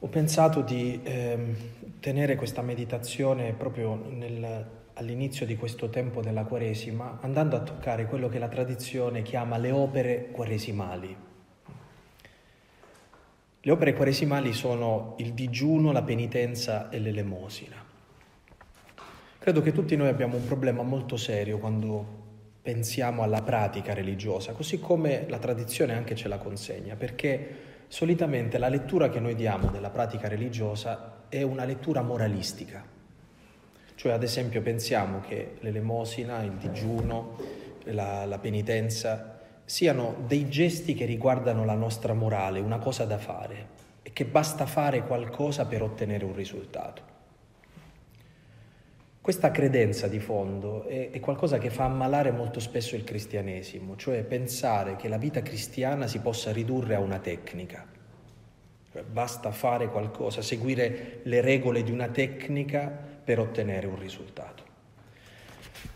Ho 0.00 0.08
pensato 0.08 0.60
di 0.60 1.00
ehm, 1.02 1.56
tenere 2.00 2.36
questa 2.36 2.60
meditazione 2.60 3.54
proprio 3.54 3.94
nel, 3.94 4.66
all'inizio 4.92 5.46
di 5.46 5.56
questo 5.56 5.88
tempo 5.88 6.20
della 6.20 6.44
Quaresima, 6.44 7.18
andando 7.22 7.56
a 7.56 7.60
toccare 7.60 8.06
quello 8.06 8.28
che 8.28 8.38
la 8.38 8.48
tradizione 8.48 9.22
chiama 9.22 9.56
le 9.56 9.70
opere 9.70 10.28
quaresimali. 10.32 11.16
Le 13.60 13.72
opere 13.72 13.94
quaresimali 13.94 14.52
sono 14.52 15.14
il 15.18 15.32
digiuno, 15.32 15.92
la 15.92 16.02
penitenza 16.02 16.90
e 16.90 16.98
l'elemosina. 16.98 17.82
Credo 19.38 19.62
che 19.62 19.72
tutti 19.72 19.96
noi 19.96 20.08
abbiamo 20.08 20.36
un 20.36 20.44
problema 20.44 20.82
molto 20.82 21.16
serio 21.16 21.58
quando 21.58 22.24
pensiamo 22.60 23.22
alla 23.22 23.40
pratica 23.40 23.94
religiosa, 23.94 24.52
così 24.52 24.78
come 24.78 25.24
la 25.28 25.38
tradizione 25.38 25.94
anche 25.94 26.14
ce 26.14 26.28
la 26.28 26.38
consegna, 26.38 26.96
perché 26.96 27.75
solitamente 27.88 28.58
la 28.58 28.68
lettura 28.68 29.08
che 29.08 29.20
noi 29.20 29.34
diamo 29.34 29.68
della 29.68 29.90
pratica 29.90 30.28
religiosa 30.28 31.24
è 31.28 31.42
una 31.42 31.64
lettura 31.64 32.02
moralistica. 32.02 32.84
Cioè, 33.94 34.12
ad 34.12 34.22
esempio, 34.22 34.60
pensiamo 34.62 35.20
che 35.20 35.56
l'elemosina, 35.60 36.42
il 36.42 36.52
digiuno, 36.52 37.36
la, 37.84 38.24
la 38.24 38.38
penitenza 38.38 39.40
siano 39.64 40.16
dei 40.26 40.48
gesti 40.48 40.94
che 40.94 41.06
riguardano 41.06 41.64
la 41.64 41.74
nostra 41.74 42.12
morale, 42.12 42.60
una 42.60 42.78
cosa 42.78 43.04
da 43.04 43.18
fare, 43.18 43.68
e 44.02 44.12
che 44.12 44.24
basta 44.24 44.66
fare 44.66 45.02
qualcosa 45.04 45.66
per 45.66 45.82
ottenere 45.82 46.24
un 46.24 46.34
risultato. 46.34 47.15
Questa 49.26 49.50
credenza 49.50 50.06
di 50.06 50.20
fondo 50.20 50.84
è, 50.86 51.10
è, 51.10 51.18
qualcosa 51.18 51.58
che 51.58 51.68
fa 51.68 51.82
ammalare 51.82 52.30
molto 52.30 52.60
spesso 52.60 52.94
il 52.94 53.02
cristianesimo, 53.02 53.96
cioè 53.96 54.22
pensare 54.22 54.94
che 54.94 55.08
la 55.08 55.16
vita 55.16 55.42
cristiana 55.42 56.06
si 56.06 56.20
possa 56.20 56.52
ridurre 56.52 56.94
a 56.94 57.00
una 57.00 57.18
tecnica. 57.18 57.84
Basta 59.10 59.50
fare 59.50 59.88
qualcosa, 59.88 60.42
seguire 60.42 61.22
le 61.24 61.40
regole 61.40 61.82
di 61.82 61.90
una 61.90 62.06
tecnica 62.06 62.86
per 62.86 63.40
ottenere 63.40 63.88
un 63.88 63.98
risultato. 63.98 64.62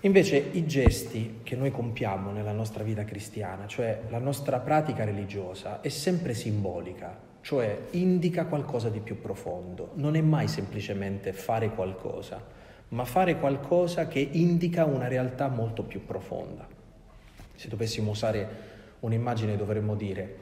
Invece 0.01 0.37
i 0.51 0.67
gesti 0.67 1.39
che 1.45 1.55
noi 1.55 1.71
compiamo 1.71 2.33
nella 2.33 2.51
nostra 2.51 2.83
vita 2.83 3.05
cristiana, 3.05 3.69
cioè 3.69 4.01
la 4.09 4.19
nostra 4.19 4.59
pratica 4.59 5.05
religiosa, 5.05 5.81
è 5.83 5.89
sempre 5.89 6.35
simbolica, 6.35 7.17
cioè 7.43 7.79
indica 7.91 8.47
qualcosa 8.47 8.89
di 8.89 8.99
più 8.99 9.21
profondo, 9.21 9.93
non 9.95 10.17
è 10.17 10.21
mai 10.21 10.49
semplicemente 10.49 11.33
fare 11.33 11.71
qualcosa 11.71 12.59
ma 12.91 13.05
fare 13.05 13.39
qualcosa 13.39 14.09
che 14.09 14.19
indica 14.19 14.85
una 14.85 15.07
realtà 15.07 15.49
molto 15.49 15.83
più 15.83 16.05
profonda. 16.05 16.67
Se 17.55 17.69
dovessimo 17.69 18.11
usare 18.11 18.49
un'immagine 19.01 19.57
dovremmo 19.57 19.95
dire, 19.95 20.37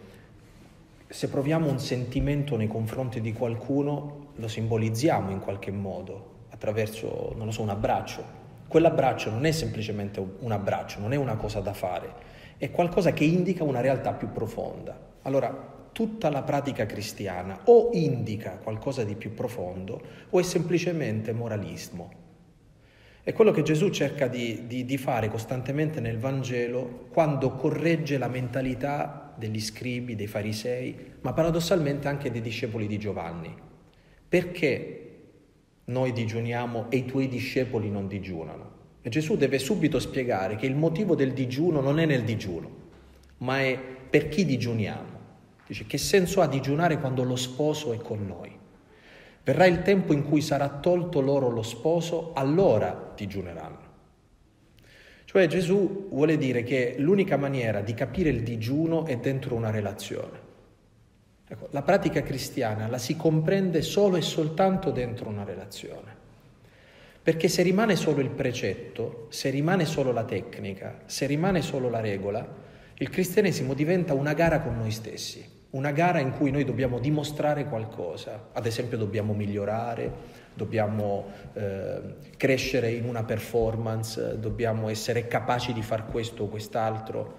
se 1.08 1.28
proviamo 1.28 1.68
un 1.68 1.78
sentimento 1.78 2.56
nei 2.56 2.68
confronti 2.68 3.20
di 3.20 3.32
qualcuno, 3.32 4.28
lo 4.36 4.48
simbolizziamo 4.48 5.30
in 5.30 5.40
qualche 5.40 5.70
modo, 5.70 6.44
attraverso, 6.50 7.32
non 7.36 7.46
lo 7.46 7.52
so, 7.52 7.62
un 7.62 7.70
abbraccio. 7.70 8.36
Quell'abbraccio 8.66 9.30
non 9.30 9.44
è 9.44 9.50
semplicemente 9.50 10.24
un 10.40 10.52
abbraccio, 10.52 11.00
non 11.00 11.12
è 11.12 11.16
una 11.16 11.36
cosa 11.36 11.60
da 11.60 11.72
fare, 11.72 12.12
è 12.56 12.70
qualcosa 12.70 13.12
che 13.12 13.24
indica 13.24 13.64
una 13.64 13.80
realtà 13.80 14.12
più 14.12 14.30
profonda. 14.30 14.98
Allora, 15.22 15.76
tutta 15.92 16.30
la 16.30 16.42
pratica 16.42 16.86
cristiana 16.86 17.60
o 17.64 17.90
indica 17.92 18.58
qualcosa 18.62 19.04
di 19.04 19.16
più 19.16 19.34
profondo 19.34 20.00
o 20.30 20.38
è 20.38 20.42
semplicemente 20.42 21.32
moralismo. 21.32 22.26
È 23.28 23.34
quello 23.34 23.50
che 23.50 23.62
Gesù 23.62 23.90
cerca 23.90 24.26
di, 24.26 24.66
di, 24.66 24.86
di, 24.86 24.96
fare 24.96 25.28
costantemente 25.28 26.00
nel 26.00 26.16
Vangelo 26.16 27.08
quando 27.10 27.56
corregge 27.56 28.16
la 28.16 28.26
mentalità 28.26 29.34
degli 29.36 29.60
scribi, 29.60 30.16
dei 30.16 30.26
farisei, 30.26 30.96
ma 31.20 31.34
paradossalmente 31.34 32.08
anche 32.08 32.30
dei 32.30 32.40
discepoli 32.40 32.86
di 32.86 32.98
Giovanni. 32.98 33.54
Perché 34.26 35.10
noi 35.84 36.14
digiuniamo 36.14 36.86
e 36.88 36.96
i 36.96 37.04
tuoi 37.04 37.28
discepoli 37.28 37.90
non 37.90 38.08
digiunano? 38.08 38.70
E 39.02 39.10
Gesù 39.10 39.36
deve 39.36 39.58
subito 39.58 39.98
spiegare 39.98 40.56
che 40.56 40.64
il 40.64 40.74
motivo 40.74 41.14
del 41.14 41.34
digiuno 41.34 41.82
non 41.82 41.98
è 41.98 42.06
nel 42.06 42.24
digiuno, 42.24 42.70
ma 43.40 43.60
è 43.60 43.78
per 44.08 44.30
chi 44.30 44.46
digiuniamo. 44.46 45.18
Dice 45.66 45.84
che 45.84 45.98
senso 45.98 46.40
ha 46.40 46.48
digiunare 46.48 46.98
quando 46.98 47.24
lo 47.24 47.36
sposo 47.36 47.92
è 47.92 47.98
con 47.98 48.26
noi? 48.26 48.58
Verrà 49.48 49.64
il 49.64 49.80
tempo 49.80 50.12
in 50.12 50.24
cui 50.24 50.42
sarà 50.42 50.68
tolto 50.68 51.22
loro 51.22 51.48
lo 51.48 51.62
sposo, 51.62 52.32
allora 52.34 53.14
digiuneranno. 53.16 53.80
Cioè 55.24 55.46
Gesù 55.46 56.08
vuole 56.10 56.36
dire 56.36 56.62
che 56.62 56.96
l'unica 56.98 57.38
maniera 57.38 57.80
di 57.80 57.94
capire 57.94 58.28
il 58.28 58.42
digiuno 58.42 59.06
è 59.06 59.16
dentro 59.16 59.54
una 59.54 59.70
relazione. 59.70 60.38
Ecco, 61.48 61.68
la 61.70 61.80
pratica 61.80 62.20
cristiana 62.20 62.88
la 62.88 62.98
si 62.98 63.16
comprende 63.16 63.80
solo 63.80 64.16
e 64.16 64.20
soltanto 64.20 64.90
dentro 64.90 65.30
una 65.30 65.44
relazione. 65.44 66.14
Perché 67.22 67.48
se 67.48 67.62
rimane 67.62 67.96
solo 67.96 68.20
il 68.20 68.28
precetto, 68.28 69.28
se 69.30 69.48
rimane 69.48 69.86
solo 69.86 70.12
la 70.12 70.24
tecnica, 70.24 71.04
se 71.06 71.24
rimane 71.24 71.62
solo 71.62 71.88
la 71.88 72.00
regola, 72.00 72.46
il 72.98 73.08
cristianesimo 73.08 73.72
diventa 73.72 74.12
una 74.12 74.34
gara 74.34 74.60
con 74.60 74.76
noi 74.76 74.90
stessi 74.90 75.56
una 75.70 75.90
gara 75.92 76.18
in 76.18 76.32
cui 76.32 76.50
noi 76.50 76.64
dobbiamo 76.64 76.98
dimostrare 76.98 77.66
qualcosa, 77.66 78.48
ad 78.52 78.64
esempio 78.64 78.96
dobbiamo 78.96 79.34
migliorare, 79.34 80.36
dobbiamo 80.54 81.26
eh, 81.52 82.00
crescere 82.36 82.90
in 82.90 83.04
una 83.04 83.22
performance, 83.22 84.38
dobbiamo 84.40 84.88
essere 84.88 85.26
capaci 85.26 85.72
di 85.72 85.82
fare 85.82 86.04
questo 86.10 86.44
o 86.44 86.48
quest'altro. 86.48 87.34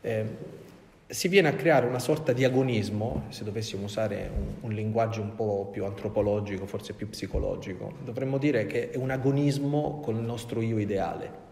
Eh, 0.00 0.64
si 1.06 1.28
viene 1.28 1.48
a 1.48 1.52
creare 1.52 1.86
una 1.86 2.00
sorta 2.00 2.32
di 2.32 2.44
agonismo, 2.44 3.26
se 3.28 3.44
dovessimo 3.44 3.84
usare 3.84 4.28
un, 4.34 4.54
un, 4.62 4.72
linguaggio 4.72 5.20
un 5.20 5.36
po' 5.36 5.68
più 5.70 5.84
antropologico, 5.84 6.66
forse 6.66 6.94
più 6.94 7.08
psicologico, 7.08 7.92
dovremmo 8.04 8.38
dire 8.38 8.66
che 8.66 8.90
è 8.90 8.96
un 8.96 9.10
agonismo 9.10 10.00
con 10.00 10.16
il 10.16 10.22
nostro 10.22 10.60
io 10.60 10.78
ideale. 10.78 11.45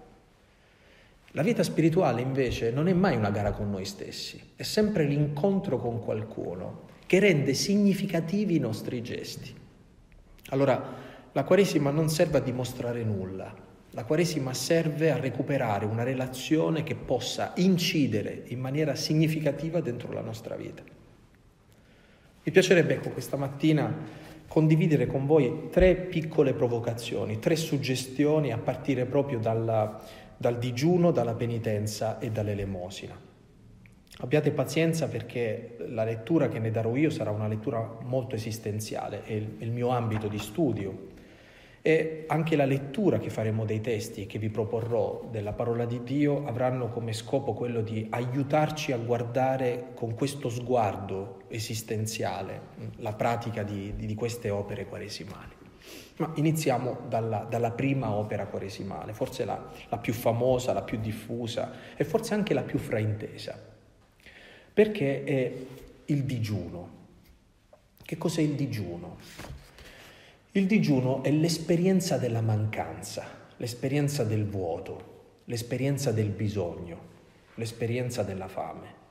La 1.36 1.42
vita 1.42 1.64
spirituale 1.64 2.20
invece 2.20 2.70
non 2.70 2.86
è 2.86 2.92
mai 2.92 3.16
una 3.16 3.30
gara 3.30 3.50
con 3.50 3.68
noi 3.68 3.84
stessi, 3.84 4.40
è 4.54 4.62
sempre 4.62 5.04
l'incontro 5.04 5.78
con 5.78 5.98
qualcuno 5.98 6.82
che 7.06 7.18
rende 7.18 7.54
significativi 7.54 8.54
i 8.54 8.60
nostri 8.60 9.02
gesti. 9.02 9.52
Allora, 10.50 10.94
la 11.32 11.42
Quaresima 11.42 11.90
non 11.90 12.08
serve 12.08 12.38
a 12.38 12.40
dimostrare 12.40 13.02
nulla, 13.02 13.52
la 13.90 14.04
Quaresima 14.04 14.54
serve 14.54 15.10
a 15.10 15.18
recuperare 15.18 15.86
una 15.86 16.04
relazione 16.04 16.84
che 16.84 16.94
possa 16.94 17.52
incidere 17.56 18.44
in 18.46 18.60
maniera 18.60 18.94
significativa 18.94 19.80
dentro 19.80 20.12
la 20.12 20.20
nostra 20.20 20.54
vita. 20.54 20.84
Mi 22.44 22.52
piacerebbe, 22.52 22.94
ecco, 22.94 23.10
questa 23.10 23.36
mattina 23.36 23.92
condividere 24.46 25.06
con 25.06 25.26
voi 25.26 25.68
tre 25.72 25.96
piccole 25.96 26.54
provocazioni, 26.54 27.40
tre 27.40 27.56
suggestioni 27.56 28.52
a 28.52 28.58
partire 28.58 29.04
proprio 29.04 29.40
dalla 29.40 30.00
dal 30.36 30.58
digiuno, 30.58 31.10
dalla 31.10 31.34
penitenza 31.34 32.18
e 32.18 32.30
dall'elemosina. 32.30 33.32
Abbiate 34.18 34.52
pazienza 34.52 35.08
perché 35.08 35.76
la 35.88 36.04
lettura 36.04 36.48
che 36.48 36.60
ne 36.60 36.70
darò 36.70 36.94
io 36.94 37.10
sarà 37.10 37.30
una 37.30 37.48
lettura 37.48 37.98
molto 38.02 38.36
esistenziale, 38.36 39.24
è 39.24 39.32
il, 39.32 39.70
mio 39.72 39.88
ambito 39.88 40.28
di 40.28 40.38
studio 40.38 41.12
e 41.82 42.24
anche 42.28 42.54
la 42.54 42.64
lettura 42.64 43.18
che 43.18 43.28
faremo 43.28 43.64
dei 43.64 43.80
testi 43.80 44.22
e 44.22 44.26
che 44.26 44.38
vi 44.38 44.50
proporrò 44.50 45.28
della 45.30 45.52
parola 45.52 45.84
di 45.84 46.02
Dio 46.04 46.46
avranno 46.46 46.90
come 46.90 47.12
scopo 47.12 47.54
quello 47.54 47.82
di 47.82 48.06
aiutarci 48.08 48.92
a 48.92 48.98
guardare 48.98 49.88
con 49.94 50.14
questo 50.14 50.48
sguardo 50.48 51.42
esistenziale 51.48 52.60
la 52.98 53.12
pratica 53.14 53.64
di, 53.64 53.94
di 53.96 54.14
queste 54.14 54.48
opere 54.48 54.86
quaresimali. 54.86 55.53
Ma 56.16 56.30
iniziamo 56.36 57.00
dalla, 57.08 57.46
dalla, 57.48 57.72
prima 57.72 58.12
opera 58.12 58.46
quaresimale, 58.46 59.12
forse 59.12 59.44
la, 59.44 59.60
la 59.88 59.98
più 59.98 60.12
famosa, 60.12 60.72
la 60.72 60.82
più 60.82 60.98
diffusa 60.98 61.72
e 61.96 62.04
forse 62.04 62.34
anche 62.34 62.54
la 62.54 62.62
più 62.62 62.78
fraintesa, 62.78 63.58
perché 64.72 65.24
è 65.24 65.52
il 66.06 66.24
digiuno. 66.24 67.02
Che 68.00 68.16
cos'è 68.16 68.42
il 68.42 68.54
digiuno? 68.54 69.16
Il 70.52 70.66
digiuno 70.66 71.24
è 71.24 71.32
l'esperienza 71.32 72.16
della 72.16 72.42
mancanza, 72.42 73.24
l'esperienza 73.56 74.22
del 74.22 74.46
vuoto, 74.46 75.40
l'esperienza 75.46 76.12
del 76.12 76.28
bisogno, 76.28 76.98
l'esperienza 77.54 78.22
della 78.22 78.46
fame. 78.46 79.02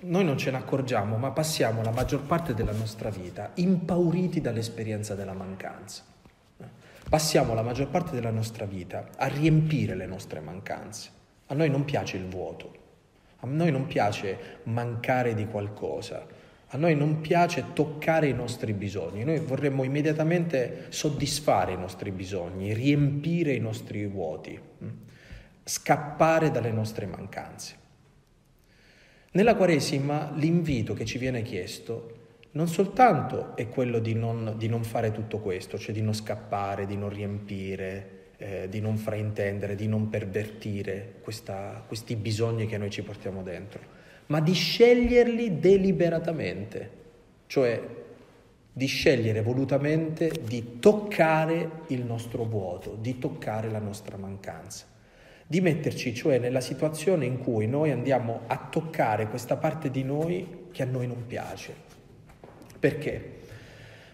Noi 0.00 0.24
non 0.24 0.38
ce 0.38 0.50
ne 0.50 0.56
accorgiamo, 0.56 1.16
ma 1.16 1.30
passiamo 1.30 1.82
la 1.82 1.90
maggior 1.90 2.22
parte 2.22 2.54
della 2.54 2.72
nostra 2.72 3.10
vita 3.10 3.50
impauriti 3.54 4.40
dall'esperienza 4.40 5.14
della 5.14 5.34
mancanza. 5.34 6.02
Passiamo 7.08 7.54
la 7.54 7.62
maggior 7.62 7.88
parte 7.88 8.14
della 8.14 8.30
nostra 8.30 8.66
vita 8.66 9.08
a 9.16 9.28
riempire 9.28 9.94
le 9.94 10.04
nostre 10.04 10.40
mancanze. 10.40 11.08
A 11.46 11.54
noi 11.54 11.70
non 11.70 11.86
piace 11.86 12.18
il 12.18 12.26
vuoto, 12.26 12.74
a 13.38 13.46
noi 13.46 13.70
non 13.70 13.86
piace 13.86 14.60
mancare 14.64 15.32
di 15.32 15.46
qualcosa, 15.46 16.26
a 16.66 16.76
noi 16.76 16.94
non 16.94 17.22
piace 17.22 17.72
toccare 17.72 18.28
i 18.28 18.34
nostri 18.34 18.74
bisogni, 18.74 19.24
noi 19.24 19.38
vorremmo 19.38 19.84
immediatamente 19.84 20.88
soddisfare 20.90 21.72
i 21.72 21.78
nostri 21.78 22.10
bisogni, 22.10 22.74
riempire 22.74 23.54
i 23.54 23.60
nostri 23.60 24.04
vuoti, 24.06 24.60
mm? 24.84 24.88
scappare 25.64 26.50
dalle 26.50 26.72
nostre 26.72 27.06
mancanze. 27.06 27.76
Nella 29.30 29.56
Quaresima 29.56 30.30
l'invito 30.34 30.92
che 30.92 31.06
ci 31.06 31.16
viene 31.16 31.40
chiesto 31.40 32.17
non 32.52 32.66
soltanto 32.66 33.56
è 33.56 33.68
quello 33.68 33.98
di 33.98 34.14
non, 34.14 34.54
di 34.56 34.68
non 34.68 34.82
fare 34.84 35.12
tutto 35.12 35.38
questo, 35.38 35.78
cioè 35.78 35.94
di 35.94 36.02
non 36.02 36.14
scappare, 36.14 36.86
di 36.86 36.96
non 36.96 37.10
riempire, 37.10 38.18
eh, 38.38 38.68
di 38.68 38.80
non 38.80 38.96
fraintendere, 38.96 39.74
di 39.74 39.86
non 39.86 40.08
pervertire 40.08 41.14
questa, 41.20 41.84
questi 41.86 42.16
bisogni 42.16 42.66
che 42.66 42.78
noi 42.78 42.90
ci 42.90 43.02
portiamo 43.02 43.42
dentro, 43.42 43.80
ma 44.26 44.40
di 44.40 44.54
sceglierli 44.54 45.58
deliberatamente, 45.58 46.90
cioè 47.46 47.96
di 48.72 48.86
scegliere 48.86 49.42
volutamente 49.42 50.30
di 50.40 50.78
toccare 50.78 51.80
il 51.88 52.04
nostro 52.04 52.44
vuoto, 52.44 52.96
di 53.00 53.18
toccare 53.18 53.68
la 53.70 53.80
nostra 53.80 54.16
mancanza, 54.16 54.86
di 55.44 55.60
metterci 55.60 56.14
cioè 56.14 56.38
nella 56.38 56.60
situazione 56.60 57.24
in 57.24 57.38
cui 57.38 57.66
noi 57.66 57.90
andiamo 57.90 58.42
a 58.46 58.68
toccare 58.70 59.28
questa 59.28 59.56
parte 59.56 59.90
di 59.90 60.04
noi 60.04 60.66
che 60.70 60.84
a 60.84 60.86
noi 60.86 61.08
non 61.08 61.26
piace. 61.26 61.87
Perché? 62.78 63.36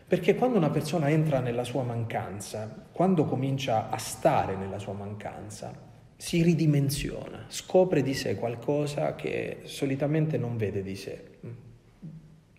Perché 0.07 0.35
quando 0.35 0.59
una 0.59 0.71
persona 0.71 1.11
entra 1.11 1.41
nella 1.41 1.65
sua 1.65 1.83
mancanza, 1.83 2.87
quando 2.93 3.25
comincia 3.25 3.89
a 3.91 3.99
stare 3.99 4.55
nella 4.55 4.79
sua 4.79 4.93
mancanza, 4.93 5.93
si 6.17 6.43
ridimensiona, 6.43 7.47
scopre 7.49 8.03
di 8.03 8.15
sé 8.15 8.37
qualcosa 8.37 9.15
che 9.15 9.61
solitamente 9.65 10.39
non 10.39 10.57
vede 10.57 10.83
di 10.83 10.97
sé. 10.97 11.25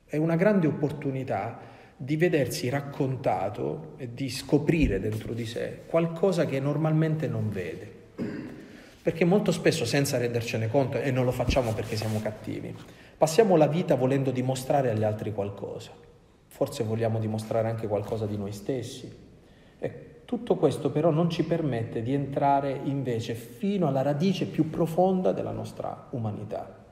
È 0.05 0.17
una 0.17 0.35
grande 0.35 0.67
opportunità 0.67 1.59
di 1.97 2.17
vedersi 2.17 2.67
raccontato 2.69 3.93
e 3.97 4.13
di 4.13 4.29
scoprire 4.29 4.99
dentro 4.99 5.33
di 5.33 5.45
sé 5.45 5.83
qualcosa 5.87 6.45
che 6.45 6.59
normalmente 6.59 7.27
non 7.27 7.49
vede. 7.49 7.93
Perché 9.01 9.23
molto 9.23 9.51
spesso 9.51 9.85
senza 9.85 10.17
rendercene 10.17 10.67
conto, 10.67 10.99
e 10.99 11.11
non 11.11 11.25
lo 11.25 11.31
facciamo 11.31 11.73
perché 11.73 11.95
siamo 11.95 12.19
cattivi, 12.21 12.75
passiamo 13.17 13.55
la 13.55 13.67
vita 13.67 13.95
volendo 13.95 14.31
dimostrare 14.31 14.89
agli 14.89 15.03
altri 15.03 15.33
qualcosa 15.33 16.03
forse 16.55 16.85
vogliamo 16.85 17.19
dimostrare 17.19 17.67
anche 17.67 17.85
qualcosa 17.85 18.25
di 18.25 18.37
noi 18.37 18.53
stessi. 18.53 19.13
E 19.77 20.21
tutto 20.23 20.55
questo 20.55 20.89
però 20.89 21.09
non 21.09 21.29
ci 21.29 21.43
permette 21.43 22.01
di 22.01 22.13
entrare 22.13 22.79
invece 22.85 23.33
fino 23.33 23.87
alla 23.87 24.01
radice 24.01 24.45
più 24.45 24.69
profonda 24.69 25.33
della 25.33 25.51
nostra 25.51 26.07
umanità. 26.11 26.83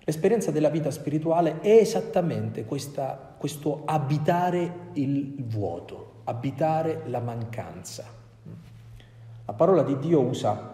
L'esperienza 0.00 0.50
della 0.50 0.70
vita 0.70 0.90
spirituale 0.90 1.60
è 1.60 1.70
esattamente 1.70 2.64
questa, 2.64 3.36
questo 3.38 3.82
abitare 3.84 4.88
il 4.94 5.36
vuoto, 5.44 6.22
abitare 6.24 7.02
la 7.06 7.20
mancanza. 7.20 8.04
La 9.46 9.52
parola 9.52 9.84
di 9.84 9.96
Dio 10.00 10.20
usa 10.20 10.71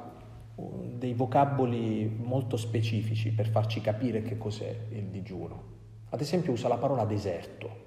dei 0.97 1.15
vocaboli 1.15 2.11
molto 2.23 2.57
specifici 2.57 3.31
per 3.31 3.49
farci 3.49 3.81
capire 3.81 4.23
che 4.23 4.37
cos'è 4.37 4.75
il 4.91 5.05
digiuno. 5.05 5.77
Ad 6.11 6.21
esempio 6.21 6.53
usa 6.53 6.69
la 6.69 6.77
parola 6.77 7.05
deserto. 7.05 7.87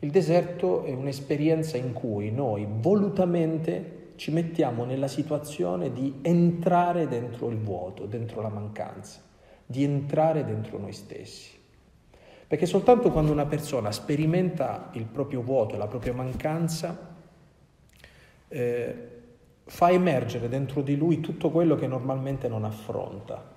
Il 0.00 0.10
deserto 0.10 0.84
è 0.84 0.92
un'esperienza 0.92 1.78
in 1.78 1.92
cui 1.94 2.30
noi 2.30 2.66
volutamente 2.68 4.12
ci 4.16 4.30
mettiamo 4.30 4.84
nella 4.84 5.08
situazione 5.08 5.92
di 5.92 6.18
entrare 6.22 7.08
dentro 7.08 7.48
il 7.48 7.58
vuoto, 7.58 8.04
dentro 8.04 8.42
la 8.42 8.50
mancanza, 8.50 9.20
di 9.64 9.82
entrare 9.82 10.44
dentro 10.44 10.78
noi 10.78 10.92
stessi. 10.92 11.52
Perché 12.46 12.66
soltanto 12.66 13.10
quando 13.10 13.32
una 13.32 13.46
persona 13.46 13.90
sperimenta 13.90 14.90
il 14.92 15.06
proprio 15.06 15.40
vuoto, 15.40 15.76
la 15.76 15.86
propria 15.86 16.12
mancanza, 16.12 17.16
eh, 18.48 19.13
fa 19.66 19.90
emergere 19.90 20.48
dentro 20.48 20.82
di 20.82 20.96
lui 20.96 21.20
tutto 21.20 21.50
quello 21.50 21.74
che 21.74 21.86
normalmente 21.86 22.48
non 22.48 22.64
affronta. 22.64 23.52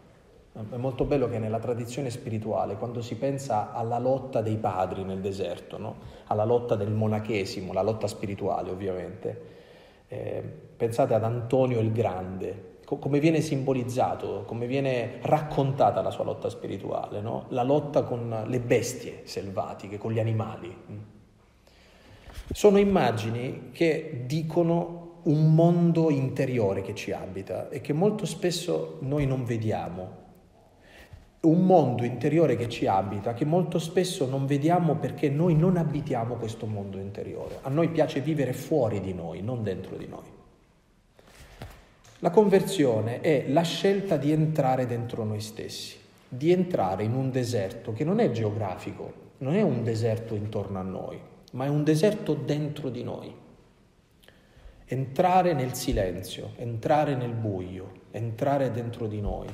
È 0.71 0.75
molto 0.77 1.05
bello 1.05 1.29
che 1.29 1.37
nella 1.37 1.59
tradizione 1.59 2.09
spirituale, 2.09 2.77
quando 2.77 3.01
si 3.01 3.15
pensa 3.15 3.71
alla 3.73 3.99
lotta 3.99 4.41
dei 4.41 4.57
padri 4.57 5.03
nel 5.03 5.19
deserto, 5.19 5.77
no? 5.77 5.95
alla 6.27 6.45
lotta 6.45 6.75
del 6.75 6.89
monachesimo, 6.89 7.73
la 7.73 7.83
lotta 7.83 8.07
spirituale 8.07 8.71
ovviamente, 8.71 9.41
eh, 10.07 10.41
pensate 10.75 11.13
ad 11.13 11.23
Antonio 11.23 11.79
il 11.79 11.91
Grande, 11.91 12.77
co- 12.85 12.97
come 12.97 13.19
viene 13.19 13.41
simbolizzato, 13.41 14.45
come 14.47 14.65
viene 14.65 15.19
raccontata 15.21 16.01
la 16.01 16.09
sua 16.09 16.23
lotta 16.23 16.49
spirituale, 16.49 17.21
no? 17.21 17.45
la 17.49 17.63
lotta 17.63 18.01
con 18.01 18.45
le 18.47 18.59
bestie 18.59 19.21
selvatiche, 19.25 19.99
con 19.99 20.11
gli 20.11 20.19
animali. 20.19 20.75
Sono 22.51 22.79
immagini 22.79 23.69
che 23.71 24.23
dicono 24.25 25.06
un 25.23 25.53
mondo 25.53 26.09
interiore 26.09 26.81
che 26.81 26.95
ci 26.95 27.11
abita 27.11 27.69
e 27.69 27.81
che 27.81 27.93
molto 27.93 28.25
spesso 28.25 28.97
noi 29.01 29.25
non 29.25 29.43
vediamo 29.43 30.25
un 31.41 31.65
mondo 31.65 32.03
interiore 32.03 32.55
che 32.55 32.67
ci 32.67 32.87
abita, 32.87 33.33
che 33.33 33.45
molto 33.45 33.79
spesso 33.79 34.27
non 34.27 34.45
vediamo 34.45 34.95
perché 34.95 35.29
noi 35.29 35.55
non 35.55 35.77
abitiamo 35.77 36.35
questo 36.35 36.65
mondo 36.65 36.97
interiore. 36.97 37.59
A 37.61 37.69
noi 37.69 37.89
piace 37.89 38.21
vivere 38.21 38.53
fuori 38.53 38.99
di 38.99 39.13
noi, 39.13 39.41
non 39.41 39.63
dentro 39.63 39.95
di 39.95 40.07
noi. 40.07 40.35
La 42.19 42.31
conversione 42.31 43.21
è 43.21 43.45
la 43.49 43.61
scelta 43.61 44.17
di 44.17 44.31
entrare 44.31 44.87
dentro 44.87 45.23
noi 45.23 45.39
stessi, 45.39 45.95
di 46.27 46.51
entrare 46.51 47.03
in 47.03 47.13
un 47.13 47.29
deserto 47.29 47.93
che 47.93 48.03
non 48.03 48.19
è 48.19 48.31
geografico, 48.31 49.25
non 49.37 49.53
è 49.53 49.61
un 49.61 49.83
deserto 49.83 50.33
intorno 50.33 50.79
a 50.79 50.83
noi, 50.83 51.19
ma 51.51 51.65
è 51.65 51.69
un 51.69 51.83
deserto 51.83 52.33
dentro 52.33 52.89
di 52.89 53.03
noi. 53.03 53.33
Entrare 54.89 55.51
nel 55.51 55.73
silenzio, 55.73 56.51
entrare 56.55 57.13
nel 57.13 57.33
buio, 57.33 57.91
entrare 58.11 58.71
dentro 58.71 59.05
di 59.07 59.19
noi 59.19 59.47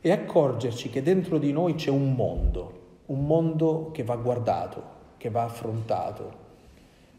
e 0.00 0.10
accorgerci 0.10 0.88
che 0.88 1.02
dentro 1.02 1.36
di 1.36 1.52
noi 1.52 1.74
c'è 1.74 1.90
un 1.90 2.14
mondo, 2.14 3.00
un 3.06 3.26
mondo 3.26 3.90
che 3.92 4.02
va 4.02 4.16
guardato, 4.16 4.82
che 5.18 5.28
va 5.28 5.42
affrontato, 5.42 6.32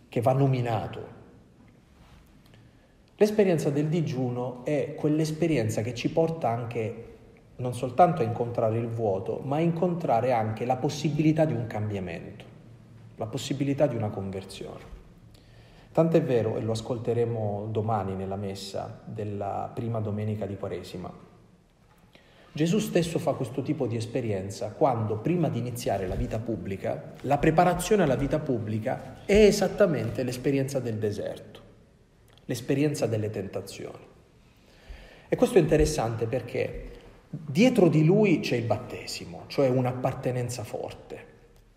che 0.09 0.19
va 0.19 0.33
nominato. 0.33 1.07
L'esperienza 3.17 3.69
del 3.69 3.87
digiuno 3.87 4.65
è 4.65 4.95
quell'esperienza 4.95 5.83
che 5.83 5.93
ci 5.93 6.09
porta 6.09 6.49
anche 6.49 7.09
non 7.57 7.75
soltanto 7.75 8.23
a 8.23 8.25
incontrare 8.25 8.79
il 8.79 8.87
vuoto, 8.87 9.41
ma 9.43 9.57
a 9.57 9.59
incontrare 9.59 10.31
anche 10.31 10.65
la 10.65 10.77
possibilità 10.77 11.45
di 11.45 11.53
un 11.53 11.67
cambiamento, 11.67 12.45
la 13.17 13.27
possibilità 13.27 13.85
di 13.85 13.95
una 13.95 14.09
conversione. 14.09 14.92
Tant'è 15.93 16.23
vero, 16.23 16.57
e 16.57 16.61
lo 16.61 16.71
ascolteremo 16.71 17.67
domani 17.69 18.15
nella 18.15 18.35
messa 18.35 18.99
della 19.05 19.69
prima 19.71 19.99
domenica 19.99 20.47
di 20.47 20.57
Quaresima, 20.57 21.31
Gesù 22.51 22.79
stesso 22.79 23.19
fa 23.19 23.33
questo 23.33 23.61
tipo 23.61 23.85
di 23.85 23.95
esperienza 23.95 24.71
quando, 24.71 25.17
prima 25.17 25.49
di 25.49 25.59
iniziare 25.59 26.07
la 26.07 26.15
vita 26.15 26.39
pubblica, 26.39 27.13
la 27.21 27.37
preparazione 27.37 28.01
alla 28.03 28.15
vita 28.15 28.39
pubblica 28.39 29.21
è 29.25 29.35
esattamente 29.35 30.23
l'esperienza 30.23 30.79
del 30.79 30.97
deserto, 30.97 31.61
l'esperienza 32.45 33.05
delle 33.05 33.29
tentazioni. 33.29 34.05
E 35.29 35.35
questo 35.35 35.59
è 35.59 35.61
interessante 35.61 36.25
perché 36.25 36.89
dietro 37.29 37.87
di 37.87 38.03
lui 38.03 38.39
c'è 38.39 38.55
il 38.55 38.65
battesimo, 38.65 39.43
cioè 39.45 39.69
un'appartenenza 39.69 40.63
forte. 40.63 41.25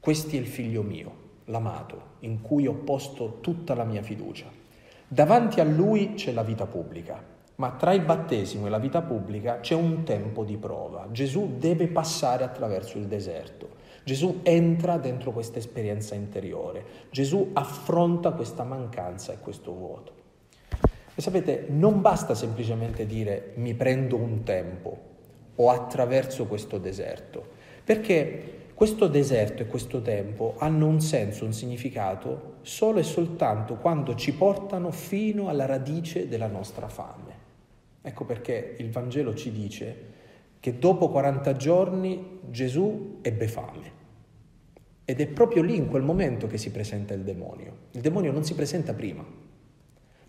Questo 0.00 0.37
è 0.37 0.38
il 0.38 0.47
figlio 0.47 0.83
mio, 0.83 1.25
l'amato, 1.47 2.15
in 2.21 2.41
cui 2.41 2.67
ho 2.67 2.75
posto 2.75 3.38
tutta 3.41 3.75
la 3.75 3.85
mia 3.85 4.03
fiducia. 4.03 4.47
Davanti 5.09 5.61
a 5.61 5.65
lui 5.65 6.15
c'è 6.15 6.33
la 6.33 6.43
vita 6.43 6.67
pubblica, 6.67 7.23
ma 7.57 7.71
tra 7.73 7.93
il 7.93 8.03
battesimo 8.03 8.67
e 8.67 8.71
la 8.71 8.79
vita 8.79 9.03
pubblica 9.03 9.61
c'è 9.61 9.75
un 9.75 10.03
tempo 10.03 10.45
di 10.45 10.57
prova. 10.57 11.09
Gesù 11.11 11.57
deve 11.59 11.87
passare 11.88 12.45
attraverso 12.45 12.99
il 12.99 13.07
deserto. 13.07 13.85
Gesù 14.05 14.41
entra 14.43 14.99
dentro 14.99 15.33
questa 15.33 15.59
esperienza 15.59 16.15
interiore. 16.15 16.85
Gesù 17.11 17.50
affronta 17.55 18.33
questa 18.33 18.62
mancanza 18.62 19.33
e 19.33 19.38
questo 19.41 19.73
vuoto. 19.73 20.12
E 21.15 21.23
sapete, 21.23 21.67
non 21.69 22.03
basta 22.03 22.35
semplicemente 22.35 23.07
dire 23.07 23.53
mi 23.55 23.75
prendo 23.75 24.17
un 24.17 24.43
tempo 24.43 24.99
o 25.57 25.71
attraverso 25.71 26.45
questo 26.45 26.79
deserto, 26.79 27.43
perché 27.83 28.66
questo 28.76 29.06
deserto 29.06 29.62
e 29.62 29.66
questo 29.66 30.02
tempo 30.02 30.56
hanno 30.59 30.87
un 30.87 31.00
senso, 31.00 31.47
un 31.47 31.54
significato 31.54 32.56
solo 32.61 32.99
e 32.99 33.04
soltanto 33.04 33.76
quando 33.76 34.14
ci 34.14 34.35
portano 34.35 34.90
fino 34.90 35.49
alla 35.49 35.64
radice 35.64 36.28
della 36.28 36.47
nostra 36.47 36.87
fame. 36.87 37.35
Ecco 38.02 38.26
perché 38.26 38.76
il 38.78 38.90
Vangelo 38.90 39.35
ci 39.35 39.50
dice 39.50 39.97
che 40.61 40.78
dopo 40.78 41.09
40 41.09 41.56
giorni 41.56 42.40
Gesù 42.50 43.21
ebbe 43.23 43.49
fame. 43.49 43.92
Ed 45.06 45.23
è 45.23 45.26
proprio 45.26 45.62
lì, 45.62 45.75
in 45.75 45.88
quel 45.88 46.02
momento, 46.02 46.47
che 46.47 46.59
si 46.59 46.71
presenta 46.71 47.14
il 47.14 47.23
demonio. 47.23 47.76
Il 47.92 48.02
demonio 48.02 48.30
non 48.30 48.45
si 48.45 48.54
presenta 48.54 48.92
prima, 48.92 49.25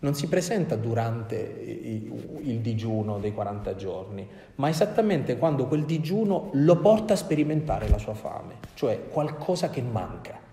non 0.00 0.14
si 0.14 0.28
presenta 0.28 0.76
durante 0.76 1.36
il 1.36 2.60
digiuno 2.60 3.18
dei 3.18 3.32
40 3.32 3.74
giorni, 3.74 4.28
ma 4.56 4.68
esattamente 4.68 5.36
quando 5.36 5.66
quel 5.66 5.84
digiuno 5.84 6.50
lo 6.52 6.76
porta 6.76 7.14
a 7.14 7.16
sperimentare 7.16 7.88
la 7.88 7.98
sua 7.98 8.14
fame, 8.14 8.54
cioè 8.74 9.08
qualcosa 9.08 9.70
che 9.70 9.82
manca. 9.82 10.46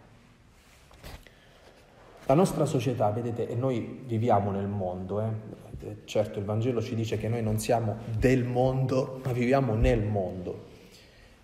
La 2.27 2.33
nostra 2.33 2.65
società, 2.65 3.11
vedete, 3.11 3.47
e 3.47 3.53
noi 3.53 4.01
viviamo 4.05 4.49
nel 4.49 4.67
mondo, 4.67 5.21
eh, 5.21 5.97
certo 6.05 6.39
il 6.39 6.45
Vangelo 6.45 6.81
ci 6.81 6.95
dice 6.95 7.17
che 7.17 7.27
noi 7.27 7.43
non 7.43 7.59
siamo 7.59 7.97
del 8.17 8.43
mondo, 8.43 9.21
ma 9.23 9.31
viviamo 9.31 9.75
nel 9.75 10.01
mondo. 10.01 10.73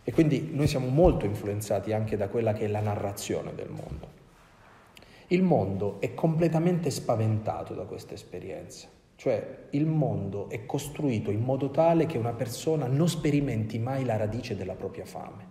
E 0.03 0.11
quindi 0.11 0.49
noi 0.53 0.65
siamo 0.65 0.87
molto 0.87 1.27
influenzati 1.27 1.93
anche 1.93 2.17
da 2.17 2.29
quella 2.29 2.53
che 2.53 2.65
è 2.65 2.67
la 2.67 2.79
narrazione 2.79 3.53
del 3.53 3.69
mondo. 3.69 4.20
Il 5.31 5.43
mondo 5.43 6.01
è 6.01 6.13
completamente 6.13 6.89
spaventato 6.89 7.73
da 7.73 7.85
questa 7.85 8.13
esperienza, 8.13 8.89
cioè 9.15 9.67
il 9.69 9.85
mondo 9.85 10.49
è 10.49 10.65
costruito 10.65 11.31
in 11.31 11.39
modo 11.39 11.69
tale 11.69 12.05
che 12.05 12.17
una 12.17 12.33
persona 12.33 12.87
non 12.87 13.07
sperimenti 13.07 13.79
mai 13.79 14.03
la 14.03 14.17
radice 14.17 14.57
della 14.57 14.73
propria 14.75 15.05
fame. 15.05 15.47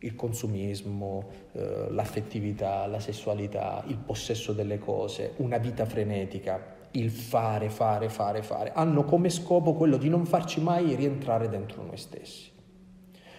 Il 0.00 0.14
consumismo, 0.16 1.30
eh, 1.52 1.86
l'affettività, 1.88 2.86
la 2.88 3.00
sessualità, 3.00 3.82
il 3.86 3.96
possesso 3.96 4.52
delle 4.52 4.78
cose, 4.78 5.32
una 5.36 5.56
vita 5.56 5.86
frenetica, 5.86 6.76
il 6.90 7.10
fare, 7.10 7.70
fare, 7.70 8.10
fare, 8.10 8.42
fare, 8.42 8.72
hanno 8.74 9.04
come 9.04 9.30
scopo 9.30 9.72
quello 9.72 9.96
di 9.96 10.10
non 10.10 10.26
farci 10.26 10.60
mai 10.60 10.94
rientrare 10.94 11.48
dentro 11.48 11.82
noi 11.84 11.96
stessi, 11.96 12.50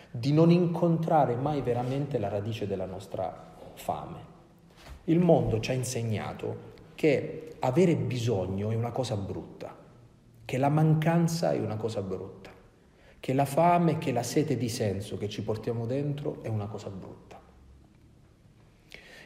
di 0.09 0.33
non 0.33 0.49
incontrare 0.49 1.35
mai 1.35 1.61
veramente 1.61 2.17
la 2.17 2.29
radice 2.29 2.65
della 2.65 2.87
nostra 2.87 3.49
fame. 3.75 4.30
Il 5.05 5.19
mondo 5.19 5.59
ci 5.59 5.71
ha 5.71 5.73
insegnato 5.73 6.69
che 6.95 7.55
avere 7.59 7.95
bisogno 7.95 8.69
è 8.69 8.75
una 8.75 8.91
cosa 8.91 9.15
brutta, 9.15 9.75
che 10.45 10.57
la 10.57 10.69
mancanza 10.69 11.51
è 11.51 11.59
una 11.59 11.75
cosa 11.75 12.01
brutta, 12.01 12.51
che 13.19 13.33
la 13.33 13.45
fame, 13.45 13.97
che 13.97 14.11
la 14.11 14.23
sete 14.23 14.57
di 14.57 14.69
senso 14.69 15.17
che 15.17 15.27
ci 15.27 15.43
portiamo 15.43 15.85
dentro 15.85 16.43
è 16.43 16.47
una 16.47 16.67
cosa 16.67 16.89
brutta. 16.89 17.39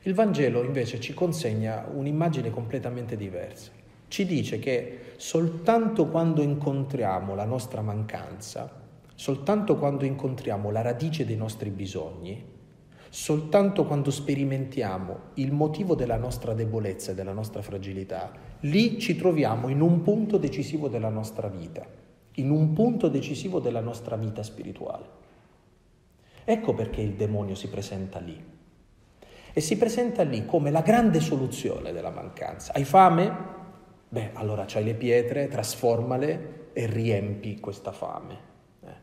Il 0.04 0.14
Vangelo 0.14 0.64
invece 0.64 1.00
ci 1.00 1.14
consegna 1.14 1.88
un'immagine 1.92 2.52
completamente 2.52 3.18
diversa. 3.18 3.72
Ci 4.08 4.26
dice 4.26 4.60
che 4.60 5.14
soltanto 5.18 6.08
quando 6.08 6.42
incontriamo 6.42 7.36
la 7.36 7.46
nostra 7.46 7.82
mancanza, 7.82 8.84
soltanto 9.16 9.78
quando 9.78 10.06
incontriamo 10.06 10.70
la 10.70 10.82
radice 10.82 11.26
dei 11.26 11.36
nostri 11.36 11.70
bisogni, 11.70 12.54
Soltanto 13.16 13.86
quando 13.86 14.12
sperimentiamo 14.12 15.18
il 15.36 15.54
motivo 15.54 15.96
della 15.96 16.18
nostra 16.18 16.54
debolezza 16.54 17.12
e 17.12 17.16
della 17.16 17.32
nostra 17.32 17.62
fragilità, 17.62 18.30
lì 18.60 19.00
ci 19.00 19.16
troviamo 19.16 19.70
in 19.70 19.80
un 19.80 20.02
punto 20.02 20.38
decisivo 20.38 20.90
della 20.90 21.08
nostra 21.08 21.48
vita, 21.48 21.88
in 22.34 22.50
un 22.50 22.74
punto 22.74 23.08
decisivo 23.08 23.62
della 23.62 23.80
nostra 23.80 24.18
vita 24.18 24.44
spirituale. 24.44 25.06
Ecco 26.44 26.74
perché 26.74 27.00
il 27.00 27.14
demonio 27.14 27.56
si 27.56 27.70
presenta 27.70 28.20
lì. 28.20 28.38
E 29.54 29.62
si 29.62 29.78
presenta 29.78 30.24
lì 30.24 30.46
come 30.46 30.70
la 30.70 30.82
grande 30.82 31.22
soluzione 31.22 31.94
della 31.94 32.12
mancanza. 32.12 32.74
Hai 32.74 32.84
fame? 32.84 33.38
Beh, 34.10 34.32
allora 34.34 34.66
c'hai 34.68 34.84
le 34.84 34.94
pietre, 34.94 35.48
trasformale 35.48 36.72
e 36.74 36.86
riempi 36.86 37.62
questa 37.62 37.94
fame. 37.94 38.40
Eh. 38.82 38.94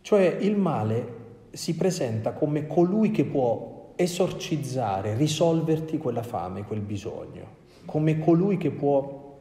Cioè 0.00 0.36
il 0.42 0.56
male 0.56 1.24
si 1.56 1.74
presenta 1.74 2.32
come 2.32 2.66
colui 2.66 3.10
che 3.10 3.24
può 3.24 3.92
esorcizzare, 3.96 5.16
risolverti 5.16 5.96
quella 5.96 6.22
fame, 6.22 6.64
quel 6.64 6.80
bisogno, 6.80 7.64
come 7.86 8.18
colui 8.18 8.58
che 8.58 8.70
può 8.70 9.38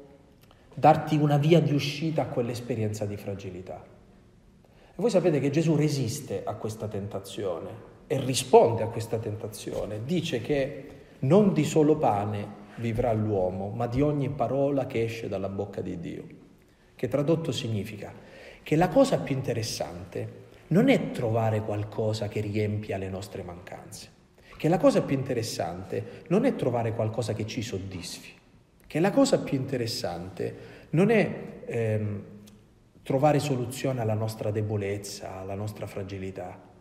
darti 0.74 1.18
una 1.18 1.38
via 1.38 1.60
di 1.60 1.74
uscita 1.74 2.24
a 2.24 2.28
quell'esperienza 2.28 3.06
di 3.06 3.18
fragilità. 3.18 3.84
E 3.84 4.94
voi 4.96 5.10
sapete 5.10 5.40
che 5.40 5.50
Gesù 5.50 5.76
resiste 5.76 6.44
a 6.46 6.54
questa 6.56 6.88
tentazione 6.88 7.94
e 8.08 8.18
risponde 8.20 8.84
a 8.84 8.88
questa 8.88 9.18
tentazione, 9.18 10.06
dice 10.06 10.40
che 10.40 10.88
non 11.20 11.52
di 11.52 11.66
solo 11.66 11.98
pane 11.98 12.64
vivrà 12.78 13.12
l'uomo, 13.12 13.70
ma 13.70 13.88
di 13.88 14.02
ogni 14.02 14.30
parola 14.30 14.86
che 14.86 15.04
esce 15.04 15.28
dalla 15.28 15.50
bocca 15.50 15.82
di 15.82 16.00
Dio, 16.00 16.24
che 16.96 17.08
tradotto 17.10 17.52
significa 17.52 18.14
che 18.64 18.76
la 18.78 18.88
cosa 18.88 19.20
più 19.20 19.36
interessante 19.36 20.44
non 20.68 20.90
è 20.90 21.12
trovare 21.12 21.62
qualcosa 21.62 22.28
che 22.28 22.42
riempia 22.42 22.98
le 22.98 23.10
nostre 23.10 23.44
mancanze, 23.44 24.10
che 24.58 24.68
la 24.68 24.78
cosa 24.78 25.02
più 25.04 25.16
interessante 25.16 26.24
non 26.30 26.46
è 26.46 26.56
trovare 26.56 26.94
qualcosa 26.94 27.34
che 27.34 27.46
ci 27.46 27.62
soddisfi, 27.62 28.32
che 28.88 29.00
la 29.00 29.12
cosa 29.12 29.40
più 29.40 29.58
interessante 29.58 30.56
non 30.92 31.12
è 31.12 31.64
ehm, 31.66 32.24
trovare 33.04 33.40
soluzione 33.40 34.02
alla 34.02 34.14
nostra 34.16 34.50
debolezza, 34.50 35.38
alla 35.40 35.56
nostra 35.56 35.86
fragilità. 35.86 36.74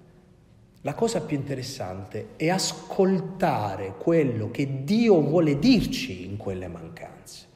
La 0.81 0.95
cosa 0.95 1.23
più 1.23 1.37
interessante 1.37 2.29
è 2.37 2.49
ascoltare 2.49 3.95
quello 3.99 4.51
che 4.51 4.85
Dio 4.85 5.21
vuole 5.21 5.59
dirci 5.59 6.27
in 6.27 6.37
quelle 6.37 6.69
mancanze. 6.69 7.53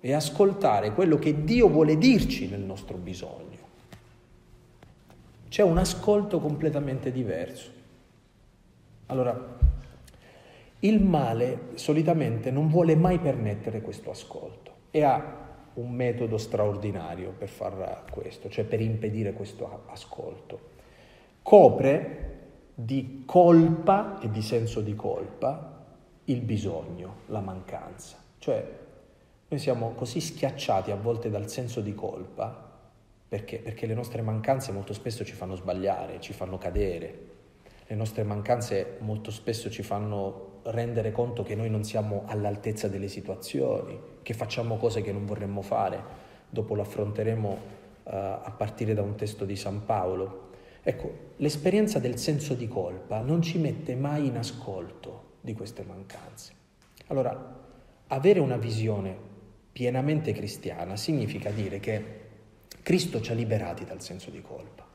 E 0.00 0.12
ascoltare 0.12 0.92
quello 0.92 1.18
che 1.18 1.44
Dio 1.44 1.68
vuole 1.68 1.96
dirci 1.96 2.48
nel 2.48 2.60
nostro 2.60 2.96
bisogno 2.96 3.53
c'è 5.54 5.62
un 5.62 5.78
ascolto 5.78 6.40
completamente 6.40 7.12
diverso. 7.12 7.70
Allora, 9.06 9.56
il 10.80 11.00
male 11.00 11.68
solitamente 11.74 12.50
non 12.50 12.66
vuole 12.66 12.96
mai 12.96 13.20
permettere 13.20 13.80
questo 13.80 14.10
ascolto 14.10 14.72
e 14.90 15.04
ha 15.04 15.42
un 15.74 15.92
metodo 15.92 16.38
straordinario 16.38 17.30
per 17.38 17.46
far 17.46 18.02
questo, 18.10 18.48
cioè 18.48 18.64
per 18.64 18.80
impedire 18.80 19.32
questo 19.32 19.84
ascolto. 19.86 20.58
Copre 21.40 22.40
di 22.74 23.22
colpa 23.24 24.18
e 24.18 24.32
di 24.32 24.42
senso 24.42 24.80
di 24.80 24.96
colpa 24.96 25.84
il 26.24 26.40
bisogno, 26.40 27.18
la 27.26 27.38
mancanza. 27.38 28.16
Cioè 28.38 28.78
noi 29.46 29.60
siamo 29.60 29.92
così 29.92 30.18
schiacciati 30.18 30.90
a 30.90 30.96
volte 30.96 31.30
dal 31.30 31.48
senso 31.48 31.80
di 31.80 31.94
colpa 31.94 32.63
perché? 33.34 33.58
Perché 33.58 33.86
le 33.86 33.94
nostre 33.94 34.22
mancanze 34.22 34.70
molto 34.70 34.92
spesso 34.92 35.24
ci 35.24 35.32
fanno 35.32 35.56
sbagliare, 35.56 36.20
ci 36.20 36.32
fanno 36.32 36.56
cadere. 36.56 37.18
Le 37.84 37.96
nostre 37.96 38.22
mancanze 38.22 38.98
molto 39.00 39.32
spesso 39.32 39.68
ci 39.72 39.82
fanno 39.82 40.60
rendere 40.66 41.10
conto 41.10 41.42
che 41.42 41.56
noi 41.56 41.68
non 41.68 41.82
siamo 41.82 42.22
all'altezza 42.26 42.86
delle 42.86 43.08
situazioni, 43.08 43.98
che 44.22 44.34
facciamo 44.34 44.76
cose 44.76 45.02
che 45.02 45.10
non 45.10 45.26
vorremmo 45.26 45.62
fare. 45.62 46.00
Dopo 46.48 46.76
lo 46.76 46.82
affronteremo 46.82 47.48
uh, 47.50 47.58
a 48.04 48.54
partire 48.56 48.94
da 48.94 49.02
un 49.02 49.16
testo 49.16 49.44
di 49.44 49.56
San 49.56 49.84
Paolo. 49.84 50.50
Ecco, 50.84 51.32
l'esperienza 51.38 51.98
del 51.98 52.18
senso 52.18 52.54
di 52.54 52.68
colpa 52.68 53.18
non 53.18 53.42
ci 53.42 53.58
mette 53.58 53.96
mai 53.96 54.28
in 54.28 54.36
ascolto 54.36 55.38
di 55.40 55.54
queste 55.54 55.82
mancanze. 55.82 56.52
Allora, 57.08 57.66
avere 58.06 58.38
una 58.38 58.58
visione 58.58 59.32
pienamente 59.72 60.32
cristiana 60.32 60.94
significa 60.94 61.50
dire 61.50 61.80
che 61.80 62.22
Cristo 62.84 63.22
ci 63.22 63.32
ha 63.32 63.34
liberati 63.34 63.86
dal 63.86 64.02
senso 64.02 64.28
di 64.28 64.42
colpa 64.42 64.86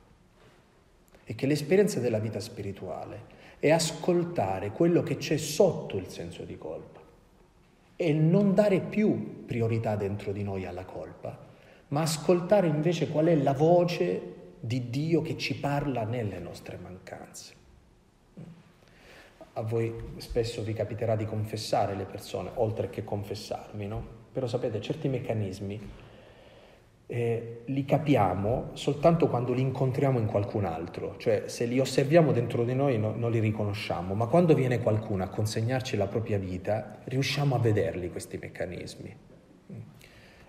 e 1.26 1.34
che 1.34 1.48
l'esperienza 1.48 2.00
della 2.00 2.20
vita 2.20 2.40
spirituale 2.40 3.38
è 3.58 3.72
ascoltare 3.72 4.70
quello 4.70 5.02
che 5.02 5.18
c'è 5.18 5.38
sotto 5.38 5.98
il 5.98 6.08
senso 6.08 6.44
di 6.44 6.56
colpa 6.56 7.02
e 7.96 8.14
non 8.14 8.54
dare 8.54 8.80
più 8.80 9.44
priorità 9.44 9.96
dentro 9.96 10.32
di 10.32 10.44
noi 10.44 10.68
alla 10.68 10.86
colpa, 10.86 11.36
ma 11.88 12.02
ascoltare 12.02 12.68
invece 12.68 13.08
qual 13.08 13.26
è 13.26 13.36
la 13.36 13.54
voce 13.54 14.22
di 14.60 14.92
Dio 14.92 15.24
che 15.24 15.36
ci 15.36 15.56
parla 15.56 16.04
nelle 16.04 16.38
nostre 16.38 16.78
mancanze. 16.78 17.54
A 19.54 19.62
voi 19.64 20.12
spesso 20.18 20.62
vi 20.62 20.74
capiterà 20.74 21.16
di 21.16 21.26
confessare 21.26 21.96
le 21.96 22.06
persone, 22.06 22.52
oltre 22.54 22.92
che 22.92 23.04
confessarmi, 23.04 23.88
no? 23.88 24.06
Però 24.32 24.46
sapete, 24.46 24.80
certi 24.80 25.08
meccanismi 25.08 26.08
eh, 27.12 27.62
li 27.66 27.86
capiamo 27.86 28.70
soltanto 28.74 29.30
quando 29.30 29.52
li 29.52 29.62
incontriamo 29.62 30.20
in 30.20 30.28
qualcun 30.28 30.66
altro, 30.66 31.16
cioè 31.18 31.46
se 31.48 31.66
li 31.66 31.80
osserviamo 31.80 32.32
dentro 32.32 32.64
di 32.64 32.76
noi 32.76 33.00
no, 33.00 33.16
non 33.16 33.32
li 33.32 33.40
riconosciamo, 33.40 34.14
ma 34.14 34.28
quando 34.28 34.54
viene 34.54 34.80
qualcuno 34.80 35.24
a 35.24 35.28
consegnarci 35.28 35.98
la 35.98 36.06
propria 36.06 36.38
vita 36.38 37.00
riusciamo 37.06 37.56
a 37.56 37.60
vederli 37.60 38.12
questi 38.12 38.38
meccanismi. 38.40 39.18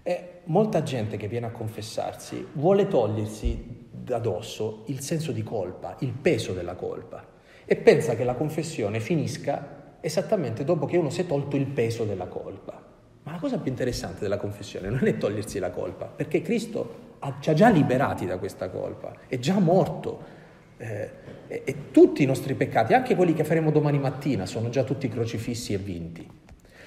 E 0.03 0.25
molta 0.45 0.83
gente 0.83 1.17
che 1.17 1.29
viene 1.29 1.47
a 1.47 1.51
confessarsi 1.51 2.47
vuole 2.53 2.89
togliersi 2.89 3.87
da 3.91 4.19
dosso 4.19 4.83
il 4.89 5.01
senso 5.01 5.33
di 5.33 5.43
colpa, 5.43 5.97
il 6.01 6.13
peso 6.13 6.53
della 6.53 6.75
colpa 6.75 7.27
e 7.65 7.77
pensa 7.77 8.15
che 8.15 8.25
la 8.25 8.35
confessione 8.35 9.01
finisca 9.01 9.97
esattamente 10.01 10.63
dopo 10.65 10.85
che 10.85 10.99
uno 10.99 11.09
si 11.09 11.23
è 11.23 11.27
tolto 11.27 11.57
il 11.57 11.69
peso 11.69 12.05
della 12.05 12.27
colpa. 12.27 12.80
Ma 13.23 13.33
la 13.33 13.39
cosa 13.39 13.59
più 13.59 13.71
interessante 13.71 14.21
della 14.21 14.39
confessione 14.39 14.89
non 14.89 15.07
è 15.07 15.17
togliersi 15.17 15.59
la 15.59 15.71
colpa, 15.71 16.07
perché 16.07 16.43
Cristo 16.43 17.09
ci 17.41 17.51
ha 17.51 17.55
già 17.55 17.69
liberati 17.69 18.27
da 18.27 18.39
questa 18.39 18.71
colpa, 18.71 19.15
è 19.27 19.39
già 19.39 19.59
morto. 19.59 20.39
Eh, 20.79 21.11
e, 21.51 21.63
e 21.65 21.91
tutti 21.91 22.23
i 22.23 22.27
nostri 22.27 22.55
peccati, 22.55 22.95
anche 22.95 23.17
quelli 23.17 23.35
che 23.35 23.45
faremo 23.45 23.71
domani 23.71 23.99
mattina, 23.99 24.47
sono 24.47 24.71
già 24.71 24.85
tutti 24.85 25.09
crocifissi 25.09 25.75
e 25.75 25.79
vinti. 25.79 26.27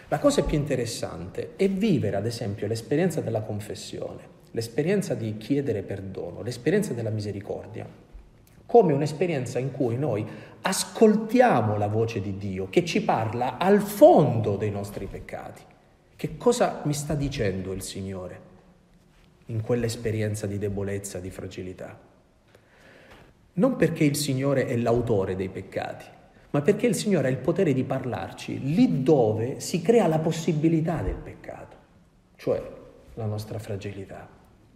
La 0.08 0.20
cosa 0.20 0.44
più 0.44 0.58
interessante 0.58 1.56
è 1.56 1.68
vivere, 1.70 2.16
ad 2.16 2.25
esempio, 2.25 2.66
l'esperienza 2.66 3.20
della 3.20 3.42
confessione, 3.42 4.22
l'esperienza 4.52 5.16
di 5.16 5.38
chiedere 5.38 5.82
perdono, 5.82 6.42
l'esperienza 6.42 6.94
della 6.94 7.10
misericordia, 7.10 7.86
come 8.66 8.94
un'esperienza 8.94 9.60
in 9.60 9.72
cui 9.72 9.98
noi 9.98 10.25
ascoltiamo 10.62 11.78
la 11.78 11.88
voce 11.88 12.22
di 12.22 12.38
Dio 12.38 12.70
che 12.70 12.86
ci 12.86 13.04
parla 13.04 13.58
al 13.58 13.82
fondo 13.82 14.56
dei 14.56 14.72
nostri 14.72 15.08
peccati. 15.08 15.62
Che 16.24 16.38
cosa 16.38 16.84
mi 16.86 16.94
sta 16.94 17.15
dicendo 17.15 17.74
il 17.74 17.82
Signore 17.82 18.39
in 19.48 19.60
quell'esperienza 19.60 20.48
di 20.48 20.58
debolezza, 20.58 21.20
di 21.20 21.30
fragilità? 21.30 22.00
non 23.56 23.75
perché 23.75 24.06
il 24.06 24.15
Signore 24.15 24.65
è 24.68 24.77
l'autore 24.77 25.36
dei 25.36 25.50
peccati, 25.50 26.06
ma 26.51 26.62
perché 26.62 26.88
il 26.88 26.96
Signore 26.96 27.27
ha 27.27 27.30
il 27.30 27.39
potere 27.39 27.74
di 27.74 27.84
parlarci 27.84 28.74
lì 28.74 29.03
dove 29.03 29.60
si 29.60 29.82
crea 29.82 30.08
la 30.08 30.20
possibilità 30.20 31.01
del 31.01 31.15
peccato, 31.15 31.75
cioè 32.38 32.72
la 33.15 33.25
nostra 33.25 33.60
fragilità, 33.60 34.25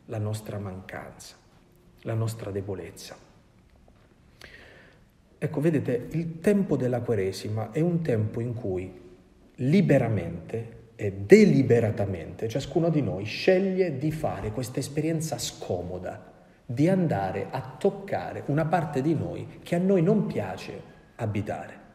la 0.08 0.18
nostra 0.18 0.60
mancanza, 0.60 1.38
la 2.02 2.14
nostra 2.14 2.52
debolezza. 2.52 3.16
Ecco, 5.38 5.62
vedete, 5.62 6.10
il 6.12 6.42
tempo 6.42 6.76
della 6.76 7.00
Quaresima 7.00 7.72
è 7.72 7.80
un 7.80 8.02
tempo 8.02 8.42
in 8.42 8.54
cui 8.54 9.06
liberamente 9.56 10.77
e 11.00 11.14
deliberatamente 11.14 12.50
ciascuno 12.50 12.90
di 12.90 13.04
noi 13.04 13.24
sceglie 13.24 14.00
di 14.00 14.12
fare 14.12 14.52
questa 14.52 14.80
esperienza 14.80 15.38
scomoda, 15.38 16.34
di 16.66 16.90
andare 16.90 17.48
a 17.52 17.76
toccare 17.78 18.44
una 18.48 18.66
parte 18.66 19.04
di 19.04 19.14
noi 19.14 19.60
che 19.62 19.76
a 19.76 19.80
noi 19.80 20.02
non 20.02 20.26
piace 20.26 20.82
abitare. 21.18 21.86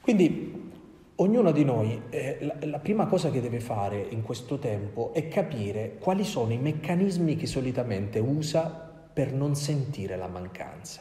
Quindi 0.00 0.72
ognuno 1.14 1.52
di 1.52 1.64
noi, 1.64 2.02
eh, 2.10 2.38
la, 2.40 2.56
la 2.66 2.78
prima 2.80 3.06
cosa 3.06 3.30
che 3.30 3.40
deve 3.40 3.60
fare 3.60 4.04
in 4.10 4.22
questo 4.22 4.58
tempo 4.58 5.14
è 5.14 5.28
capire 5.28 5.96
quali 6.00 6.24
sono 6.24 6.52
i 6.52 6.58
meccanismi 6.58 7.36
che 7.36 7.46
solitamente 7.46 8.18
usa 8.18 8.64
per 9.12 9.32
non 9.32 9.54
sentire 9.54 10.16
la 10.16 10.26
mancanza 10.26 11.00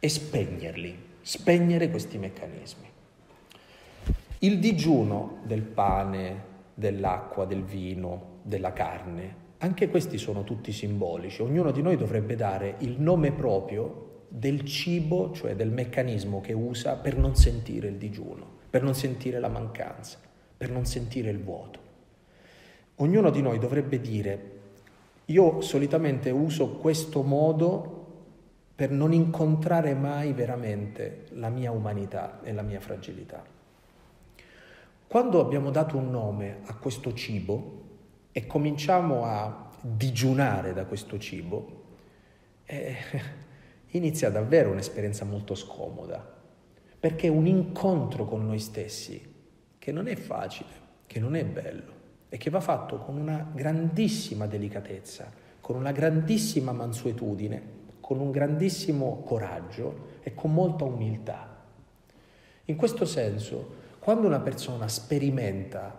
e 0.00 0.08
spegnerli, 0.08 0.96
spegnere 1.20 1.90
questi 1.90 2.16
meccanismi. 2.16 2.88
Il 4.44 4.58
digiuno 4.58 5.38
del 5.44 5.62
pane, 5.62 6.44
dell'acqua, 6.74 7.44
del 7.44 7.62
vino, 7.62 8.40
della 8.42 8.72
carne, 8.72 9.36
anche 9.58 9.88
questi 9.88 10.18
sono 10.18 10.42
tutti 10.42 10.72
simbolici. 10.72 11.42
Ognuno 11.42 11.70
di 11.70 11.80
noi 11.80 11.96
dovrebbe 11.96 12.34
dare 12.34 12.74
il 12.78 13.00
nome 13.00 13.30
proprio 13.30 14.24
del 14.26 14.64
cibo, 14.64 15.30
cioè 15.30 15.54
del 15.54 15.70
meccanismo 15.70 16.40
che 16.40 16.54
usa 16.54 16.96
per 16.96 17.16
non 17.16 17.36
sentire 17.36 17.86
il 17.86 17.98
digiuno, 17.98 18.44
per 18.68 18.82
non 18.82 18.96
sentire 18.96 19.38
la 19.38 19.46
mancanza, 19.46 20.18
per 20.56 20.72
non 20.72 20.86
sentire 20.86 21.30
il 21.30 21.40
vuoto. 21.40 21.78
Ognuno 22.96 23.30
di 23.30 23.42
noi 23.42 23.60
dovrebbe 23.60 24.00
dire, 24.00 24.50
io 25.26 25.60
solitamente 25.60 26.30
uso 26.30 26.78
questo 26.78 27.22
modo 27.22 28.06
per 28.74 28.90
non 28.90 29.12
incontrare 29.12 29.94
mai 29.94 30.32
veramente 30.32 31.26
la 31.34 31.48
mia 31.48 31.70
umanità 31.70 32.40
e 32.42 32.52
la 32.52 32.62
mia 32.62 32.80
fragilità. 32.80 33.60
Quando 35.12 35.40
abbiamo 35.40 35.70
dato 35.70 35.98
un 35.98 36.10
nome 36.10 36.60
a 36.64 36.74
questo 36.74 37.12
cibo 37.12 37.80
e 38.32 38.46
cominciamo 38.46 39.26
a 39.26 39.68
digiunare 39.78 40.72
da 40.72 40.86
questo 40.86 41.18
cibo, 41.18 41.82
eh, 42.64 42.96
inizia 43.92 44.30
davvero 44.30 44.70
un'esperienza 44.70 45.26
molto 45.26 45.54
scomoda, 45.54 46.26
perché 46.98 47.26
è 47.26 47.30
un 47.30 47.46
incontro 47.46 48.24
con 48.24 48.46
noi 48.46 48.58
stessi 48.58 49.34
che 49.78 49.92
non 49.92 50.06
è 50.08 50.16
facile, 50.16 50.70
che 51.06 51.20
non 51.20 51.36
è 51.36 51.44
bello 51.44 51.92
e 52.30 52.38
che 52.38 52.48
va 52.48 52.60
fatto 52.60 52.96
con 52.96 53.18
una 53.18 53.50
grandissima 53.54 54.46
delicatezza, 54.46 55.30
con 55.60 55.76
una 55.76 55.92
grandissima 55.92 56.72
mansuetudine, 56.72 57.62
con 58.00 58.18
un 58.18 58.30
grandissimo 58.30 59.20
coraggio 59.26 60.20
e 60.22 60.32
con 60.32 60.54
molta 60.54 60.84
umiltà. 60.84 61.64
In 62.64 62.76
questo 62.76 63.04
senso, 63.04 63.80
quando 64.02 64.26
una 64.26 64.40
persona 64.40 64.88
sperimenta 64.88 65.96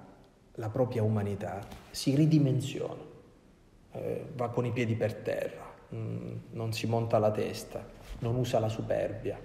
la 0.56 0.68
propria 0.68 1.04
umanità, 1.04 1.66
si 1.90 2.14
ridimensiona, 2.16 3.02
eh, 3.94 4.26
va 4.36 4.50
con 4.50 4.66
i 4.66 4.74
piedi 4.74 4.96
per 4.96 5.14
terra, 5.14 5.74
mh, 5.88 5.96
mm, 5.96 6.36
non 6.50 6.74
si 6.74 6.86
monta 6.86 7.18
la 7.18 7.32
testa, 7.32 7.82
non 8.20 8.36
usa 8.36 8.60
la 8.60 8.68
superbia. 8.68 9.40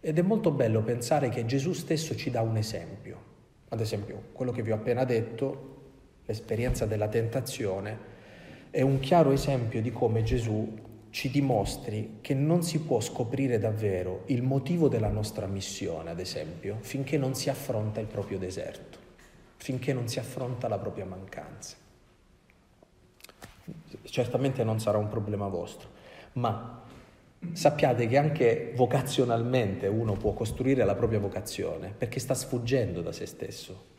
Ed 0.00 0.18
è 0.18 0.20
molto 0.20 0.50
bello 0.50 0.82
pensare 0.82 1.30
che 1.30 1.46
Gesù 1.46 1.72
stesso 1.72 2.14
ci 2.14 2.30
dà 2.30 2.42
un 2.42 2.58
esempio. 2.58 3.30
Ad 3.70 3.80
esempio, 3.80 4.24
quello 4.32 4.52
che 4.52 4.62
vi 4.62 4.72
ho 4.72 4.74
appena 4.74 5.04
detto, 5.04 5.76
l'esperienza 6.26 6.84
della 6.84 7.08
tentazione, 7.08 7.98
è 8.68 8.82
un 8.82 8.98
chiaro 8.98 9.30
esempio 9.30 9.80
di 9.80 9.92
come 9.92 10.24
Gesù 10.24 10.81
ci 11.12 11.28
dimostri 11.28 12.20
che 12.22 12.32
non 12.32 12.62
si 12.62 12.80
può 12.80 12.98
scoprire 12.98 13.58
davvero 13.58 14.22
il 14.26 14.42
motivo 14.42 14.88
della 14.88 15.10
nostra 15.10 15.46
missione, 15.46 16.08
ad 16.08 16.18
esempio, 16.18 16.78
finché 16.80 17.18
non 17.18 17.34
si 17.34 17.50
affronta 17.50 18.00
il 18.00 18.06
proprio 18.06 18.38
deserto, 18.38 18.98
finché 19.58 19.92
non 19.92 20.08
si 20.08 20.18
affronta 20.18 20.68
la 20.68 20.78
propria 20.78 21.04
mancanza. 21.04 21.76
Certamente 24.04 24.64
non 24.64 24.80
sarà 24.80 24.96
un 24.96 25.08
problema 25.08 25.48
vostro, 25.48 25.90
ma 26.32 26.82
sappiate 27.52 28.06
che 28.06 28.16
anche 28.16 28.72
vocazionalmente 28.74 29.88
uno 29.88 30.14
può 30.14 30.32
costruire 30.32 30.82
la 30.82 30.94
propria 30.94 31.18
vocazione 31.18 31.92
perché 31.96 32.20
sta 32.20 32.32
sfuggendo 32.32 33.02
da 33.02 33.12
se 33.12 33.26
stesso. 33.26 33.90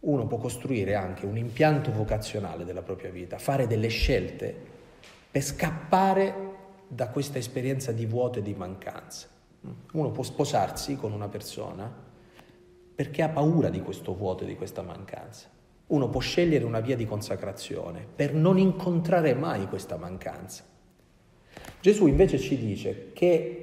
Uno 0.00 0.26
può 0.26 0.36
costruire 0.36 0.94
anche 0.94 1.24
un 1.24 1.38
impianto 1.38 1.90
vocazionale 1.90 2.66
della 2.66 2.82
propria 2.82 3.10
vita, 3.10 3.38
fare 3.38 3.66
delle 3.66 3.88
scelte 3.88 4.71
per 5.32 5.42
scappare 5.42 6.50
da 6.86 7.08
questa 7.08 7.38
esperienza 7.38 7.90
di 7.90 8.04
vuoto 8.04 8.38
e 8.38 8.42
di 8.42 8.52
mancanza. 8.52 9.28
Uno 9.92 10.10
può 10.10 10.22
sposarsi 10.22 10.96
con 10.96 11.12
una 11.12 11.28
persona 11.28 11.90
perché 12.94 13.22
ha 13.22 13.30
paura 13.30 13.70
di 13.70 13.80
questo 13.80 14.14
vuoto 14.14 14.44
e 14.44 14.46
di 14.46 14.56
questa 14.56 14.82
mancanza. 14.82 15.48
Uno 15.86 16.10
può 16.10 16.20
scegliere 16.20 16.66
una 16.66 16.80
via 16.80 16.96
di 16.96 17.06
consacrazione 17.06 18.06
per 18.14 18.34
non 18.34 18.58
incontrare 18.58 19.34
mai 19.34 19.66
questa 19.68 19.96
mancanza. 19.96 20.64
Gesù 21.80 22.06
invece 22.06 22.38
ci 22.38 22.58
dice 22.58 23.12
che 23.14 23.62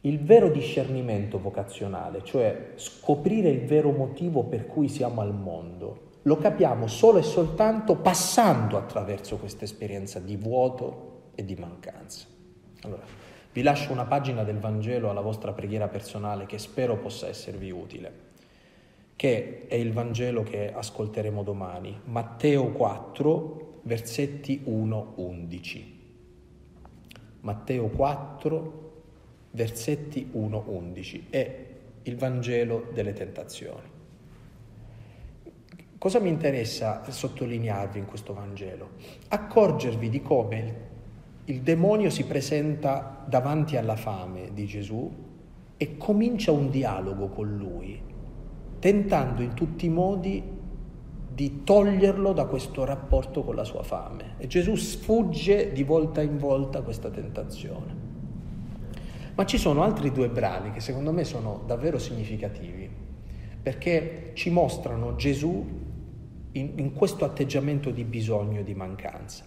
il 0.00 0.20
vero 0.20 0.48
discernimento 0.48 1.38
vocazionale, 1.38 2.24
cioè 2.24 2.72
scoprire 2.76 3.50
il 3.50 3.66
vero 3.66 3.90
motivo 3.90 4.44
per 4.44 4.66
cui 4.66 4.88
siamo 4.88 5.20
al 5.20 5.34
mondo, 5.34 6.12
lo 6.26 6.36
capiamo 6.38 6.86
solo 6.86 7.18
e 7.18 7.22
soltanto 7.22 7.96
passando 7.96 8.76
attraverso 8.76 9.36
questa 9.36 9.64
esperienza 9.64 10.18
di 10.20 10.36
vuoto 10.36 11.30
e 11.34 11.44
di 11.44 11.54
mancanza. 11.54 12.26
Allora, 12.82 13.04
vi 13.52 13.62
lascio 13.62 13.92
una 13.92 14.04
pagina 14.04 14.42
del 14.42 14.58
Vangelo 14.58 15.10
alla 15.10 15.20
vostra 15.20 15.52
preghiera 15.52 15.88
personale 15.88 16.46
che 16.46 16.58
spero 16.58 16.96
possa 16.96 17.28
esservi 17.28 17.70
utile, 17.70 18.12
che 19.16 19.66
è 19.68 19.74
il 19.74 19.92
Vangelo 19.92 20.42
che 20.42 20.72
ascolteremo 20.72 21.42
domani, 21.42 22.00
Matteo 22.04 22.72
4, 22.72 23.80
versetti 23.82 24.64
1-11. 24.66 25.84
Matteo 27.40 27.88
4, 27.88 28.92
versetti 29.50 30.30
1-11, 30.34 31.22
è 31.28 31.66
il 32.02 32.16
Vangelo 32.16 32.88
delle 32.92 33.12
tentazioni. 33.12 33.93
Cosa 36.04 36.20
mi 36.20 36.28
interessa 36.28 37.02
sottolinearvi 37.08 37.98
in 37.98 38.04
questo 38.04 38.34
Vangelo? 38.34 38.90
Accorgervi 39.28 40.10
di 40.10 40.20
come 40.20 40.74
il 41.46 41.62
demonio 41.62 42.10
si 42.10 42.26
presenta 42.26 43.24
davanti 43.26 43.78
alla 43.78 43.96
fame 43.96 44.50
di 44.52 44.66
Gesù 44.66 45.10
e 45.78 45.96
comincia 45.96 46.52
un 46.52 46.68
dialogo 46.68 47.28
con 47.28 47.56
lui, 47.56 47.98
tentando 48.78 49.40
in 49.40 49.54
tutti 49.54 49.86
i 49.86 49.88
modi 49.88 50.42
di 51.32 51.62
toglierlo 51.64 52.34
da 52.34 52.44
questo 52.44 52.84
rapporto 52.84 53.42
con 53.42 53.54
la 53.54 53.64
sua 53.64 53.82
fame. 53.82 54.34
E 54.36 54.46
Gesù 54.46 54.74
sfugge 54.74 55.72
di 55.72 55.84
volta 55.84 56.20
in 56.20 56.36
volta 56.36 56.82
questa 56.82 57.08
tentazione. 57.08 57.94
Ma 59.34 59.46
ci 59.46 59.56
sono 59.56 59.82
altri 59.82 60.12
due 60.12 60.28
brani 60.28 60.70
che 60.70 60.80
secondo 60.80 61.12
me 61.12 61.24
sono 61.24 61.62
davvero 61.64 61.98
significativi, 61.98 62.90
perché 63.62 64.32
ci 64.34 64.50
mostrano 64.50 65.16
Gesù 65.16 65.80
in, 66.54 66.72
in 66.76 66.92
questo 66.92 67.24
atteggiamento 67.24 67.90
di 67.90 68.04
bisogno 68.04 68.60
e 68.60 68.64
di 68.64 68.74
mancanza. 68.74 69.44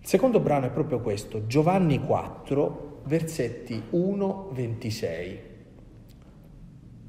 Il 0.00 0.06
secondo 0.06 0.40
brano 0.40 0.66
è 0.66 0.70
proprio 0.70 1.00
questo, 1.00 1.46
Giovanni 1.46 2.00
4, 2.00 3.00
versetti 3.04 3.82
1-26. 3.92 5.38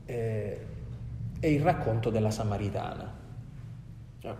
Eh, 0.06 0.66
è 1.40 1.48
il 1.48 1.62
racconto 1.62 2.10
della 2.10 2.32
Samaritana. 2.32 3.16
Eh, 4.22 4.36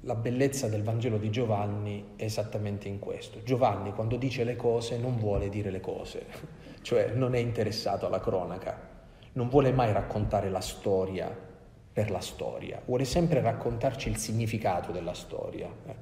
la 0.00 0.14
bellezza 0.14 0.68
del 0.68 0.82
Vangelo 0.82 1.16
di 1.16 1.30
Giovanni 1.30 2.12
è 2.16 2.24
esattamente 2.24 2.88
in 2.88 2.98
questo. 2.98 3.42
Giovanni 3.42 3.92
quando 3.92 4.16
dice 4.16 4.44
le 4.44 4.56
cose 4.56 4.98
non 4.98 5.16
vuole 5.16 5.48
dire 5.48 5.70
le 5.70 5.80
cose, 5.80 6.26
cioè 6.82 7.12
non 7.14 7.34
è 7.34 7.38
interessato 7.38 8.06
alla 8.06 8.20
cronaca, 8.20 8.92
non 9.32 9.48
vuole 9.48 9.72
mai 9.72 9.92
raccontare 9.92 10.50
la 10.50 10.60
storia 10.60 11.52
per 11.94 12.10
la 12.10 12.20
storia, 12.20 12.82
vuole 12.84 13.04
sempre 13.04 13.40
raccontarci 13.40 14.08
il 14.08 14.16
significato 14.16 14.90
della 14.90 15.14
storia. 15.14 15.68
Eh. 15.86 15.94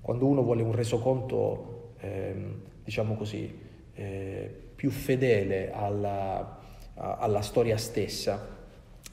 Quando 0.00 0.26
uno 0.26 0.42
vuole 0.42 0.62
un 0.62 0.72
resoconto, 0.72 1.92
eh, 2.00 2.34
diciamo 2.82 3.14
così, 3.14 3.58
eh, 3.94 4.52
più 4.74 4.90
fedele 4.90 5.70
alla, 5.72 6.58
alla, 6.94 7.42
storia 7.42 7.76
stessa, 7.76 8.44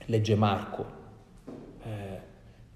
legge 0.05 0.35
Marco, 0.35 0.85
eh, 1.83 2.21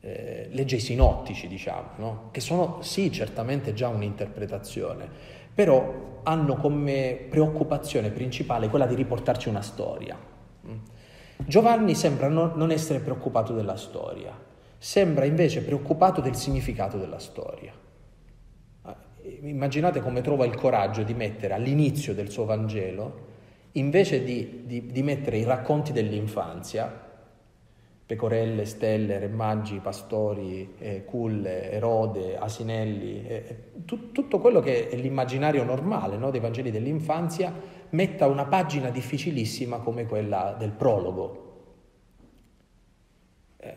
eh, 0.02 0.48
legge 0.52 0.76
i 0.76 0.80
sinottici, 0.80 1.48
diciamo, 1.48 1.88
no? 1.96 2.28
che 2.30 2.42
sono 2.42 2.84
sì 2.84 3.12
certamente 3.12 3.74
già 3.74 3.88
un'interpretazione, 3.88 5.10
però 5.52 6.20
hanno 6.22 6.58
come 6.58 7.26
preoccupazione 7.28 8.12
principale 8.12 8.70
quella 8.70 8.86
di 8.86 8.94
riportarci 8.94 9.50
una 9.50 9.64
storia. 9.64 10.16
Giovanni 11.46 11.96
sembra 11.96 12.28
non 12.28 12.72
essere 12.72 13.00
preoccupato 13.00 13.54
della 13.54 13.76
storia, 13.76 14.38
sembra 14.78 15.26
invece 15.26 15.64
preoccupato 15.64 16.22
del 16.22 16.36
significato 16.36 16.98
della 16.98 17.20
storia. 17.20 17.74
Immaginate 19.42 20.02
come 20.02 20.22
trova 20.22 20.46
il 20.46 20.56
coraggio 20.56 21.04
di 21.04 21.14
mettere 21.14 21.54
all'inizio 21.54 22.14
del 22.14 22.30
suo 22.30 22.46
Vangelo, 22.46 23.30
invece 23.74 24.24
di, 24.24 24.64
di, 24.66 24.88
di 24.88 25.04
mettere 25.04 25.38
i 25.38 25.44
racconti 25.44 25.92
dell'infanzia, 25.92 27.10
pecorelle, 28.06 28.66
stelle, 28.66 29.20
re 29.20 29.30
magi, 29.30 29.80
pastori, 29.80 30.74
eh, 30.80 31.06
culle, 31.06 31.72
erode, 31.72 32.38
asinelli, 32.38 33.26
eh, 33.26 33.58
tu, 33.86 34.12
tutto 34.12 34.40
quello 34.40 34.60
che 34.60 34.90
è 34.90 34.96
l'immaginario 34.98 35.64
normale 35.64 36.18
no, 36.18 36.30
dei 36.30 36.42
Vangeli 36.42 36.72
dell'infanzia, 36.72 37.54
metta 37.92 38.28
una 38.28 38.46
pagina 38.46 38.90
difficilissima 38.90 39.78
come 39.78 40.06
quella 40.06 40.56
del 40.58 40.72
prologo. 40.72 41.64
Eh, 43.58 43.76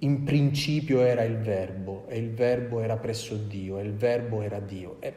in 0.00 0.24
principio 0.24 1.02
era 1.02 1.22
il 1.22 1.36
verbo 1.36 2.04
e 2.08 2.18
il 2.18 2.32
verbo 2.32 2.80
era 2.80 2.96
presso 2.96 3.36
Dio 3.36 3.78
e 3.78 3.82
il 3.82 3.94
verbo 3.94 4.42
era 4.42 4.60
Dio. 4.60 4.96
Eh, 5.00 5.14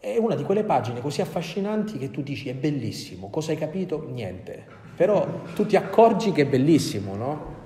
è 0.00 0.16
una 0.16 0.34
di 0.34 0.42
quelle 0.42 0.64
pagine 0.64 1.00
così 1.00 1.20
affascinanti 1.20 1.96
che 1.96 2.10
tu 2.10 2.22
dici 2.22 2.48
è 2.48 2.54
bellissimo, 2.54 3.30
cosa 3.30 3.52
hai 3.52 3.58
capito? 3.58 4.08
Niente 4.10 4.80
però 4.94 5.26
tu 5.54 5.66
ti 5.66 5.76
accorgi 5.76 6.32
che 6.32 6.42
è 6.42 6.46
bellissimo, 6.46 7.16
no? 7.16 7.60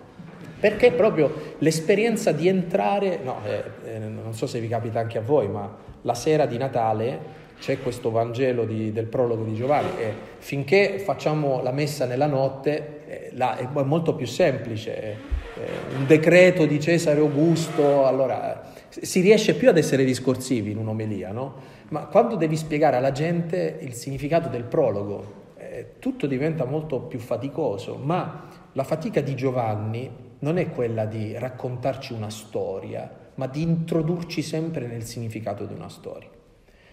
Perché 0.59 0.93
proprio 0.93 1.55
l'esperienza 1.59 2.33
di 2.33 2.49
entrare, 2.49 3.21
no, 3.23 3.41
eh, 3.45 3.63
eh, 3.85 3.99
non 3.99 4.33
so 4.33 4.47
se 4.47 4.59
vi 4.59 4.69
capita 4.69 5.01
anche 5.01 5.19
a 5.19 5.21
voi, 5.21 5.49
ma 5.49 5.77
la 6.03 6.15
sera 6.15 6.47
di 6.47 6.57
Natale 6.57 7.45
c'è 7.59 7.81
questo 7.81 8.11
Vangelo 8.11 8.65
di, 8.65 8.93
del 8.93 9.07
prologo 9.07 9.45
di 9.45 9.55
Giovanni 9.55 9.99
e 9.99 10.13
finché 10.39 10.99
facciamo 10.99 11.63
la 11.63 11.73
messa 11.73 12.07
nella 12.07 12.27
notte 12.27 13.01
eh, 13.07 13.31
là, 13.33 13.57
è 13.57 13.67
molto 13.83 14.15
più 14.15 14.27
semplice, 14.27 15.35
eh, 15.55 15.97
un 15.97 16.07
decreto 16.07 16.67
di 16.67 16.79
Cesare 16.81 17.21
Augusto, 17.21 18.07
allora 18.07 18.73
si 18.89 19.21
riesce 19.21 19.55
più 19.55 19.69
ad 19.69 19.79
essere 19.79 20.05
discorsivi 20.05 20.71
in 20.71 20.79
un'omelia, 20.79 21.33
no? 21.33 21.75
Ma 21.89 22.07
quando 22.07 22.37
devi 22.37 22.57
spiegare 22.57 22.97
alla 22.97 23.13
gente 23.13 23.79
il 23.81 23.95
significato 23.95 24.49
del 24.49 24.65
prologo, 24.65 25.45
eh, 25.57 25.95
tutto 25.99 26.27
diventa 26.27 26.65
molto 26.65 27.01
più 27.01 27.19
faticoso, 27.19 27.97
ma 27.97 28.49
la 28.73 28.85
fatica 28.85 29.21
di 29.21 29.35
Giovanni 29.35 30.11
non 30.41 30.59
è 30.59 30.69
quella 30.71 31.05
di 31.05 31.37
raccontarci 31.39 32.13
una 32.13 32.31
storia, 32.31 33.11
ma 33.35 33.47
di 33.47 33.63
introdurci 33.63 34.43
sempre 34.43 34.87
nel 34.87 35.05
significato 35.05 35.65
di 35.65 35.75
una 35.75 35.89
storia. 35.89 36.29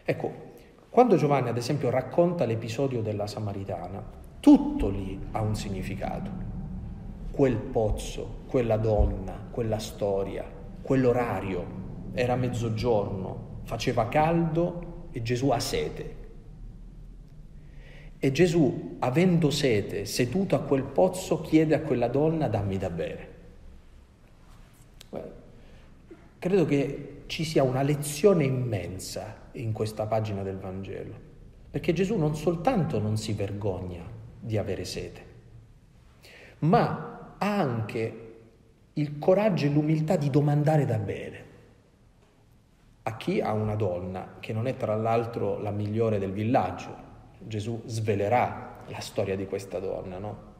Ecco, 0.03 0.51
quando 0.93 1.15
Giovanni 1.15 1.49
ad 1.49 1.57
esempio 1.57 1.89
racconta 1.89 2.45
l'episodio 2.45 3.01
della 3.01 3.25
Samaritana, 3.25 3.99
tutto 4.39 4.89
lì 4.89 5.19
ha 5.31 5.41
un 5.41 5.55
significato. 5.55 6.29
Quel 7.31 7.55
pozzo, 7.55 8.41
quella 8.45 8.77
donna, 8.77 9.47
quella 9.49 9.79
storia, 9.79 10.45
quell'orario, 10.83 11.65
era 12.13 12.35
mezzogiorno, 12.35 13.61
faceva 13.63 14.07
caldo 14.07 15.07
e 15.09 15.23
Gesù 15.23 15.49
ha 15.49 15.59
sete. 15.59 16.15
E 18.19 18.31
Gesù, 18.31 18.97
avendo 18.99 19.49
sete, 19.49 20.05
seduto 20.05 20.53
a 20.53 20.59
quel 20.59 20.83
pozzo, 20.83 21.41
chiede 21.41 21.73
a 21.73 21.81
quella 21.81 22.07
donna 22.07 22.47
dammi 22.47 22.77
da 22.77 22.89
bere. 22.91 23.33
Credo 26.37 26.65
che 26.65 27.23
ci 27.25 27.43
sia 27.43 27.63
una 27.63 27.81
lezione 27.81 28.43
immensa 28.43 29.41
in 29.53 29.71
questa 29.71 30.05
pagina 30.05 30.43
del 30.43 30.57
Vangelo, 30.57 31.13
perché 31.69 31.93
Gesù 31.93 32.17
non 32.17 32.35
soltanto 32.35 32.99
non 32.99 33.17
si 33.17 33.33
vergogna 33.33 34.03
di 34.39 34.57
avere 34.57 34.85
sete, 34.85 35.25
ma 36.59 37.35
ha 37.37 37.59
anche 37.59 38.19
il 38.93 39.17
coraggio 39.17 39.65
e 39.65 39.69
l'umiltà 39.69 40.15
di 40.15 40.29
domandare 40.29 40.85
da 40.85 40.97
bere. 40.97 41.51
A 43.03 43.17
chi 43.17 43.41
ha 43.41 43.51
una 43.53 43.75
donna, 43.75 44.35
che 44.39 44.53
non 44.53 44.67
è 44.67 44.77
tra 44.77 44.95
l'altro 44.95 45.59
la 45.59 45.71
migliore 45.71 46.19
del 46.19 46.31
villaggio, 46.31 46.95
Gesù 47.39 47.81
svelerà 47.85 48.83
la 48.87 48.99
storia 48.99 49.35
di 49.35 49.45
questa 49.45 49.79
donna, 49.79 50.17
no? 50.19 50.51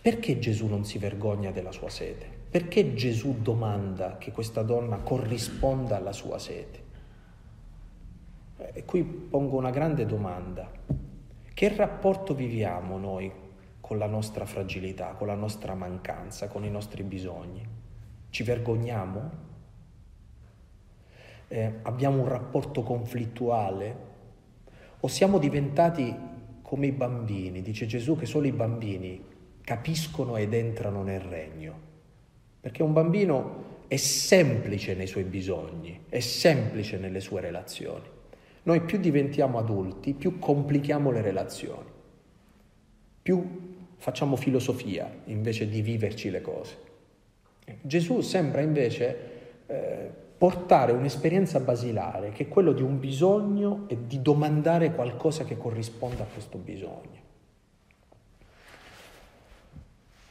Perché 0.00 0.38
Gesù 0.38 0.66
non 0.66 0.84
si 0.84 0.98
vergogna 0.98 1.50
della 1.50 1.72
sua 1.72 1.88
sete? 1.88 2.26
Perché 2.50 2.94
Gesù 2.94 3.40
domanda 3.40 4.18
che 4.18 4.30
questa 4.30 4.62
donna 4.62 4.98
corrisponda 4.98 5.96
alla 5.96 6.12
sua 6.12 6.38
sete? 6.38 6.81
E 8.72 8.84
qui 8.84 9.02
pongo 9.02 9.56
una 9.56 9.70
grande 9.70 10.06
domanda. 10.06 10.70
Che 11.54 11.76
rapporto 11.76 12.34
viviamo 12.34 12.98
noi 12.98 13.30
con 13.80 13.98
la 13.98 14.06
nostra 14.06 14.44
fragilità, 14.46 15.12
con 15.12 15.26
la 15.26 15.34
nostra 15.34 15.74
mancanza, 15.74 16.48
con 16.48 16.64
i 16.64 16.70
nostri 16.70 17.02
bisogni? 17.02 17.62
Ci 18.30 18.42
vergogniamo? 18.42 19.30
Eh, 21.48 21.78
abbiamo 21.82 22.22
un 22.22 22.28
rapporto 22.28 22.82
conflittuale 22.82 24.10
o 25.00 25.08
siamo 25.08 25.38
diventati 25.38 26.16
come 26.62 26.86
i 26.86 26.92
bambini, 26.92 27.60
dice 27.60 27.84
Gesù 27.86 28.16
che 28.16 28.24
solo 28.24 28.46
i 28.46 28.52
bambini 28.52 29.22
capiscono 29.62 30.36
ed 30.36 30.54
entrano 30.54 31.02
nel 31.02 31.20
regno. 31.20 31.90
Perché 32.60 32.82
un 32.82 32.92
bambino 32.92 33.80
è 33.88 33.96
semplice 33.96 34.94
nei 34.94 35.06
suoi 35.06 35.24
bisogni, 35.24 36.04
è 36.08 36.20
semplice 36.20 36.96
nelle 36.96 37.20
sue 37.20 37.40
relazioni. 37.40 38.11
Noi 38.64 38.80
più 38.82 38.98
diventiamo 38.98 39.58
adulti, 39.58 40.14
più 40.14 40.38
complichiamo 40.38 41.10
le 41.10 41.20
relazioni, 41.20 41.88
più 43.20 43.70
facciamo 43.96 44.36
filosofia 44.36 45.10
invece 45.26 45.68
di 45.68 45.82
viverci 45.82 46.30
le 46.30 46.40
cose. 46.40 46.76
Gesù 47.80 48.20
sembra 48.20 48.60
invece 48.60 49.30
eh, 49.66 50.10
portare 50.36 50.92
un'esperienza 50.92 51.60
basilare 51.60 52.30
che 52.30 52.44
è 52.44 52.48
quello 52.48 52.72
di 52.72 52.82
un 52.82 52.98
bisogno 52.98 53.84
e 53.86 53.96
di 54.06 54.20
domandare 54.20 54.92
qualcosa 54.92 55.44
che 55.44 55.56
corrisponda 55.56 56.24
a 56.24 56.26
questo 56.26 56.58
bisogno. 56.58 57.20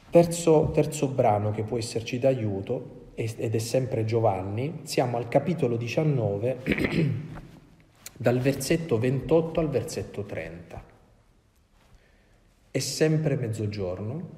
Terzo, 0.10 0.72
terzo 0.74 1.08
brano 1.08 1.52
che 1.52 1.64
può 1.64 1.78
esserci 1.78 2.20
d'aiuto, 2.20 3.00
ed 3.14 3.56
è 3.56 3.60
sempre 3.60 4.04
Giovanni, 4.04 4.82
siamo 4.84 5.16
al 5.16 5.30
capitolo 5.30 5.78
19, 5.78 6.58
dal 8.22 8.38
versetto 8.38 9.00
28 9.00 9.60
al 9.60 9.70
versetto 9.70 10.22
30. 10.26 10.84
È 12.70 12.78
sempre 12.78 13.36
mezzogiorno, 13.36 14.30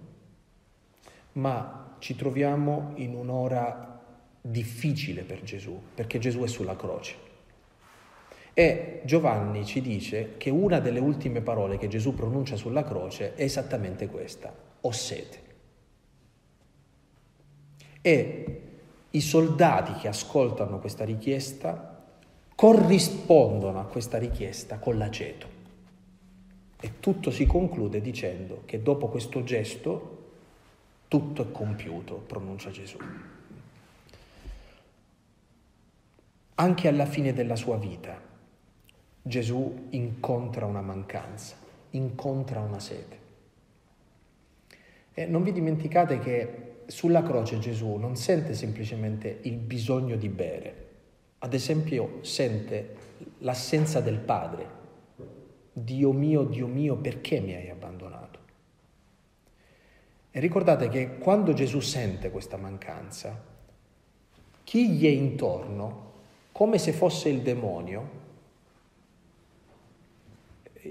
ma 1.33 1.97
ci 1.99 2.15
troviamo 2.15 2.93
in 2.95 3.13
un'ora 3.13 4.01
difficile 4.39 5.23
per 5.23 5.43
Gesù, 5.43 5.77
perché 5.93 6.17
Gesù 6.17 6.43
è 6.43 6.47
sulla 6.47 6.77
croce. 6.77 7.15
E 8.53 9.01
Giovanni 9.03 9.65
ci 9.65 9.81
dice 9.81 10.35
che 10.37 10.49
una 10.49 10.79
delle 10.79 11.01
ultime 11.01 11.41
parole 11.41 11.77
che 11.77 11.89
Gesù 11.89 12.13
pronuncia 12.13 12.55
sulla 12.55 12.85
croce 12.85 13.35
è 13.35 13.43
esattamente 13.43 14.07
questa, 14.07 14.55
ho 14.79 14.91
sete. 14.93 15.39
E 17.99 18.61
i 19.09 19.19
soldati 19.19 19.91
che 19.99 20.07
ascoltano 20.07 20.79
questa 20.79 21.03
richiesta 21.03 21.92
corrispondono 22.55 23.79
a 23.79 23.85
questa 23.85 24.17
richiesta 24.17 24.77
con 24.77 24.97
l'aceto. 24.97 25.47
E 26.79 26.99
tutto 26.99 27.31
si 27.31 27.45
conclude 27.45 28.01
dicendo 28.01 28.63
che 28.65 28.81
dopo 28.81 29.07
questo 29.07 29.43
gesto 29.43 30.21
tutto 31.07 31.43
è 31.43 31.51
compiuto, 31.51 32.15
pronuncia 32.15 32.71
Gesù. 32.71 32.97
Anche 36.55 36.87
alla 36.87 37.05
fine 37.05 37.33
della 37.33 37.55
sua 37.55 37.77
vita 37.77 38.19
Gesù 39.21 39.87
incontra 39.91 40.65
una 40.65 40.81
mancanza, 40.81 41.55
incontra 41.91 42.59
una 42.59 42.79
sete. 42.79 43.17
E 45.13 45.25
non 45.25 45.43
vi 45.43 45.51
dimenticate 45.51 46.19
che 46.19 46.73
sulla 46.87 47.23
croce 47.23 47.59
Gesù 47.59 47.95
non 47.95 48.17
sente 48.17 48.53
semplicemente 48.53 49.39
il 49.43 49.55
bisogno 49.55 50.15
di 50.15 50.27
bere, 50.27 50.82
ad 51.43 51.53
esempio 51.53 52.19
sente 52.21 52.95
l'assenza 53.39 53.99
del 53.99 54.17
Padre. 54.17 54.82
Dio 55.73 56.13
mio, 56.13 56.43
Dio 56.43 56.67
mio, 56.67 56.95
perché 56.95 57.41
mi 57.41 57.53
hai 57.53 57.69
abbandonato? 57.69 58.39
E 60.32 60.39
ricordate 60.39 60.88
che 60.88 61.17
quando 61.17 61.51
Gesù 61.51 61.82
sente 61.82 62.32
questa 62.32 62.56
mancanza, 62.56 63.43
chi 64.63 64.91
gli 64.91 65.06
è 65.06 65.10
intorno 65.10 66.12
come 66.53 66.77
se 66.77 66.93
fosse 66.93 67.27
il 67.27 67.41
demonio. 67.41 68.21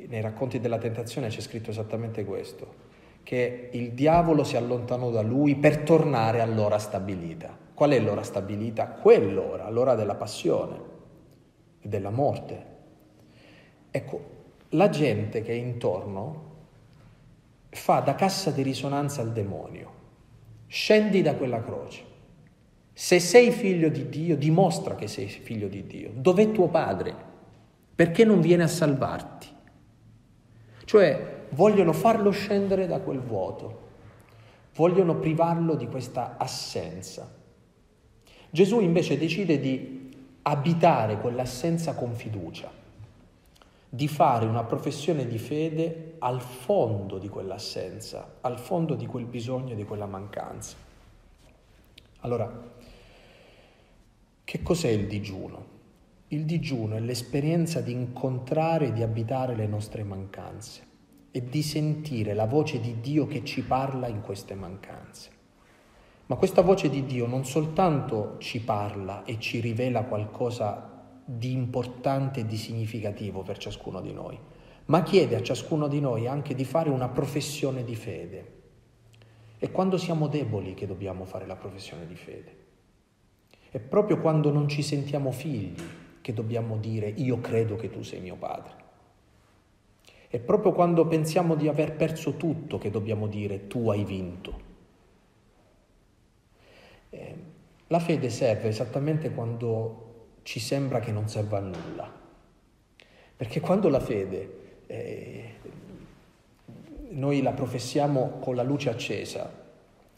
Nei 0.07 0.21
racconti 0.21 0.61
della 0.61 0.79
tentazione 0.79 1.29
c'è 1.29 1.41
scritto 1.41 1.71
esattamente 1.71 2.27
questo, 2.27 2.75
che 3.23 3.71
il 3.73 3.93
diavolo 3.93 4.45
si 4.45 4.57
allontanò 4.57 5.11
da 5.11 5.23
lui 5.23 5.57
per 5.57 5.79
tornare 5.79 6.41
all'ora 6.41 6.79
stabilita. 6.79 7.57
Qual 7.75 7.91
è 7.91 7.99
l'ora 7.99 8.23
stabilita? 8.23 8.89
Quell'ora, 8.89 9.69
l'ora 9.71 9.95
della 9.95 10.15
passione. 10.15 10.91
della 11.85 12.11
morte. 12.11 12.67
Ecco, 13.91 14.31
la 14.71 14.89
gente 14.89 15.43
che 15.43 15.51
è 15.53 15.57
intorno 15.57 16.51
fa 17.71 18.01
da 18.01 18.15
cassa 18.15 18.51
di 18.51 18.63
risonanza 18.63 19.21
al 19.21 19.33
demonio. 19.33 19.91
Scendi 20.67 21.23
da 21.23 21.35
quella 21.35 21.63
croce. 21.63 22.05
Se 22.93 23.19
sei 23.19 23.51
figlio 23.51 23.89
di 23.89 24.09
Dio, 24.09 24.37
dimostra 24.37 24.95
che 24.95 25.09
sei 25.09 25.27
figlio 25.27 25.67
di 25.67 25.87
Dio. 25.87 26.11
Dov'è 26.15 26.53
tuo 26.53 26.69
padre? 26.69 27.15
Perché 27.95 28.25
non 28.25 28.41
viene 28.41 28.63
a 28.63 28.69
salvarti? 28.69 29.49
Cioè, 30.85 31.32
vogliono 31.53 31.93
farlo 31.93 32.31
scendere 32.31 32.87
da 32.87 33.01
quel 33.01 33.21
vuoto, 33.21 33.91
vogliono 34.75 35.17
privarlo 35.17 35.75
di 35.75 35.87
questa 35.87 36.37
assenza. 36.39 37.41
Gesù 38.51 38.81
invece 38.81 39.19
decide 39.19 39.59
di 39.59 40.11
abitare 40.43 41.19
quell'assenza 41.19 41.95
con 41.95 42.15
fiducia, 42.15 42.71
di 43.89 44.09
fare 44.09 44.47
una 44.47 44.65
professione 44.65 45.27
di 45.27 45.39
fede 45.39 46.15
al 46.19 46.41
fondo 46.41 47.19
di 47.19 47.29
quell'assenza, 47.29 48.37
al 48.41 48.59
fondo 48.59 48.95
di 48.95 49.07
quel 49.07 49.27
bisogno, 49.27 49.75
di 49.75 49.85
quella 49.85 50.07
mancanza. 50.07 50.77
Allora, 52.21 52.71
che 54.45 54.63
cos'è 54.63 54.89
il 54.89 55.07
digiuno? 55.07 55.71
Il 56.29 56.45
digiuno 56.45 56.97
è 56.97 57.01
l'esperienza 57.01 57.81
di 57.81 57.93
incontrare 57.93 58.87
e 58.87 58.93
di 58.93 59.03
abitare 59.03 59.55
le 59.55 59.67
nostre 59.67 60.03
mancanze 60.03 60.91
e 61.33 61.49
di 61.49 61.63
sentire 61.63 62.35
la 62.35 62.45
voce 62.45 62.79
di 62.79 63.01
Dio 63.01 63.27
che 63.27 63.43
ci 63.43 63.63
parla 63.63 64.07
in 64.07 64.21
queste 64.21 64.55
mancanze. 64.55 65.31
Ma 66.27 66.37
questa 66.37 66.61
voce 66.63 66.91
di 66.91 67.05
Dio 67.05 67.27
non 67.27 67.45
soltanto 67.45 68.37
ci 68.39 68.61
parla 68.61 69.25
e 69.25 69.39
ci 69.41 69.59
rivela 69.59 70.05
qualcosa 70.05 70.91
di 71.25 71.53
importante 71.53 72.41
e 72.41 72.47
di 72.47 72.57
significativo 72.57 73.43
per 73.43 73.57
ciascuno 73.57 74.01
di 74.01 74.13
noi, 74.13 74.39
ma 74.87 75.03
chiede 75.03 75.35
a 75.35 75.43
ciascuno 75.43 75.89
di 75.89 76.01
noi 76.01 76.27
anche 76.27 76.55
di 76.55 76.65
fare 76.65 76.91
una 76.91 77.09
professione 77.09 77.83
di 77.83 77.97
fede. 77.97 78.61
È 79.59 79.71
quando 79.71 79.97
siamo 79.97 80.27
deboli 80.27 80.75
che 80.75 80.87
dobbiamo 80.87 81.25
fare 81.25 81.47
la 81.47 81.57
professione 81.57 82.07
di 82.07 82.17
fede. 82.17 82.57
È 83.71 83.79
proprio 83.79 84.21
quando 84.21 84.51
non 84.51 84.69
ci 84.69 84.83
sentiamo 84.83 85.31
figli 85.31 85.81
che 86.21 86.33
dobbiamo 86.35 86.77
dire 86.77 87.09
io 87.09 87.41
credo 87.41 87.77
che 87.77 87.89
tu 87.89 88.03
sei 88.03 88.21
mio 88.21 88.37
padre. 88.37 88.82
È 90.33 90.39
proprio 90.39 90.73
quando 90.73 91.07
pensiamo 91.07 91.55
di 91.55 91.69
aver 91.69 91.95
perso 91.95 92.37
tutto 92.37 92.79
che 92.79 92.91
dobbiamo 92.91 93.27
dire 93.27 93.67
tu 93.67 93.91
hai 93.91 94.03
vinto. 94.03 94.61
Eh, 97.11 97.35
la 97.89 97.99
fede 97.99 98.31
serve 98.31 98.69
esattamente 98.69 99.31
quando 99.31 100.29
ci 100.43 100.59
sembra 100.59 101.01
che 101.01 101.13
non 101.13 101.29
serva 101.29 101.59
a 101.59 101.61
nulla. 101.61 102.11
Perché 103.37 103.61
quando 103.61 103.91
la 103.91 104.01
fede 104.01 104.85
eh, 104.87 105.45
noi 107.11 107.43
la 107.43 107.53
professiamo 107.53 108.39
con 108.41 108.55
la 108.55 108.63
luce 108.63 108.89
accesa 108.89 109.61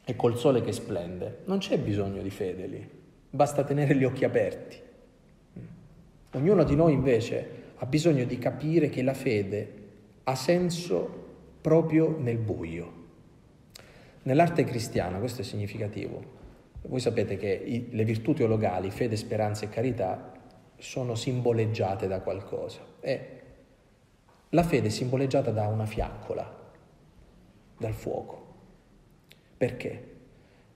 e 0.04 0.14
col 0.14 0.36
sole 0.38 0.60
che 0.60 0.70
splende, 0.70 1.40
non 1.46 1.58
c'è 1.58 1.78
bisogno 1.78 2.22
di 2.22 2.30
fede 2.30 2.66
lì 2.66 3.02
basta 3.34 3.64
tenere 3.64 3.96
gli 3.96 4.04
occhi 4.04 4.24
aperti. 4.24 4.76
Ognuno 6.34 6.62
di 6.62 6.76
noi 6.76 6.92
invece 6.92 7.62
ha 7.76 7.86
bisogno 7.86 8.24
di 8.24 8.38
capire 8.38 8.88
che 8.88 9.02
la 9.02 9.12
fede 9.12 9.82
ha 10.24 10.34
senso 10.34 11.22
proprio 11.60 12.16
nel 12.18 12.38
buio. 12.38 13.02
Nell'arte 14.22 14.64
cristiana, 14.64 15.18
questo 15.18 15.42
è 15.42 15.44
significativo, 15.44 16.42
voi 16.86 17.00
sapete 17.00 17.36
che 17.36 17.48
i, 17.48 17.88
le 17.90 18.04
virtù 18.04 18.34
teologali, 18.34 18.90
fede, 18.90 19.16
speranza 19.16 19.64
e 19.64 19.70
carità, 19.70 20.32
sono 20.76 21.14
simboleggiate 21.14 22.06
da 22.06 22.20
qualcosa. 22.20 22.80
E 23.00 23.40
la 24.50 24.62
fede 24.62 24.88
è 24.88 24.90
simboleggiata 24.90 25.50
da 25.50 25.66
una 25.66 25.86
fiaccola, 25.86 26.72
dal 27.78 27.94
fuoco. 27.94 28.54
Perché? 29.56 30.12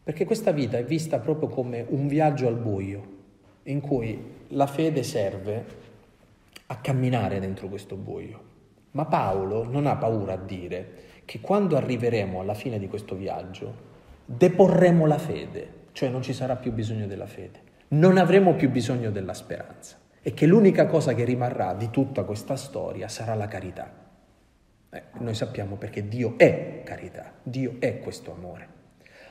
Perché 0.03 0.25
questa 0.25 0.51
vita 0.51 0.79
è 0.79 0.85
vista 0.85 1.19
proprio 1.19 1.49
come 1.49 1.85
un 1.89 2.07
viaggio 2.07 2.47
al 2.49 2.57
buio, 2.57 3.17
in 3.65 3.81
cui 3.81 4.37
la 4.49 4.67
fede 4.67 5.03
serve 5.03 5.65
a 6.67 6.77
camminare 6.79 7.39
dentro 7.39 7.69
questo 7.69 7.97
buio. 7.97 8.48
Ma 8.93 9.05
Paolo 9.05 9.65
non 9.65 9.87
ha 9.87 9.97
paura 9.97 10.35
a 10.35 10.37
dire 10.37 10.93
che 11.25 11.41
quando 11.41 11.77
arriveremo 11.77 12.41
alla 12.41 12.55
fine 12.55 12.79
di 12.79 12.89
questo 12.89 13.15
viaggio, 13.15 13.87
deporremo 14.25 15.07
la 15.07 15.19
fede, 15.19 15.73
cioè 15.93 16.09
non 16.09 16.23
ci 16.23 16.33
sarà 16.33 16.57
più 16.57 16.73
bisogno 16.73 17.07
della 17.07 17.27
fede, 17.27 17.61
non 17.89 18.17
avremo 18.19 18.55
più 18.55 18.71
bisogno 18.71 19.11
della 19.11 19.35
speranza 19.35 19.97
e 20.23 20.33
che 20.35 20.47
l'unica 20.47 20.87
cosa 20.87 21.15
che 21.15 21.25
rimarrà 21.25 21.75
di 21.75 21.91
tutta 21.91 22.25
questa 22.25 22.57
storia 22.57 23.09
sarà 23.09 23.35
la 23.35 23.47
carità. 23.47 23.93
Eh, 24.91 25.03
noi 25.19 25.35
sappiamo 25.35 25.77
perché 25.77 26.09
Dio 26.09 26.35
è 26.39 26.83
carità, 26.85 27.33
Dio 27.43 27.77
è 27.79 27.99
questo 28.01 28.33
amore 28.33 28.77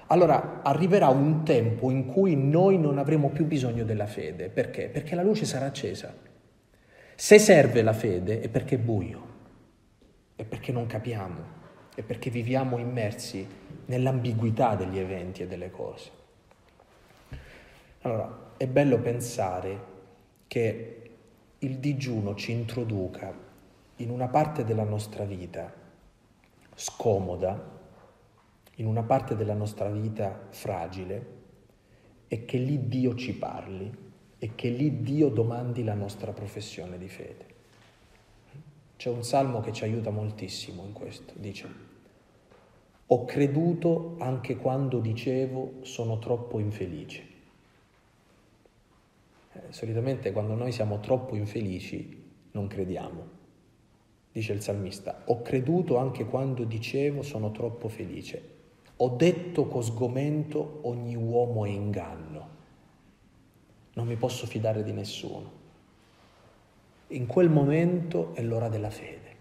allora 0.07 0.61
arriverà 0.63 1.07
un 1.09 1.43
tempo 1.43 1.89
in 1.89 2.05
cui 2.05 2.35
noi 2.35 2.77
non 2.77 2.97
avremo 2.97 3.29
più 3.29 3.45
bisogno 3.45 3.83
della 3.83 4.05
fede. 4.05 4.49
Perché? 4.49 4.87
Perché 4.87 5.15
la 5.15 5.23
luce 5.23 5.45
sarà 5.45 5.65
accesa. 5.65 6.13
Se 7.15 7.39
serve 7.39 7.81
la 7.81 7.93
fede 7.93 8.41
è 8.41 8.47
perché 8.47 8.75
è 8.75 8.79
buio, 8.79 9.26
è 10.37 10.45
perché 10.45 10.71
non 10.71 10.85
capiamo, 10.85 11.43
è 11.95 12.03
perché 12.03 12.29
viviamo 12.29 12.77
immersi 12.77 13.45
nell'ambiguità 13.87 14.75
degli 14.75 14.99
eventi 14.99 15.41
e 15.41 15.47
delle 15.47 15.71
cose. 15.71 16.11
Allora, 18.01 18.53
è 18.55 18.67
bello 18.67 18.99
pensare 18.99 19.95
che 20.45 21.09
il 21.57 21.79
digiuno 21.79 22.35
ci 22.35 22.51
introduca 22.51 23.33
in 23.95 24.11
una 24.11 24.27
parte 24.27 24.63
della 24.63 24.83
nostra 24.83 25.25
vita 25.25 25.73
scomoda, 26.75 27.75
in 28.75 28.85
una 28.85 29.01
parte 29.01 29.35
della 29.35 29.55
nostra 29.55 29.89
vita 29.89 30.45
fragile 30.51 31.35
e 32.27 32.45
che 32.45 32.57
lì 32.59 32.87
Dio 32.87 33.15
ci 33.15 33.33
parli 33.35 33.91
e 34.37 34.51
che 34.53 34.69
lì 34.69 35.01
Dio 35.01 35.29
domandi 35.29 35.83
la 35.83 35.95
nostra 35.95 36.31
professione 36.31 36.99
di 36.99 37.09
fede. 37.09 37.46
C'è 38.97 39.09
un 39.09 39.23
salmo 39.23 39.61
che 39.61 39.71
ci 39.71 39.83
aiuta 39.83 40.09
moltissimo 40.09 40.83
in 40.83 40.91
questo, 40.91 41.33
dice, 41.37 41.69
ho 43.05 43.23
creduto 43.25 44.15
anche 44.19 44.57
quando 44.57 44.99
dicevo 44.99 45.75
sono 45.81 46.19
troppo 46.19 46.59
infelice. 46.59 47.23
Eh, 49.53 49.61
solitamente 49.69 50.31
quando 50.31 50.55
noi 50.55 50.71
siamo 50.71 50.99
troppo 50.99 51.35
infelici 51.35 52.25
non 52.51 52.67
crediamo. 52.67 53.35
Dice 54.31 54.51
il 54.51 54.61
salmista, 54.61 55.23
ho 55.25 55.41
creduto 55.41 55.97
anche 55.97 56.25
quando 56.25 56.65
dicevo 56.65 57.21
sono 57.21 57.51
troppo 57.51 57.87
felice 57.87 58.55
ho 58.99 59.09
detto 59.09 59.67
con 59.67 59.83
sgomento 59.83 60.79
ogni 60.83 61.15
uomo 61.15 61.65
è 61.65 61.69
inganno. 61.69 62.55
Non 63.93 64.07
mi 64.07 64.15
posso 64.15 64.47
fidare 64.47 64.81
di 64.83 64.91
nessuno. 64.91 65.56
In 67.09 67.25
quel 67.25 67.49
momento 67.49 68.33
è 68.35 68.41
l'ora 68.41 68.67
della 68.67 68.89
fede. 68.89 69.35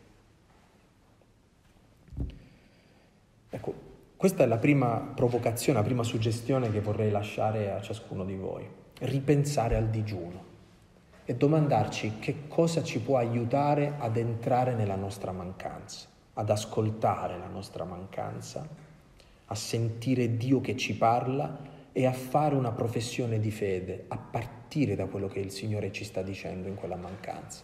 Ecco, 3.50 3.74
questa 4.16 4.44
è 4.44 4.46
la 4.46 4.59
prima 4.59 5.12
provocazione, 5.14 5.81
la 5.81 5.85
prima 5.85 6.05
suggestione 6.05 6.70
che 6.70 6.81
vorrei 6.81 7.11
lasciare 7.11 7.72
a 7.72 7.81
ciascuno 7.81 8.24
di 8.24 8.37
voi. 8.37 8.68
Ripensare 9.00 9.76
al 9.76 9.88
digiuno 9.88 10.44
e 11.24 11.35
domandarci 11.35 12.18
che 12.20 12.46
cosa 12.46 12.85
ci 12.85 13.00
può 13.00 13.16
aiutare 13.16 13.94
ad 13.98 14.16
entrare 14.16 14.74
nella 14.74 14.94
nostra 14.94 15.33
mancanza, 15.33 16.07
ad 16.35 16.48
ascoltare 16.48 17.37
la 17.37 17.48
nostra 17.48 17.85
mancanza 17.85 18.85
a 19.48 19.55
sentire 19.55 20.37
Dio 20.37 20.61
che 20.61 20.76
ci 20.76 20.96
parla 20.96 21.74
e 21.92 22.07
a 22.07 22.12
fare 22.12 22.55
una 22.55 22.72
professione 22.72 23.40
di 23.40 23.50
fede 23.50 24.05
a 24.09 24.18
partire 24.18 24.56
da 24.68 25.07
quello 25.07 25.29
che 25.29 25.38
il 25.38 25.50
Signore 25.50 25.90
ci 25.90 26.05
sta 26.05 26.22
dicendo 26.22 26.68
in 26.68 26.74
quella 26.74 26.96
mancanza. 26.96 27.62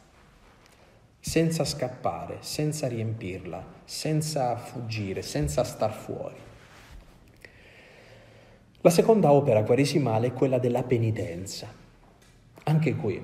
Senza 1.21 1.65
scappare, 1.65 2.38
senza 2.41 2.88
riempirla, 2.88 3.65
senza 3.85 4.57
fuggire, 4.57 5.21
senza 5.23 5.62
star 5.62 5.93
fuori. 5.93 6.37
La 8.81 8.91
seconda 8.91 9.33
opera 9.33 9.62
quaresimale 9.62 10.29
è 10.29 10.33
quella 10.33 10.59
della 10.59 10.83
penitenza. 10.83 11.69
Anche 12.65 12.95
qui, 12.97 13.21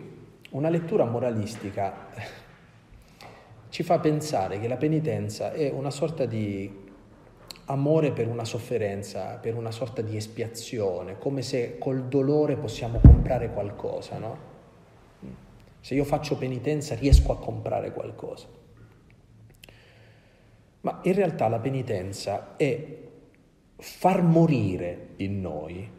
una 0.51 0.69
lettura 0.69 1.05
moralistica 1.05 2.09
ci 3.71 3.83
fa 3.83 3.99
pensare 3.99 4.61
che 4.61 4.69
la 4.69 4.77
penitenza 4.77 5.53
è 5.53 5.71
una 5.71 5.91
sorta 5.91 6.27
di 6.27 6.87
amore 7.69 8.13
per 8.13 8.27
una 8.29 8.45
sofferenza, 8.45 9.37
per 9.37 9.55
una 9.55 9.71
sorta 9.71 10.03
di 10.03 10.17
espiazione, 10.17 11.19
come 11.19 11.43
se 11.43 11.79
col 11.79 12.05
dolore 12.05 12.57
possiamo 12.57 12.99
comprare 12.99 13.51
qualcosa, 13.53 14.19
no? 14.19 14.39
Se 15.81 15.95
io 15.95 16.05
faccio 16.05 16.37
penitenza 16.37 16.95
riesco 16.95 17.33
a 17.33 17.39
comprare 17.39 17.93
qualcosa. 17.93 18.47
Ma 20.81 21.01
in 21.03 21.15
realtà 21.15 21.49
la 21.49 21.59
penitenza 21.59 22.57
è 22.57 22.97
far 23.77 24.23
morire 24.23 25.09
in 25.17 25.41
noi, 25.41 25.91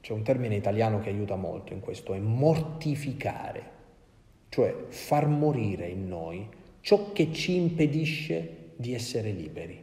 c'è 0.00 0.12
un 0.12 0.22
termine 0.22 0.54
italiano 0.56 1.00
che 1.00 1.10
aiuta 1.10 1.36
molto 1.36 1.72
in 1.72 1.80
questo, 1.80 2.14
è 2.14 2.18
mortificare. 2.18 3.70
cioè 4.52 4.84
far 4.88 5.28
morire 5.28 5.88
in 5.88 6.08
noi 6.08 6.46
ciò 6.82 7.12
che 7.12 7.32
ci 7.32 7.56
impedisce 7.56 8.72
di 8.76 8.92
essere 8.92 9.30
liberi. 9.30 9.81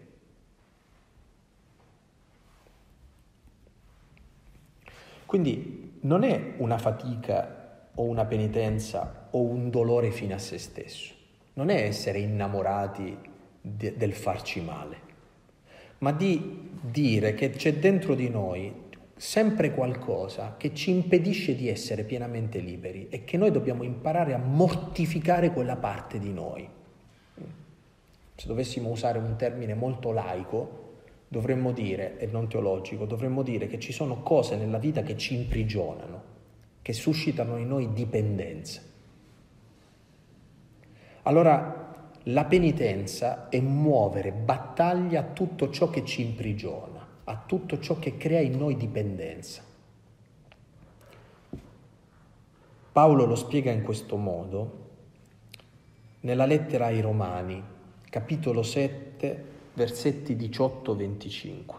Quindi 5.30 6.00
non 6.02 6.24
è 6.24 6.54
una 6.58 6.80
fatica 6.80 7.92
o 7.94 8.04
una 8.06 8.26
penitenza 8.26 9.28
o 9.30 9.44
un 9.44 9.70
dolore 9.70 10.10
fine 10.10 10.34
a 10.34 10.40
se 10.40 10.58
stesso, 10.58 11.14
non 11.54 11.70
è 11.70 11.84
essere 11.84 12.18
innamorati 12.18 13.16
de- 13.62 13.96
del 13.96 14.14
farci 14.14 14.60
male, 14.60 14.98
ma 16.00 16.12
di 16.12 16.72
dire 16.82 17.36
che 17.36 17.52
c'è 17.52 17.76
dentro 17.76 18.16
di 18.16 18.28
noi 18.28 18.74
sempre 19.16 19.72
qualcosa 19.72 20.56
che 20.58 20.74
ci 20.74 20.90
impedisce 20.90 21.54
di 21.54 21.70
essere 21.70 22.06
pienamente 22.06 22.58
liberi 22.58 23.08
e 23.12 23.24
che 23.24 23.38
noi 23.38 23.52
dobbiamo 23.52 23.84
imparare 23.84 24.34
a 24.34 24.40
mortificare 24.40 25.52
quella 25.52 25.76
parte 25.76 26.18
di 26.18 26.34
noi. 26.34 26.68
Se 28.34 28.48
dovessimo 28.48 28.90
usare 28.90 29.20
un 29.20 29.36
termine 29.36 29.76
molto 29.76 30.12
laico, 30.12 30.89
dovremmo 31.30 31.72
dire, 31.72 32.18
e 32.18 32.26
non 32.26 32.50
teologico, 32.50 33.06
dovremmo 33.06 33.44
dire 33.44 33.68
che 33.68 33.80
ci 33.80 33.94
sono 33.94 34.22
cose 34.22 34.58
nella 34.58 34.80
vita 34.80 35.04
che 35.04 35.16
ci 35.16 35.36
imprigionano, 35.36 36.24
che 36.82 36.92
suscitano 36.92 37.58
in 37.58 37.68
noi 37.68 37.94
dipendenza. 37.94 38.82
Allora 41.24 42.08
la 42.24 42.46
penitenza 42.46 43.48
è 43.50 43.60
muovere 43.60 44.32
battaglia 44.32 45.20
a 45.20 45.24
tutto 45.24 45.70
ciò 45.70 45.92
che 45.92 46.04
ci 46.04 46.22
imprigiona, 46.22 47.08
a 47.26 47.44
tutto 47.46 47.80
ciò 47.80 48.00
che 48.00 48.18
crea 48.18 48.42
in 48.42 48.58
noi 48.58 48.76
dipendenza. 48.76 49.64
Paolo 52.92 53.26
lo 53.26 53.36
spiega 53.36 53.72
in 53.72 53.84
questo 53.84 54.18
modo 54.18 54.88
nella 56.22 56.48
lettera 56.48 56.88
ai 56.88 57.02
Romani, 57.02 57.64
capitolo 58.10 58.64
7, 58.64 59.49
versetti 59.80 60.36
18-25. 60.36 61.76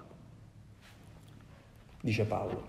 Dice 2.01 2.25
Paolo, 2.25 2.67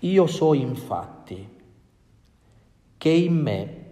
io 0.00 0.26
so 0.26 0.52
infatti 0.52 1.48
che 2.98 3.08
in 3.08 3.34
me, 3.34 3.84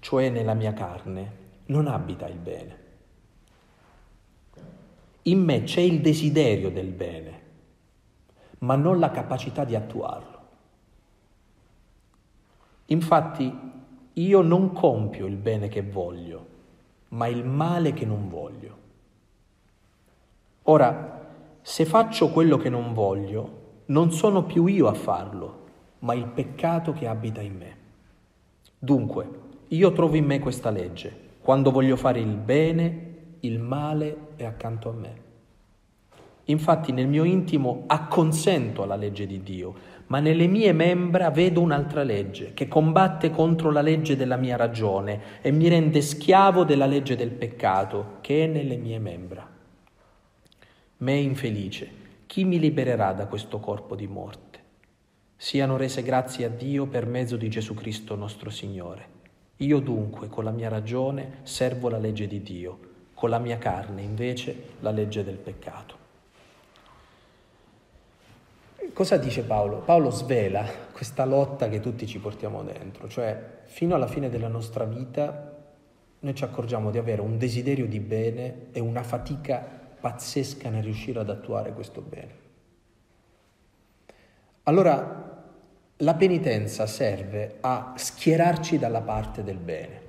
cioè 0.00 0.28
nella 0.28 0.52
mia 0.52 0.74
carne, 0.74 1.36
non 1.66 1.86
abita 1.86 2.26
il 2.26 2.36
bene. 2.36 2.86
In 5.22 5.42
me 5.42 5.62
c'è 5.62 5.80
il 5.80 6.02
desiderio 6.02 6.70
del 6.70 6.90
bene, 6.90 7.40
ma 8.58 8.76
non 8.76 8.98
la 8.98 9.10
capacità 9.10 9.64
di 9.64 9.74
attuarlo. 9.74 10.36
Infatti 12.86 13.50
io 14.12 14.42
non 14.42 14.72
compio 14.72 15.24
il 15.24 15.36
bene 15.36 15.68
che 15.68 15.80
voglio, 15.80 16.46
ma 17.08 17.26
il 17.26 17.46
male 17.46 17.94
che 17.94 18.04
non 18.04 18.28
voglio. 18.28 18.87
Ora, 20.70 21.26
se 21.62 21.86
faccio 21.86 22.28
quello 22.28 22.58
che 22.58 22.68
non 22.68 22.92
voglio, 22.92 23.84
non 23.86 24.12
sono 24.12 24.44
più 24.44 24.66
io 24.66 24.86
a 24.86 24.92
farlo, 24.92 25.64
ma 26.00 26.12
il 26.12 26.26
peccato 26.26 26.92
che 26.92 27.06
abita 27.06 27.40
in 27.40 27.56
me. 27.56 27.76
Dunque, 28.78 29.28
io 29.68 29.92
trovo 29.92 30.16
in 30.16 30.26
me 30.26 30.38
questa 30.40 30.68
legge 30.68 31.26
quando 31.40 31.70
voglio 31.70 31.96
fare 31.96 32.20
il 32.20 32.36
bene, 32.36 33.36
il 33.40 33.58
male 33.58 34.34
è 34.36 34.44
accanto 34.44 34.90
a 34.90 34.92
me. 34.92 35.22
Infatti 36.44 36.92
nel 36.92 37.08
mio 37.08 37.24
intimo 37.24 37.84
acconsento 37.86 38.82
alla 38.82 38.96
legge 38.96 39.26
di 39.26 39.42
Dio, 39.42 39.74
ma 40.08 40.20
nelle 40.20 40.46
mie 40.46 40.74
membra 40.74 41.30
vedo 41.30 41.62
un'altra 41.62 42.02
legge 42.02 42.52
che 42.52 42.68
combatte 42.68 43.30
contro 43.30 43.70
la 43.70 43.80
legge 43.80 44.16
della 44.16 44.36
mia 44.36 44.56
ragione 44.56 45.40
e 45.40 45.50
mi 45.50 45.68
rende 45.68 46.02
schiavo 46.02 46.64
della 46.64 46.84
legge 46.84 47.16
del 47.16 47.30
peccato 47.30 48.16
che 48.20 48.44
è 48.44 48.46
nelle 48.46 48.76
mie 48.76 48.98
membra. 48.98 49.56
Me 51.00 51.14
infelice, 51.14 51.88
chi 52.26 52.42
mi 52.42 52.58
libererà 52.58 53.12
da 53.12 53.26
questo 53.26 53.60
corpo 53.60 53.94
di 53.94 54.08
morte? 54.08 54.58
Siano 55.36 55.76
rese 55.76 56.02
grazie 56.02 56.46
a 56.46 56.48
Dio 56.48 56.86
per 56.86 57.06
mezzo 57.06 57.36
di 57.36 57.48
Gesù 57.48 57.72
Cristo 57.74 58.16
nostro 58.16 58.50
Signore. 58.50 59.06
Io 59.58 59.78
dunque 59.78 60.26
con 60.26 60.42
la 60.42 60.50
mia 60.50 60.68
ragione 60.68 61.38
servo 61.44 61.88
la 61.88 61.98
legge 61.98 62.26
di 62.26 62.42
Dio, 62.42 62.78
con 63.14 63.30
la 63.30 63.38
mia 63.38 63.58
carne 63.58 64.02
invece 64.02 64.70
la 64.80 64.90
legge 64.90 65.22
del 65.22 65.36
peccato. 65.36 65.96
Cosa 68.92 69.18
dice 69.18 69.44
Paolo? 69.44 69.78
Paolo 69.82 70.10
svela 70.10 70.66
questa 70.90 71.24
lotta 71.24 71.68
che 71.68 71.78
tutti 71.78 72.08
ci 72.08 72.18
portiamo 72.18 72.64
dentro, 72.64 73.06
cioè 73.06 73.60
fino 73.66 73.94
alla 73.94 74.08
fine 74.08 74.28
della 74.30 74.48
nostra 74.48 74.84
vita 74.84 75.54
noi 76.18 76.34
ci 76.34 76.42
accorgiamo 76.42 76.90
di 76.90 76.98
avere 76.98 77.20
un 77.20 77.38
desiderio 77.38 77.86
di 77.86 78.00
bene 78.00 78.66
e 78.72 78.80
una 78.80 79.04
fatica 79.04 79.77
pazzesca 80.00 80.68
nel 80.70 80.82
riuscire 80.82 81.20
ad 81.20 81.30
attuare 81.30 81.72
questo 81.72 82.00
bene. 82.00 82.46
Allora 84.64 85.46
la 85.96 86.14
penitenza 86.14 86.86
serve 86.86 87.56
a 87.60 87.94
schierarci 87.96 88.78
dalla 88.78 89.00
parte 89.00 89.42
del 89.42 89.58
bene, 89.58 90.02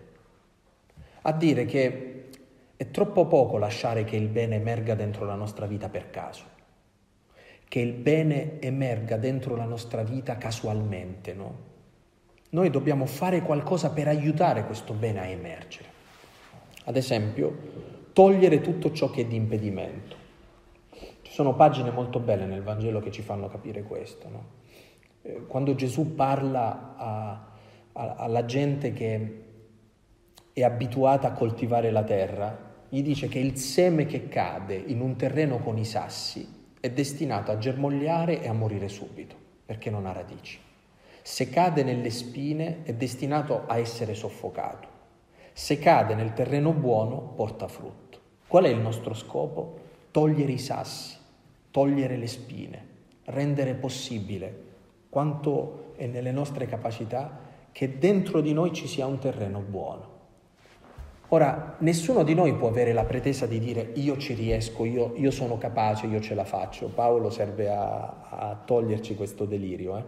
a 1.21 1.31
dire 1.31 1.65
che 1.65 2.29
è 2.75 2.91
troppo 2.91 3.25
poco 3.27 3.57
lasciare 3.57 4.03
che 4.03 4.15
il 4.15 4.27
bene 4.27 4.55
emerga 4.55 4.95
dentro 4.95 5.25
la 5.25 5.35
nostra 5.35 5.65
vita 5.65 5.89
per 5.89 6.09
caso, 6.11 6.43
che 7.67 7.79
il 7.79 7.93
bene 7.93 8.59
emerga 8.61 9.17
dentro 9.17 9.55
la 9.55 9.65
nostra 9.65 10.03
vita 10.03 10.37
casualmente, 10.37 11.33
no? 11.33 11.67
Noi 12.51 12.69
dobbiamo 12.69 13.05
fare 13.05 13.41
qualcosa 13.41 13.91
per 13.91 14.07
aiutare 14.07 14.65
questo 14.65 14.93
bene 14.93 15.19
a 15.19 15.25
emergere. 15.25 15.87
Ad 16.85 16.95
esempio, 16.95 17.88
togliere 18.19 18.59
tutto 18.59 18.91
ciò 18.91 19.09
che 19.09 19.21
è 19.21 19.25
di 19.25 19.37
impedimento. 19.37 20.17
Ci 21.21 21.31
sono 21.31 21.55
pagine 21.55 21.89
molto 21.89 22.19
belle 22.19 22.43
nel 22.43 22.63
Vangelo 22.63 22.99
che 22.99 23.11
ci 23.11 23.21
fanno 23.21 23.47
capire 23.47 23.83
questo, 23.83 24.27
no? 24.27 24.45
Eh, 25.21 25.45
quando 25.47 25.73
Gesù 25.73 26.15
parla 26.15 26.95
a, 26.97 27.47
a, 27.93 28.15
alla 28.15 28.43
gente 28.43 28.91
che 28.91 29.43
è 30.51 30.61
abituata 30.63 31.29
a 31.29 31.31
coltivare 31.31 31.91
la 31.91 32.03
terra, 32.03 32.73
gli 32.89 33.01
dice 33.01 33.29
che 33.29 33.39
il 33.39 33.55
seme 33.55 34.05
che 34.05 34.27
cade 34.27 34.75
in 34.75 34.99
un 34.99 35.15
terreno 35.15 35.59
con 35.59 35.77
i 35.77 35.85
sassi 35.85 36.45
è 36.77 36.89
destinato 36.89 37.51
a 37.51 37.57
germogliare 37.57 38.41
e 38.41 38.49
a 38.49 38.53
morire 38.53 38.89
subito, 38.89 39.35
perché 39.65 39.89
non 39.89 40.05
ha 40.05 40.11
radici. 40.11 40.59
Se 41.21 41.47
cade 41.47 41.83
nelle 41.83 42.09
spine 42.09 42.83
è 42.83 42.91
destinato 42.91 43.63
a 43.65 43.77
essere 43.77 44.13
soffocato. 44.13 44.89
Se 45.53 45.79
cade 45.79 46.15
nel 46.15 46.33
terreno 46.33 46.73
buono 46.73 47.21
porta 47.21 47.69
frutto. 47.69 48.08
Qual 48.49 48.63
è 48.63 48.69
il 48.69 48.79
nostro 48.79 49.13
scopo? 49.13 49.77
Togliere 50.09 50.53
i 50.53 50.57
sassi, 50.57 51.15
togliere 51.69 52.17
le 52.17 52.25
spine, 52.25 52.85
rendere 53.25 53.75
possibile 53.75 54.63
quanto 55.07 55.93
è 55.95 56.07
nelle 56.07 56.31
nostre 56.31 56.65
capacità 56.65 57.41
che 57.71 57.99
dentro 57.99 58.41
di 58.41 58.51
noi 58.51 58.73
ci 58.73 58.87
sia 58.87 59.05
un 59.05 59.19
terreno 59.19 59.59
buono. 59.59 60.17
Ora, 61.27 61.75
nessuno 61.81 62.23
di 62.23 62.33
noi 62.33 62.55
può 62.55 62.69
avere 62.69 62.91
la 62.91 63.03
pretesa 63.03 63.45
di 63.45 63.59
dire 63.59 63.91
io 63.93 64.17
ci 64.17 64.33
riesco, 64.33 64.83
io, 64.83 65.13
io 65.15 65.29
sono 65.29 65.59
capace, 65.59 66.07
io 66.07 66.19
ce 66.19 66.33
la 66.33 66.43
faccio. 66.43 66.87
Paolo 66.87 67.29
serve 67.29 67.69
a, 67.69 68.29
a 68.31 68.59
toglierci 68.65 69.13
questo 69.13 69.45
delirio, 69.45 69.95
eh? 69.95 70.03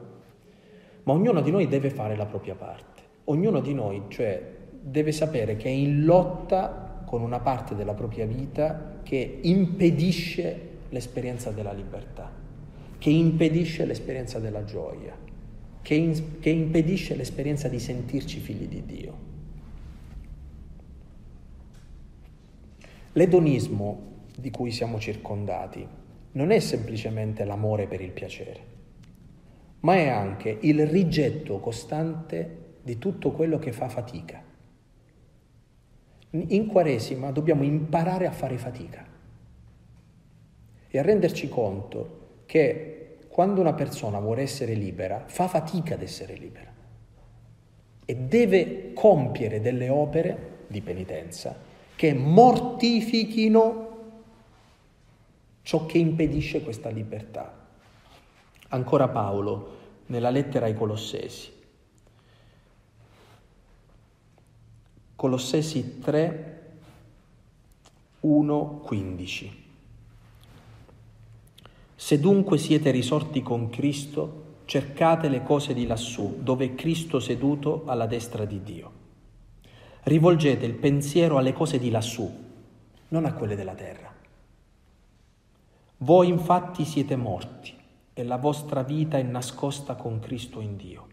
ma 1.04 1.14
ognuno 1.14 1.42
di 1.42 1.52
noi 1.52 1.68
deve 1.68 1.92
fare 1.92 2.16
la 2.16 2.26
propria 2.26 2.56
parte. 2.56 3.04
Ognuno 3.26 3.60
di 3.60 3.76
noi, 3.76 4.06
cioè, 4.08 4.42
deve 4.82 5.12
sapere 5.12 5.58
che 5.58 5.68
è 5.68 5.72
in 5.72 6.06
lotta 6.06 6.91
con 7.12 7.22
una 7.22 7.42
parte 7.42 7.76
della 7.76 7.94
propria 7.94 8.26
vita 8.26 9.02
che 9.04 9.40
impedisce 9.42 10.70
l'esperienza 10.88 11.52
della 11.52 11.74
libertà 11.74 12.42
che 13.02 13.10
impedisce 13.10 13.84
l'esperienza 13.86 14.38
della 14.38 14.64
gioia, 14.64 15.18
che, 15.82 15.96
in, 15.96 16.40
che 16.40 16.52
impedisce 16.52 17.16
l'esperienza 17.16 17.68
di 17.68 17.80
sentirci 17.80 18.40
figli 18.40 18.68
di 18.68 18.86
Dio. 18.86 19.18
L'edonismo 23.14 24.20
di 24.38 24.52
cui 24.52 24.70
siamo 24.70 25.00
circondati 25.00 25.84
non 26.34 26.52
è 26.52 26.60
semplicemente 26.60 27.44
l'amore 27.44 27.88
per 27.88 28.02
il 28.02 28.12
piacere, 28.12 28.60
ma 29.80 29.96
è 29.96 30.08
anche 30.08 30.60
il 30.62 30.86
rigetto 30.86 31.60
costante 31.60 32.76
di 32.84 33.00
tutto 33.00 33.32
quello 33.32 33.58
che 33.58 33.72
fa 33.72 33.90
fatica. 33.90 34.44
In 36.32 36.68
Quaresima 36.68 37.32
dobbiamo 37.32 37.64
imparare 37.64 38.26
a 38.26 38.32
fare 38.32 38.58
fatica 38.58 39.06
e 40.88 41.00
a 41.00 41.02
renderci 41.02 41.50
conto 41.50 42.20
che 42.46 43.18
quando 43.28 43.60
una 43.60 43.74
persona 43.74 44.20
vuole 44.20 44.42
essere 44.42 44.74
libera 44.74 45.24
fa 45.28 45.48
fatica 45.48 45.96
ad 45.96 46.02
essere 46.02 46.36
libera 46.36 46.72
e 48.06 48.16
deve 48.16 48.94
compiere 48.94 49.62
delle 49.62 49.90
opere 49.90 50.60
di 50.68 50.82
penitenza 50.82 51.56
che 51.96 52.14
mortifichino 52.14 53.90
ciò 55.62 55.86
che 55.86 55.98
impedisce 55.98 56.62
questa 56.62 56.90
libertà. 56.90 57.60
Ancora 58.70 59.08
Paolo, 59.10 59.78
nella 60.08 60.30
lettera 60.30 60.66
ai 60.66 60.74
Colossesi, 60.74 61.52
Colossesi 65.22 66.00
3, 66.00 66.62
1, 68.22 68.82
15. 68.84 69.64
Se 71.96 72.20
dunque 72.20 72.58
siete 72.58 72.90
risorti 72.90 73.44
con 73.44 73.70
Cristo, 73.70 74.56
cercate 74.66 75.30
le 75.30 75.44
cose 75.44 75.76
di 75.76 75.86
lassù, 75.86 76.40
dove 76.42 76.66
è 76.66 76.74
Cristo 76.74 77.20
seduto 77.20 77.84
alla 77.86 78.08
destra 78.08 78.46
di 78.46 78.64
Dio. 78.64 78.92
Rivolgete 80.06 80.66
il 80.66 80.74
pensiero 80.74 81.38
alle 81.38 81.54
cose 81.54 81.78
di 81.78 81.92
lassù, 81.92 82.28
non 83.10 83.26
a 83.26 83.34
quelle 83.34 83.56
della 83.56 83.76
terra. 83.76 84.12
Voi 85.98 86.30
infatti 86.30 86.84
siete 86.84 87.16
morti 87.16 87.72
e 88.12 88.24
la 88.24 88.38
vostra 88.38 88.82
vita 88.82 89.20
è 89.20 89.22
nascosta 89.22 89.94
con 89.94 90.18
Cristo 90.18 90.62
in 90.62 90.78
Dio. 90.78 91.11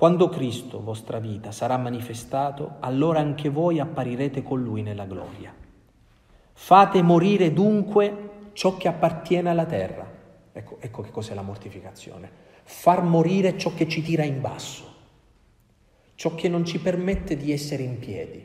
Quando 0.00 0.30
Cristo, 0.30 0.82
vostra 0.82 1.18
vita, 1.18 1.52
sarà 1.52 1.76
manifestato, 1.76 2.76
allora 2.80 3.20
anche 3.20 3.50
voi 3.50 3.80
apparirete 3.80 4.42
con 4.42 4.62
Lui 4.62 4.80
nella 4.80 5.04
gloria. 5.04 5.54
Fate 6.54 7.02
morire 7.02 7.52
dunque 7.52 8.30
ciò 8.54 8.78
che 8.78 8.88
appartiene 8.88 9.50
alla 9.50 9.66
terra. 9.66 10.10
Ecco, 10.52 10.78
ecco 10.80 11.02
che 11.02 11.10
cos'è 11.10 11.34
la 11.34 11.42
mortificazione. 11.42 12.30
Far 12.62 13.02
morire 13.02 13.58
ciò 13.58 13.74
che 13.74 13.86
ci 13.86 14.00
tira 14.00 14.24
in 14.24 14.40
basso, 14.40 14.84
ciò 16.14 16.34
che 16.34 16.48
non 16.48 16.64
ci 16.64 16.80
permette 16.80 17.36
di 17.36 17.52
essere 17.52 17.82
in 17.82 17.98
piedi, 17.98 18.42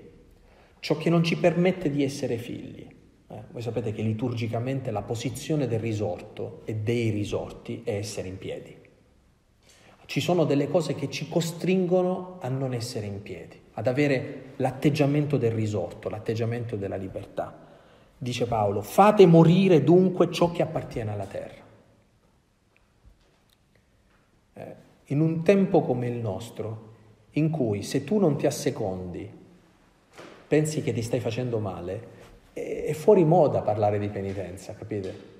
ciò 0.81 0.97
che 0.97 1.09
non 1.09 1.23
ci 1.23 1.37
permette 1.37 1.89
di 1.89 2.03
essere 2.03 2.35
figli. 2.37 2.85
Eh, 3.29 3.43
voi 3.49 3.61
sapete 3.61 3.93
che 3.93 4.01
liturgicamente 4.01 4.91
la 4.91 5.03
posizione 5.03 5.67
del 5.67 5.79
risorto 5.79 6.63
e 6.65 6.75
dei 6.75 7.11
risorti 7.11 7.81
è 7.85 7.93
essere 7.93 8.27
in 8.27 8.37
piedi. 8.37 8.83
Ci 10.05 10.19
sono 10.19 10.45
delle 10.45 10.67
cose 10.67 10.93
che 10.93 11.09
ci 11.09 11.27
costringono 11.27 12.37
a 12.41 12.47
non 12.47 12.73
essere 12.73 13.05
in 13.05 13.21
piedi, 13.21 13.59
ad 13.73 13.87
avere 13.87 14.53
l'atteggiamento 14.57 15.37
del 15.37 15.51
risorto, 15.51 16.09
l'atteggiamento 16.09 16.75
della 16.75 16.95
libertà. 16.95 17.63
Dice 18.17 18.45
Paolo, 18.45 18.81
fate 18.81 19.25
morire 19.25 19.83
dunque 19.83 20.31
ciò 20.31 20.51
che 20.51 20.61
appartiene 20.61 21.11
alla 21.11 21.25
terra. 21.25 21.63
Eh, 24.53 24.75
in 25.05 25.19
un 25.19 25.43
tempo 25.43 25.81
come 25.81 26.07
il 26.07 26.17
nostro, 26.17 26.93
in 27.31 27.49
cui 27.49 27.83
se 27.83 28.03
tu 28.03 28.19
non 28.19 28.37
ti 28.37 28.45
assecondi, 28.45 29.29
pensi 30.47 30.81
che 30.81 30.93
ti 30.93 31.01
stai 31.01 31.19
facendo 31.19 31.59
male, 31.59 32.13
è 32.53 32.93
fuori 32.93 33.25
moda 33.25 33.61
parlare 33.61 33.99
di 33.99 34.07
penitenza, 34.07 34.73
capite? 34.73 35.33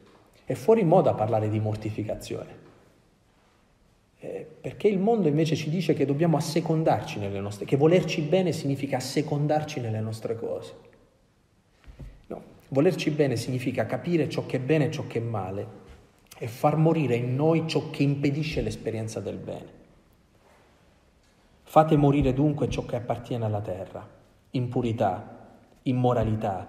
È 0.44 0.54
fuori 0.54 0.84
moda 0.84 1.14
parlare 1.14 1.50
di 1.50 1.60
mortificazione. 1.60 2.65
Eh, 4.20 4.48
perché 4.62 4.88
il 4.88 5.00
mondo 5.00 5.28
invece 5.28 5.56
ci 5.56 5.70
dice 5.70 5.94
che 5.94 6.06
dobbiamo 6.06 6.38
assecondarci 6.38 7.20
nelle 7.20 7.40
nostre, 7.40 7.66
che 7.66 7.78
volerci 7.78 8.22
bene 8.22 8.52
significa 8.52 8.98
assecondarci 8.98 9.80
nelle 9.80 10.00
nostre 10.00 10.36
cose. 10.36 10.74
No, 12.28 12.42
volerci 12.70 13.12
bene 13.12 13.36
significa 13.36 13.86
capire 13.86 14.30
ciò 14.30 14.46
che 14.46 14.58
è 14.58 14.60
bene 14.60 14.86
e 14.86 14.92
ciò 14.92 15.06
che 15.08 15.20
è 15.20 15.22
male 15.22 15.84
e 16.38 16.48
far 16.48 16.78
morire 16.78 17.16
in 17.16 17.36
noi 17.36 17.68
ciò 17.68 17.90
che 17.90 18.04
impedisce 18.04 18.62
l'esperienza 18.62 19.20
del 19.20 19.38
bene. 19.38 19.84
Fate 21.64 21.98
morire 21.98 22.34
dunque 22.34 22.70
ciò 22.70 22.86
che 22.86 22.96
appartiene 22.96 23.46
alla 23.46 23.62
terra, 23.62 24.08
impurità, 24.52 25.58
immoralità, 25.84 26.68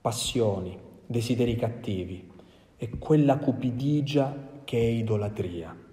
passioni, 0.00 0.78
desideri 1.06 1.56
cattivi 1.56 2.30
e 2.76 2.90
quella 2.98 3.38
cupidigia 3.38 4.60
che 4.64 4.78
è 4.78 4.82
idolatria. 4.82 5.83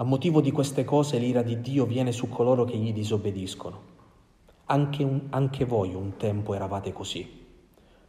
A 0.00 0.04
motivo 0.04 0.40
di 0.40 0.52
queste 0.52 0.84
cose 0.84 1.18
l'ira 1.18 1.42
di 1.42 1.60
Dio 1.60 1.84
viene 1.84 2.12
su 2.12 2.28
coloro 2.28 2.64
che 2.64 2.76
gli 2.76 2.92
disobbediscono. 2.92 3.96
Anche, 4.66 5.02
un, 5.02 5.22
anche 5.30 5.64
voi 5.64 5.92
un 5.94 6.16
tempo 6.16 6.54
eravate 6.54 6.92
così, 6.92 7.28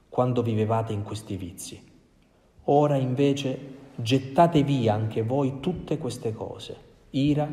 quando 0.08 0.44
vivevate 0.44 0.94
in 0.94 1.02
questi 1.02 1.36
vizi. 1.36 1.82
Ora 2.66 2.96
invece 2.96 3.78
gettate 3.96 4.62
via 4.62 4.94
anche 4.94 5.24
voi 5.24 5.60
tutte 5.60 5.98
queste 5.98 6.32
cose, 6.32 6.78
ira, 7.10 7.50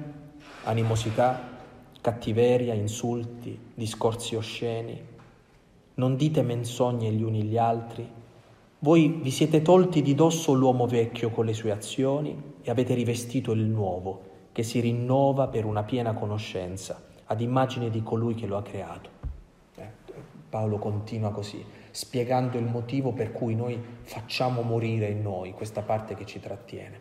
animosità, 0.65 1.41
cattiveria, 2.01 2.75
insulti, 2.75 3.59
discorsi 3.75 4.37
osceni 4.37 5.15
non 5.97 6.17
dite 6.17 6.43
menzogne 6.43 7.11
gli 7.11 7.23
uni 7.23 7.43
gli 7.43 7.57
altri. 7.57 8.07
Voi 8.81 9.19
vi 9.23 9.31
siete 9.31 9.63
tolti 9.63 10.03
di 10.03 10.15
dosso 10.15 10.53
l'uomo 10.53 10.87
vecchio 10.87 11.31
con 11.31 11.47
le 11.47 11.55
sue 11.55 11.71
azioni 11.71 12.55
e 12.61 12.71
avete 12.71 12.93
rivestito 12.93 13.53
il 13.53 13.63
nuovo, 13.63 14.26
che 14.57 14.63
si 14.63 14.81
rinnova 14.81 15.49
per 15.49 15.67
una 15.67 15.83
piena 15.83 16.15
conoscenza, 16.15 16.99
ad 17.27 17.43
immagine 17.43 17.91
di 17.91 18.03
colui 18.03 18.35
che 18.35 18.47
lo 18.47 18.57
ha 18.57 18.63
creato. 18.63 19.11
Eh, 19.75 19.91
Paolo 20.49 20.79
continua 20.79 21.31
così, 21.31 21.63
spiegando 21.91 22.57
il 22.57 22.65
motivo 22.65 23.13
per 23.13 23.33
cui 23.33 23.55
noi 23.55 23.79
facciamo 24.01 24.63
morire 24.63 25.09
in 25.09 25.21
noi 25.21 25.53
questa 25.53 25.83
parte 25.83 26.15
che 26.15 26.25
ci 26.25 26.41
trattiene. 26.41 27.01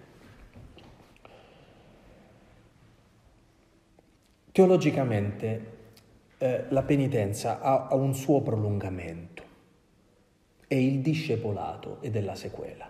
Teologicamente 4.52 5.78
eh, 6.38 6.66
la 6.68 6.84
penitenza 6.84 7.62
ha, 7.62 7.88
ha 7.88 7.96
un 7.96 8.14
suo 8.14 8.42
prolungamento, 8.42 9.44
è 10.68 10.76
il 10.76 11.00
discepolato 11.00 12.02
ed 12.02 12.18
è 12.18 12.20
la 12.20 12.36
sequela. 12.36 12.90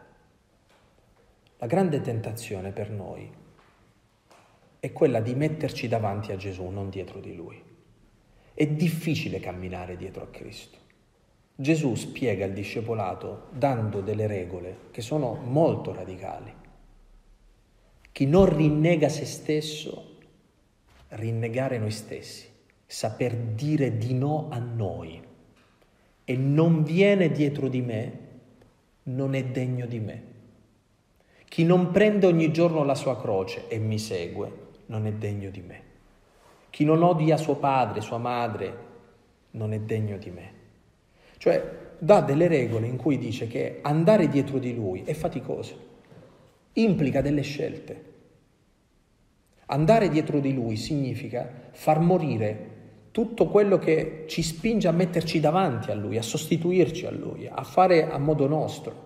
La 1.60 1.68
grande 1.68 2.02
tentazione 2.02 2.72
per 2.72 2.90
noi 2.90 3.44
è 4.86 4.94
quella 4.94 5.20
di 5.20 5.34
metterci 5.34 5.88
davanti 5.88 6.32
a 6.32 6.36
Gesù, 6.36 6.66
non 6.66 6.92
dietro 6.92 7.20
di 7.20 7.36
Lui. 7.36 7.60
È 8.54 8.68
difficile 8.68 9.40
camminare 9.40 9.98
dietro 9.98 10.22
a 10.22 10.28
Cristo. 10.28 10.78
Gesù 11.56 11.96
spiega 11.96 12.46
il 12.46 12.54
discepolato 12.54 13.48
dando 13.50 14.02
delle 14.02 14.28
regole 14.28 14.78
che 14.92 15.02
sono 15.02 15.34
molto 15.34 15.92
radicali. 15.92 16.54
Chi 18.12 18.28
non 18.28 18.56
rinnega 18.56 19.10
se 19.10 19.26
stesso, 19.26 20.18
rinnegare 21.10 21.80
noi 21.80 21.92
stessi 21.92 22.48
saper 22.86 23.36
dire 23.36 23.98
di 23.98 24.14
no 24.14 24.50
a 24.52 24.60
noi 24.60 25.20
e 26.24 26.38
non 26.38 26.84
viene 26.84 27.32
dietro 27.32 27.70
di 27.70 27.82
me, 27.82 28.20
non 29.04 29.34
è 29.34 29.44
degno 29.46 29.88
di 29.88 30.00
me. 30.00 30.24
Chi 31.46 31.64
non 31.64 31.90
prende 31.90 32.28
ogni 32.28 32.54
giorno 32.54 32.84
la 32.84 32.96
sua 32.96 33.20
croce 33.20 33.68
e 33.68 33.80
mi 33.80 33.98
segue, 33.98 34.64
non 34.88 35.06
è 35.06 35.14
degno 35.14 35.50
di 35.50 35.62
me. 35.62 35.82
Chi 36.70 36.84
non 36.84 37.04
odia 37.04 37.38
suo 37.38 37.56
padre, 37.56 38.02
sua 38.02 38.18
madre, 38.18 38.78
non 39.52 39.74
è 39.74 39.80
degno 39.80 40.18
di 40.18 40.30
me. 40.30 40.52
Cioè, 41.38 41.84
dà 41.98 42.22
delle 42.22 42.48
regole 42.48 42.88
in 42.88 42.98
cui 42.98 43.18
dice 43.18 43.48
che 43.48 43.80
andare 43.82 44.28
dietro 44.28 44.60
di 44.60 44.76
lui 44.76 45.04
è 45.04 45.14
faticoso, 45.14 45.78
implica 46.74 47.22
delle 47.22 47.42
scelte. 47.42 48.14
Andare 49.68 50.10
dietro 50.10 50.40
di 50.40 50.54
lui 50.54 50.76
significa 50.76 51.50
far 51.72 52.00
morire 52.00 52.74
tutto 53.16 53.48
quello 53.48 53.78
che 53.78 54.26
ci 54.28 54.44
spinge 54.44 54.90
a 54.90 54.92
metterci 54.92 55.40
davanti 55.40 55.90
a 55.90 55.94
Lui, 55.94 56.18
a 56.18 56.22
sostituirci 56.22 57.06
a 57.06 57.12
Lui, 57.12 57.48
a 57.48 57.64
fare 57.64 58.10
a 58.10 58.18
modo 58.18 58.46
nostro. 58.46 59.05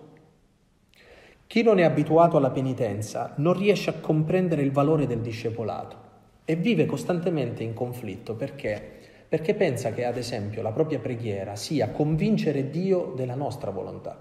Chi 1.50 1.64
non 1.64 1.80
è 1.80 1.82
abituato 1.82 2.36
alla 2.36 2.52
penitenza 2.52 3.34
non 3.38 3.54
riesce 3.54 3.90
a 3.90 3.94
comprendere 3.94 4.62
il 4.62 4.70
valore 4.70 5.08
del 5.08 5.18
discepolato 5.18 5.96
e 6.44 6.54
vive 6.54 6.86
costantemente 6.86 7.64
in 7.64 7.74
conflitto 7.74 8.36
perché? 8.36 9.00
Perché 9.28 9.56
pensa 9.56 9.90
che, 9.90 10.04
ad 10.04 10.16
esempio, 10.16 10.62
la 10.62 10.70
propria 10.70 11.00
preghiera 11.00 11.56
sia 11.56 11.90
convincere 11.90 12.70
Dio 12.70 13.14
della 13.16 13.34
nostra 13.34 13.72
volontà, 13.72 14.16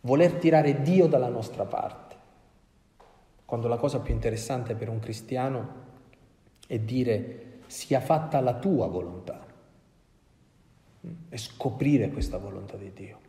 voler 0.00 0.32
tirare 0.32 0.80
Dio 0.80 1.08
dalla 1.08 1.28
nostra 1.28 1.66
parte. 1.66 2.16
Quando 3.44 3.68
la 3.68 3.76
cosa 3.76 4.00
più 4.00 4.14
interessante 4.14 4.74
per 4.76 4.88
un 4.88 5.00
cristiano 5.00 5.68
è 6.66 6.78
dire 6.78 7.58
sia 7.66 8.00
fatta 8.00 8.40
la 8.40 8.54
tua 8.54 8.86
volontà 8.86 9.44
e 11.28 11.36
scoprire 11.36 12.08
questa 12.08 12.38
volontà 12.38 12.78
di 12.78 12.92
Dio. 12.94 13.23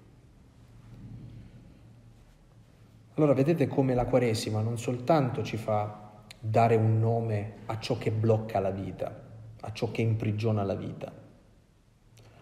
Allora 3.15 3.33
vedete 3.33 3.67
come 3.67 3.93
la 3.93 4.05
Quaresima 4.05 4.61
non 4.61 4.77
soltanto 4.77 5.43
ci 5.43 5.57
fa 5.57 6.11
dare 6.39 6.75
un 6.75 6.99
nome 6.99 7.53
a 7.65 7.79
ciò 7.79 7.97
che 7.97 8.11
blocca 8.11 8.59
la 8.59 8.71
vita, 8.71 9.23
a 9.61 9.71
ciò 9.71 9.91
che 9.91 10.01
imprigiona 10.01 10.63
la 10.63 10.75
vita, 10.75 11.11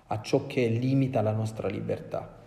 a 0.07 0.21
ciò 0.21 0.45
che 0.45 0.67
limita 0.67 1.21
la 1.21 1.31
nostra 1.31 1.67
libertà. 1.67 2.41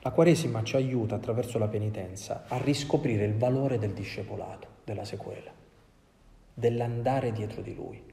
La 0.00 0.10
Quaresima 0.10 0.62
ci 0.62 0.76
aiuta 0.76 1.16
attraverso 1.16 1.58
la 1.58 1.68
penitenza 1.68 2.44
a 2.48 2.56
riscoprire 2.56 3.24
il 3.24 3.34
valore 3.34 3.78
del 3.78 3.92
discepolato, 3.92 4.68
della 4.84 5.04
sequela, 5.04 5.50
dell'andare 6.54 7.32
dietro 7.32 7.60
di 7.62 7.74
Lui 7.74 8.08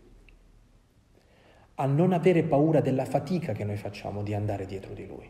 a 1.78 1.86
non 1.86 2.14
avere 2.14 2.44
paura 2.44 2.80
della 2.80 3.06
fatica 3.06 3.52
che 3.52 3.66
noi 3.66 3.76
facciamo 3.76 4.24
di 4.24 4.34
andare 4.34 4.66
dietro 4.66 4.94
di 4.94 5.06
Lui. 5.06 5.30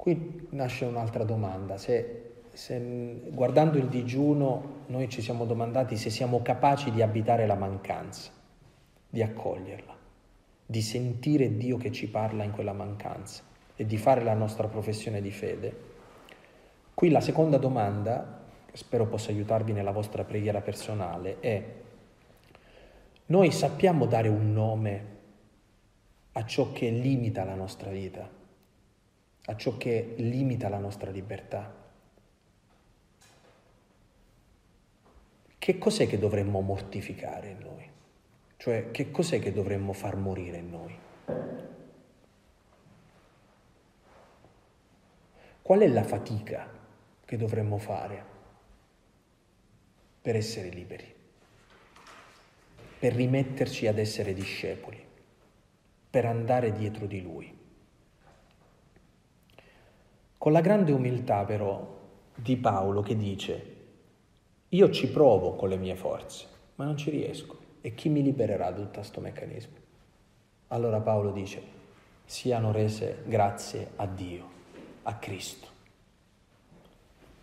Qui 0.00 0.46
nasce 0.52 0.86
un'altra 0.86 1.24
domanda, 1.24 1.76
se, 1.76 2.44
se, 2.54 3.20
guardando 3.28 3.76
il 3.76 3.86
digiuno 3.88 4.84
noi 4.86 5.10
ci 5.10 5.20
siamo 5.20 5.44
domandati 5.44 5.98
se 5.98 6.08
siamo 6.08 6.40
capaci 6.40 6.90
di 6.90 7.02
abitare 7.02 7.46
la 7.46 7.54
mancanza, 7.54 8.30
di 9.10 9.20
accoglierla, 9.20 9.94
di 10.64 10.80
sentire 10.80 11.54
Dio 11.58 11.76
che 11.76 11.92
ci 11.92 12.08
parla 12.08 12.44
in 12.44 12.52
quella 12.52 12.72
mancanza 12.72 13.42
e 13.76 13.84
di 13.84 13.98
fare 13.98 14.24
la 14.24 14.32
nostra 14.32 14.68
professione 14.68 15.20
di 15.20 15.30
fede. 15.30 15.76
Qui 16.94 17.10
la 17.10 17.20
seconda 17.20 17.58
domanda, 17.58 18.40
che 18.64 18.78
spero 18.78 19.04
possa 19.06 19.32
aiutarvi 19.32 19.72
nella 19.72 19.92
vostra 19.92 20.24
preghiera 20.24 20.62
personale, 20.62 21.40
è 21.40 21.62
noi 23.26 23.50
sappiamo 23.50 24.06
dare 24.06 24.28
un 24.28 24.50
nome 24.54 25.04
a 26.32 26.46
ciò 26.46 26.72
che 26.72 26.88
limita 26.88 27.44
la 27.44 27.54
nostra 27.54 27.90
vita, 27.90 28.39
a 29.46 29.56
ciò 29.56 29.76
che 29.76 30.14
limita 30.18 30.68
la 30.68 30.78
nostra 30.78 31.10
libertà. 31.10 31.72
Che 35.58 35.78
cos'è 35.78 36.06
che 36.06 36.18
dovremmo 36.18 36.60
mortificare 36.60 37.48
in 37.50 37.58
noi? 37.58 37.90
Cioè, 38.56 38.90
che 38.90 39.10
cos'è 39.10 39.38
che 39.38 39.52
dovremmo 39.52 39.92
far 39.92 40.16
morire 40.16 40.56
in 40.56 40.70
noi? 40.70 40.98
Qual 45.62 45.80
è 45.80 45.88
la 45.88 46.02
fatica 46.02 46.68
che 47.24 47.36
dovremmo 47.36 47.78
fare 47.78 48.24
per 50.20 50.36
essere 50.36 50.68
liberi? 50.68 51.14
Per 52.98 53.12
rimetterci 53.14 53.86
ad 53.86 53.98
essere 53.98 54.34
discepoli? 54.34 55.08
per 56.10 56.26
andare 56.26 56.72
dietro 56.72 57.06
di 57.06 57.22
lui. 57.22 57.56
Con 60.40 60.52
la 60.52 60.62
grande 60.62 60.90
umiltà 60.92 61.44
però 61.44 61.86
di 62.34 62.56
Paolo 62.56 63.02
che 63.02 63.14
dice, 63.14 63.76
io 64.70 64.88
ci 64.88 65.10
provo 65.10 65.54
con 65.54 65.68
le 65.68 65.76
mie 65.76 65.96
forze, 65.96 66.46
ma 66.76 66.86
non 66.86 66.96
ci 66.96 67.10
riesco. 67.10 67.58
E 67.82 67.92
chi 67.92 68.08
mi 68.08 68.22
libererà 68.22 68.70
da 68.70 68.78
tutto 68.78 69.00
questo 69.00 69.20
meccanismo? 69.20 69.76
Allora 70.68 70.98
Paolo 71.00 71.30
dice, 71.30 71.62
siano 72.24 72.72
rese 72.72 73.22
grazie 73.26 73.90
a 73.96 74.06
Dio, 74.06 74.48
a 75.02 75.16
Cristo. 75.16 75.68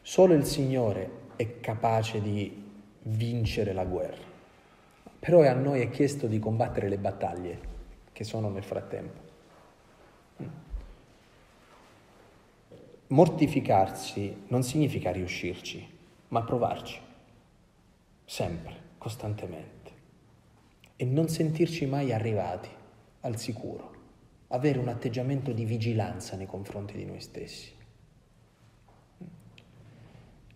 Solo 0.02 0.34
il 0.34 0.46
Signore 0.46 1.12
è 1.36 1.60
capace 1.60 2.20
di 2.20 2.66
vincere 3.04 3.74
la 3.74 3.86
guerra, 3.86 4.26
però 5.20 5.44
a 5.44 5.54
noi 5.54 5.82
è 5.82 5.92
chiesto 5.92 6.26
di 6.26 6.40
combattere 6.40 6.90
le 6.90 6.98
battaglie 6.98 7.60
che 8.12 8.24
sono 8.24 8.50
nel 8.50 8.64
frattempo. 8.64 9.27
Mortificarsi 13.08 14.44
non 14.48 14.64
significa 14.64 15.12
riuscirci, 15.12 15.86
ma 16.30 16.44
provarci, 16.44 17.00
sempre, 18.26 18.76
costantemente, 18.98 19.92
e 20.96 21.06
non 21.06 21.30
sentirci 21.30 21.86
mai 21.86 22.12
arrivati 22.12 22.70
al 23.22 23.38
sicuro, 23.38 23.92
avere 24.48 24.80
un 24.80 24.90
atteggiamento 24.90 25.52
di 25.52 25.66
vigilanza 25.66 26.36
nei 26.36 26.48
confronti 26.48 26.96
di 26.96 27.06
noi 27.06 27.22
stessi. 27.22 27.72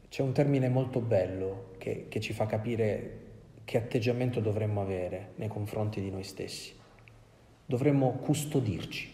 C'è 0.10 0.22
un 0.22 0.34
termine 0.34 0.68
molto 0.68 0.99
bello 0.99 1.72
che, 1.78 2.08
che 2.10 2.20
ci 2.20 2.34
fa 2.34 2.45
capire 2.45 3.20
che 3.64 3.78
atteggiamento 3.78 4.41
dovremmo 4.41 4.82
avere 4.82 5.32
nei 5.36 5.47
confronti 5.47 6.02
di 6.02 6.10
noi 6.10 6.24
stessi 6.24 6.80
dovremmo 7.72 8.12
custodirci. 8.18 9.11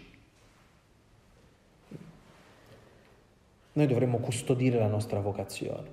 Noi 3.78 3.86
dovremmo 3.86 4.18
custodire 4.18 4.80
la 4.80 4.88
nostra 4.88 5.20
vocazione, 5.20 5.88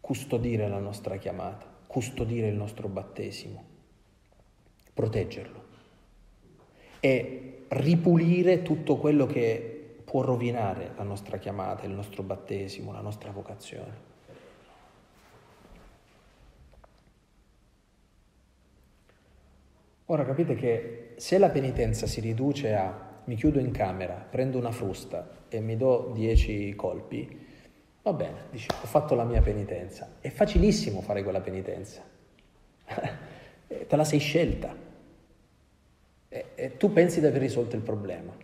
custodire 0.00 0.68
la 0.68 0.80
nostra 0.80 1.16
chiamata, 1.16 1.64
custodire 1.86 2.48
il 2.48 2.56
nostro 2.56 2.88
battesimo, 2.88 3.64
proteggerlo 4.94 5.62
e 6.98 7.66
ripulire 7.68 8.62
tutto 8.62 8.96
quello 8.96 9.26
che 9.26 10.00
può 10.04 10.22
rovinare 10.22 10.90
la 10.96 11.04
nostra 11.04 11.38
chiamata, 11.38 11.86
il 11.86 11.92
nostro 11.92 12.24
battesimo, 12.24 12.90
la 12.90 13.00
nostra 13.00 13.30
vocazione. 13.30 14.06
Ora 20.06 20.24
capite 20.24 20.56
che 20.56 21.14
se 21.16 21.38
la 21.38 21.50
penitenza 21.50 22.08
si 22.08 22.20
riduce 22.20 22.74
a 22.74 23.07
mi 23.28 23.36
chiudo 23.36 23.58
in 23.58 23.70
camera, 23.72 24.14
prendo 24.14 24.56
una 24.56 24.72
frusta 24.72 25.44
e 25.50 25.60
mi 25.60 25.76
do 25.76 26.12
dieci 26.14 26.74
colpi, 26.74 27.46
va 28.02 28.12
bene, 28.14 28.46
dici 28.50 28.68
ho 28.70 28.86
fatto 28.86 29.14
la 29.14 29.24
mia 29.24 29.42
penitenza. 29.42 30.16
È 30.18 30.30
facilissimo 30.30 31.02
fare 31.02 31.22
quella 31.22 31.42
penitenza. 31.42 32.02
Te 33.66 33.96
la 33.96 34.04
sei 34.04 34.18
scelta. 34.18 34.74
E, 36.26 36.44
e 36.54 36.76
tu 36.78 36.90
pensi 36.90 37.20
di 37.20 37.26
aver 37.26 37.42
risolto 37.42 37.76
il 37.76 37.82
problema. 37.82 38.34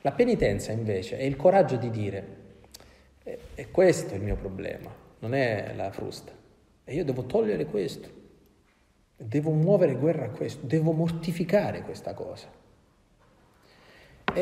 La 0.00 0.12
penitenza 0.12 0.72
invece 0.72 1.18
è 1.18 1.22
il 1.24 1.36
coraggio 1.36 1.76
di 1.76 1.90
dire 1.90 2.44
è, 3.22 3.36
è 3.54 3.70
questo 3.70 4.14
il 4.14 4.22
mio 4.22 4.36
problema, 4.36 4.90
non 5.18 5.34
è 5.34 5.74
la 5.76 5.92
frusta. 5.92 6.32
E 6.84 6.94
io 6.94 7.04
devo 7.04 7.26
togliere 7.26 7.66
questo. 7.66 8.08
Devo 9.14 9.50
muovere 9.50 9.94
guerra 9.94 10.24
a 10.24 10.30
questo, 10.30 10.64
devo 10.64 10.92
mortificare 10.92 11.82
questa 11.82 12.14
cosa. 12.14 12.64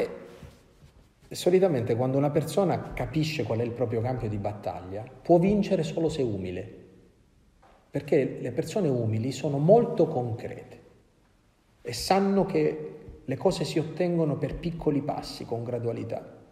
E 0.01 1.35
solitamente 1.35 1.95
quando 1.95 2.19
una 2.19 2.31
persona 2.31 2.93
capisce 2.93 3.45
qual 3.45 3.61
è 3.61 3.63
il 3.63 3.71
proprio 3.71 4.01
campo 4.01 4.27
di 4.27 4.39
battaglia, 4.39 5.05
può 5.23 5.39
vincere 5.39 5.85
solo 5.85 6.09
se 6.09 6.23
umile, 6.23 6.83
perché 7.91 8.39
le 8.41 8.51
persone 8.51 8.89
umili 8.89 9.31
sono 9.31 9.59
molto 9.59 10.09
concrete 10.09 10.83
e 11.81 11.93
sanno 11.93 12.45
che 12.45 12.91
le 13.25 13.37
cose 13.37 13.65
si 13.65 13.79
ottengono 13.79 14.37
per 14.37 14.57
piccoli 14.57 15.01
passi, 15.01 15.45
con 15.45 15.63
gradualità. 15.63 16.43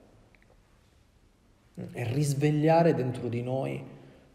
E 1.75 2.05
risvegliare 2.13 2.95
dentro 2.95 3.29
di 3.29 3.43
noi 3.43 3.83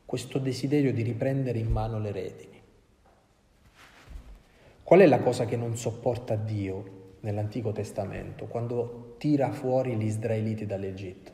questo 0.05 0.37
desiderio 0.37 0.91
di 0.91 1.01
riprendere 1.01 1.59
in 1.59 1.69
mano 1.69 1.99
le 1.99 2.11
redini. 2.11 2.61
Qual 4.83 4.99
è 4.99 5.05
la 5.05 5.19
cosa 5.19 5.45
che 5.45 5.55
non 5.55 5.77
sopporta 5.77 6.35
Dio 6.35 6.96
nell'Antico 7.21 7.71
Testamento 7.71 8.45
quando 8.45 9.15
tira 9.17 9.51
fuori 9.51 9.95
gli 9.95 10.05
israeliti 10.05 10.65
dall'Egitto? 10.65 11.31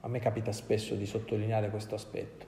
A 0.00 0.08
me 0.08 0.18
capita 0.18 0.52
spesso 0.52 0.94
di 0.94 1.04
sottolineare 1.04 1.70
questo 1.70 1.94
aspetto. 1.94 2.46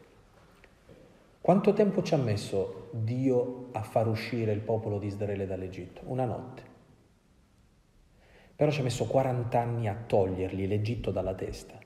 Quanto 1.41 1.73
tempo 1.73 2.03
ci 2.03 2.15
ha 2.15 2.19
messo 2.19 2.89
Dio 2.93 3.69
a 3.73 3.83
far 3.83 4.07
uscire 4.07 4.53
il 4.53 4.61
popolo 4.61 4.99
di 4.99 5.07
Israele 5.07 5.47
dall'Egitto? 5.47 6.01
Una 6.05 6.25
notte. 6.25 6.63
Però 8.55 8.71
ci 8.71 8.81
ha 8.81 8.85
messo 8.85 9.07
40 9.07 9.61
anni 9.61 9.89
a 9.89 9.95
togliergli 9.95 10.67
l'Egitto 10.67 11.11
dalla 11.11 11.35
testa. 11.35 11.79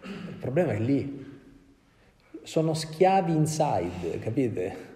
Il 0.00 0.36
problema 0.38 0.72
è 0.72 0.78
lì. 0.78 1.26
Sono 2.42 2.74
schiavi 2.74 3.32
inside, 3.32 4.18
capite? 4.20 4.88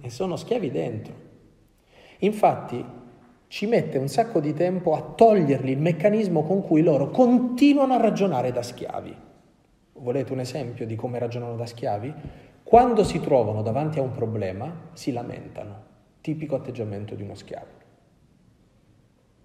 e 0.00 0.10
sono 0.10 0.36
schiavi 0.36 0.70
dentro. 0.70 1.19
Infatti 2.20 2.84
ci 3.48 3.66
mette 3.66 3.98
un 3.98 4.08
sacco 4.08 4.40
di 4.40 4.52
tempo 4.52 4.94
a 4.94 5.02
togliergli 5.02 5.70
il 5.70 5.80
meccanismo 5.80 6.42
con 6.42 6.62
cui 6.62 6.82
loro 6.82 7.10
continuano 7.10 7.94
a 7.94 8.00
ragionare 8.00 8.52
da 8.52 8.62
schiavi. 8.62 9.16
Volete 9.94 10.32
un 10.32 10.40
esempio 10.40 10.86
di 10.86 10.94
come 10.94 11.18
ragionano 11.18 11.56
da 11.56 11.66
schiavi? 11.66 12.14
Quando 12.62 13.04
si 13.04 13.20
trovano 13.20 13.62
davanti 13.62 13.98
a 13.98 14.02
un 14.02 14.12
problema 14.12 14.90
si 14.92 15.12
lamentano, 15.12 15.84
tipico 16.20 16.54
atteggiamento 16.54 17.14
di 17.14 17.22
uno 17.22 17.34
schiavo. 17.34 17.78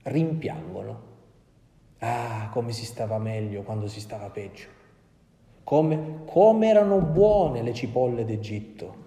Rimpiangono. 0.03 1.13
Ah, 1.99 2.49
come 2.51 2.73
si 2.73 2.85
stava 2.85 3.17
meglio 3.17 3.63
quando 3.63 3.87
si 3.87 3.99
stava 3.99 4.29
peggio. 4.29 4.67
Come, 5.63 6.19
come 6.25 6.67
erano 6.67 6.99
buone 6.99 7.63
le 7.63 7.73
cipolle 7.73 8.23
d'Egitto 8.23 9.04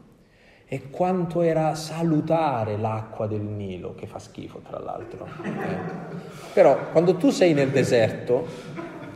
e 0.70 0.90
quanto 0.90 1.40
era 1.40 1.74
salutare 1.74 2.76
l'acqua 2.76 3.26
del 3.26 3.40
Nilo, 3.40 3.94
che 3.94 4.06
fa 4.06 4.18
schifo 4.18 4.58
tra 4.58 4.78
l'altro. 4.78 5.26
Eh. 5.42 5.50
Però 6.52 6.90
quando 6.90 7.16
tu 7.16 7.30
sei 7.30 7.54
nel 7.54 7.70
deserto, 7.70 8.46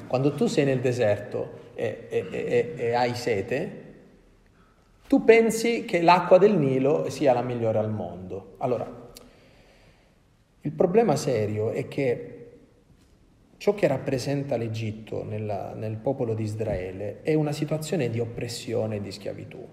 quando 0.06 0.32
tu 0.32 0.46
sei 0.46 0.64
nel 0.64 0.80
deserto 0.80 1.70
e, 1.74 2.06
e, 2.08 2.26
e, 2.30 2.74
e 2.74 2.94
hai 2.94 3.14
sete, 3.14 3.80
tu 5.06 5.24
pensi 5.24 5.84
che 5.84 6.00
l'acqua 6.00 6.38
del 6.38 6.56
Nilo 6.56 7.10
sia 7.10 7.34
la 7.34 7.42
migliore 7.42 7.78
al 7.78 7.90
mondo. 7.90 8.54
Allora, 8.58 9.10
il 10.62 10.72
problema 10.72 11.16
serio 11.16 11.70
è 11.70 11.86
che 11.86 12.38
ciò 13.58 13.74
che 13.74 13.86
rappresenta 13.86 14.56
l'Egitto 14.56 15.22
nella, 15.22 15.74
nel 15.74 15.98
popolo 15.98 16.32
di 16.32 16.44
Israele 16.44 17.20
è 17.20 17.34
una 17.34 17.52
situazione 17.52 18.08
di 18.08 18.20
oppressione 18.20 18.96
e 18.96 19.00
di 19.02 19.12
schiavitù. 19.12 19.68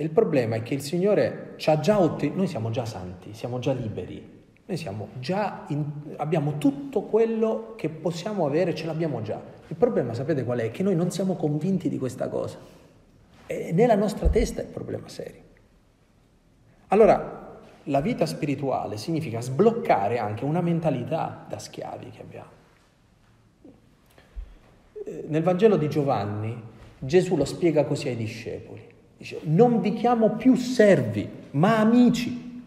E 0.00 0.04
il 0.04 0.08
problema 0.08 0.56
è 0.56 0.62
che 0.62 0.72
il 0.72 0.80
Signore 0.80 1.52
ci 1.56 1.68
ha 1.68 1.78
già 1.78 2.00
ottenuto, 2.00 2.38
noi 2.38 2.46
siamo 2.46 2.70
già 2.70 2.86
santi, 2.86 3.34
siamo 3.34 3.58
già 3.58 3.72
liberi, 3.74 4.38
Noi 4.64 4.76
siamo 4.78 5.08
già 5.18 5.66
in, 5.68 5.84
abbiamo 6.16 6.56
tutto 6.56 7.02
quello 7.02 7.74
che 7.76 7.90
possiamo 7.90 8.46
avere, 8.46 8.74
ce 8.74 8.86
l'abbiamo 8.86 9.20
già. 9.20 9.38
Il 9.66 9.76
problema, 9.76 10.14
sapete 10.14 10.42
qual 10.42 10.60
è? 10.60 10.70
Che 10.70 10.82
noi 10.82 10.96
non 10.96 11.10
siamo 11.10 11.36
convinti 11.36 11.90
di 11.90 11.98
questa 11.98 12.30
cosa. 12.30 12.56
E 13.44 13.72
nella 13.72 13.94
nostra 13.94 14.28
testa 14.28 14.62
è 14.62 14.64
il 14.64 14.70
problema 14.70 15.06
serio. 15.06 15.42
Allora, 16.86 17.60
la 17.82 18.00
vita 18.00 18.24
spirituale 18.24 18.96
significa 18.96 19.42
sbloccare 19.42 20.16
anche 20.16 20.46
una 20.46 20.62
mentalità 20.62 21.44
da 21.46 21.58
schiavi 21.58 22.08
che 22.08 22.22
abbiamo. 22.22 22.50
Eh, 25.04 25.24
nel 25.28 25.42
Vangelo 25.42 25.76
di 25.76 25.90
Giovanni 25.90 26.58
Gesù 26.98 27.36
lo 27.36 27.44
spiega 27.44 27.84
così 27.84 28.08
ai 28.08 28.16
discepoli. 28.16 28.90
Dice, 29.20 29.38
non 29.42 29.82
vi 29.82 29.92
chiamo 29.92 30.30
più 30.30 30.54
servi, 30.54 31.28
ma 31.50 31.78
amici 31.78 32.64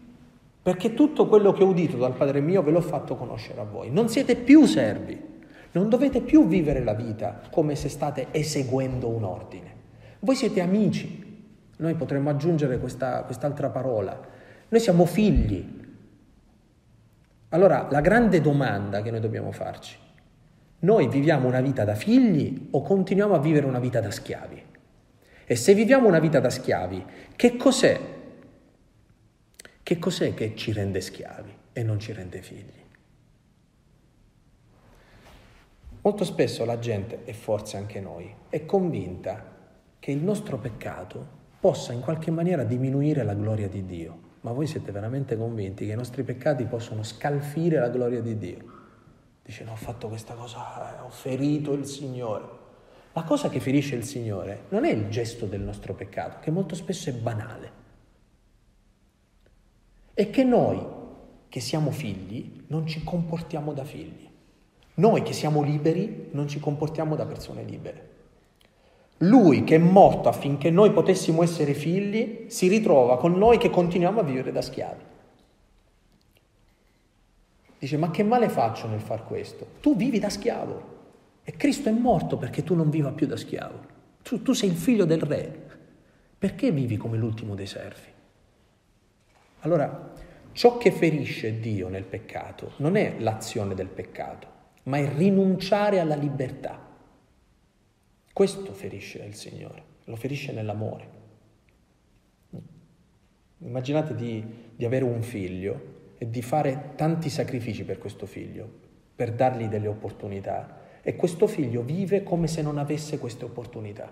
perché 0.62 0.94
tutto 0.94 1.26
quello 1.26 1.52
che 1.52 1.64
ho 1.64 1.66
udito 1.66 1.96
dal 1.96 2.14
Padre 2.14 2.40
mio 2.40 2.62
ve 2.62 2.70
l'ho 2.70 2.80
fatto 2.80 3.16
conoscere 3.16 3.60
a 3.60 3.64
voi. 3.64 3.90
Non 3.90 4.08
siete 4.08 4.36
più 4.36 4.64
servi, 4.64 5.20
non 5.72 5.88
dovete 5.88 6.20
più 6.20 6.46
vivere 6.46 6.84
la 6.84 6.94
vita 6.94 7.40
come 7.50 7.74
se 7.74 7.88
state 7.88 8.28
eseguendo 8.30 9.08
un 9.08 9.24
ordine. 9.24 9.74
Voi 10.20 10.36
siete 10.36 10.60
amici, 10.60 11.42
noi 11.78 11.94
potremmo 11.94 12.30
aggiungere 12.30 12.78
questa, 12.78 13.24
quest'altra 13.24 13.70
parola, 13.70 14.16
noi 14.68 14.80
siamo 14.80 15.06
figli. 15.06 15.82
Allora 17.48 17.88
la 17.90 18.00
grande 18.00 18.40
domanda 18.40 19.02
che 19.02 19.10
noi 19.10 19.18
dobbiamo 19.18 19.50
farci, 19.50 19.96
noi 20.78 21.08
viviamo 21.08 21.48
una 21.48 21.60
vita 21.60 21.82
da 21.82 21.96
figli 21.96 22.68
o 22.70 22.80
continuiamo 22.80 23.34
a 23.34 23.40
vivere 23.40 23.66
una 23.66 23.80
vita 23.80 23.98
da 23.98 24.12
schiavi? 24.12 24.72
E 25.46 25.56
se 25.56 25.74
viviamo 25.74 26.08
una 26.08 26.18
vita 26.18 26.40
da 26.40 26.50
schiavi, 26.50 27.04
che 27.36 27.56
cos'è 27.56 28.12
che 29.84 29.98
cos'è 29.98 30.32
che 30.32 30.56
ci 30.56 30.72
rende 30.72 31.02
schiavi 31.02 31.54
e 31.74 31.82
non 31.82 31.98
ci 32.00 32.14
rende 32.14 32.40
figli? 32.40 32.82
Molto 36.00 36.24
spesso 36.24 36.64
la 36.64 36.78
gente, 36.78 37.24
e 37.26 37.34
forse 37.34 37.76
anche 37.76 38.00
noi, 38.00 38.34
è 38.48 38.64
convinta 38.64 39.44
che 39.98 40.10
il 40.10 40.22
nostro 40.22 40.56
peccato 40.56 41.42
possa 41.60 41.92
in 41.92 42.00
qualche 42.00 42.30
maniera 42.30 42.64
diminuire 42.64 43.24
la 43.24 43.34
gloria 43.34 43.68
di 43.68 43.84
Dio. 43.84 44.18
Ma 44.40 44.52
voi 44.52 44.66
siete 44.66 44.90
veramente 44.90 45.36
convinti 45.36 45.84
che 45.84 45.92
i 45.92 45.96
nostri 45.96 46.22
peccati 46.22 46.64
possono 46.64 47.02
scalfire 47.02 47.78
la 47.78 47.90
gloria 47.90 48.22
di 48.22 48.38
Dio? 48.38 48.72
Dice, 49.42 49.64
no, 49.64 49.72
ho 49.72 49.76
fatto 49.76 50.08
questa 50.08 50.32
cosa, 50.32 50.96
eh, 50.96 51.00
ho 51.02 51.10
ferito 51.10 51.74
il 51.74 51.84
Signore. 51.84 52.63
La 53.14 53.22
cosa 53.22 53.48
che 53.48 53.60
ferisce 53.60 53.94
il 53.94 54.02
Signore 54.02 54.64
non 54.70 54.84
è 54.84 54.90
il 54.90 55.08
gesto 55.08 55.46
del 55.46 55.60
nostro 55.60 55.94
peccato, 55.94 56.38
che 56.40 56.50
molto 56.50 56.74
spesso 56.74 57.10
è 57.10 57.12
banale 57.12 57.82
è 60.12 60.30
che 60.30 60.42
noi 60.42 60.80
che 61.48 61.60
siamo 61.60 61.92
figli 61.92 62.64
non 62.66 62.88
ci 62.88 63.04
comportiamo 63.04 63.72
da 63.72 63.84
figli. 63.84 64.28
Noi 64.94 65.22
che 65.22 65.32
siamo 65.32 65.62
liberi 65.62 66.28
non 66.32 66.48
ci 66.48 66.58
comportiamo 66.58 67.14
da 67.14 67.24
persone 67.24 67.62
libere. 67.62 68.10
Lui 69.18 69.62
che 69.62 69.76
è 69.76 69.78
morto 69.78 70.28
affinché 70.28 70.70
noi 70.70 70.90
potessimo 70.92 71.44
essere 71.44 71.74
figli 71.74 72.46
si 72.48 72.66
ritrova 72.66 73.16
con 73.16 73.38
noi 73.38 73.58
che 73.58 73.70
continuiamo 73.70 74.18
a 74.18 74.24
vivere 74.24 74.50
da 74.50 74.60
schiavi. 74.60 75.02
Dice, 77.78 77.96
ma 77.96 78.10
che 78.10 78.24
male 78.24 78.48
faccio 78.48 78.88
nel 78.88 79.00
far 79.00 79.24
questo? 79.24 79.66
Tu 79.80 79.94
vivi 79.94 80.18
da 80.18 80.30
schiavo 80.30 80.93
e 81.44 81.52
Cristo 81.52 81.90
è 81.90 81.92
morto 81.92 82.38
perché 82.38 82.64
tu 82.64 82.74
non 82.74 82.88
viva 82.88 83.12
più 83.12 83.26
da 83.26 83.36
schiavo. 83.36 83.92
Tu, 84.22 84.40
tu 84.40 84.54
sei 84.54 84.70
il 84.70 84.76
figlio 84.76 85.04
del 85.04 85.20
re. 85.20 85.62
Perché 86.38 86.72
vivi 86.72 86.96
come 86.96 87.18
l'ultimo 87.18 87.54
dei 87.54 87.66
servi? 87.66 88.12
Allora, 89.60 90.12
ciò 90.52 90.78
che 90.78 90.90
ferisce 90.90 91.60
Dio 91.60 91.88
nel 91.88 92.04
peccato 92.04 92.72
non 92.78 92.96
è 92.96 93.16
l'azione 93.18 93.74
del 93.74 93.88
peccato, 93.88 94.46
ma 94.84 94.96
è 94.96 95.10
rinunciare 95.14 96.00
alla 96.00 96.16
libertà. 96.16 96.80
Questo 98.32 98.72
ferisce 98.72 99.22
il 99.22 99.34
Signore, 99.34 99.82
lo 100.04 100.16
ferisce 100.16 100.52
nell'amore. 100.52 101.08
Immaginate 103.58 104.14
di, 104.14 104.44
di 104.74 104.84
avere 104.84 105.04
un 105.04 105.22
figlio 105.22 105.92
e 106.18 106.28
di 106.28 106.42
fare 106.42 106.92
tanti 106.96 107.28
sacrifici 107.28 107.84
per 107.84 107.98
questo 107.98 108.26
figlio, 108.26 108.68
per 109.14 109.32
dargli 109.32 109.66
delle 109.66 109.88
opportunità, 109.88 110.82
e 111.06 111.16
questo 111.16 111.46
figlio 111.46 111.82
vive 111.82 112.22
come 112.22 112.46
se 112.46 112.62
non 112.62 112.78
avesse 112.78 113.18
queste 113.18 113.44
opportunità. 113.44 114.10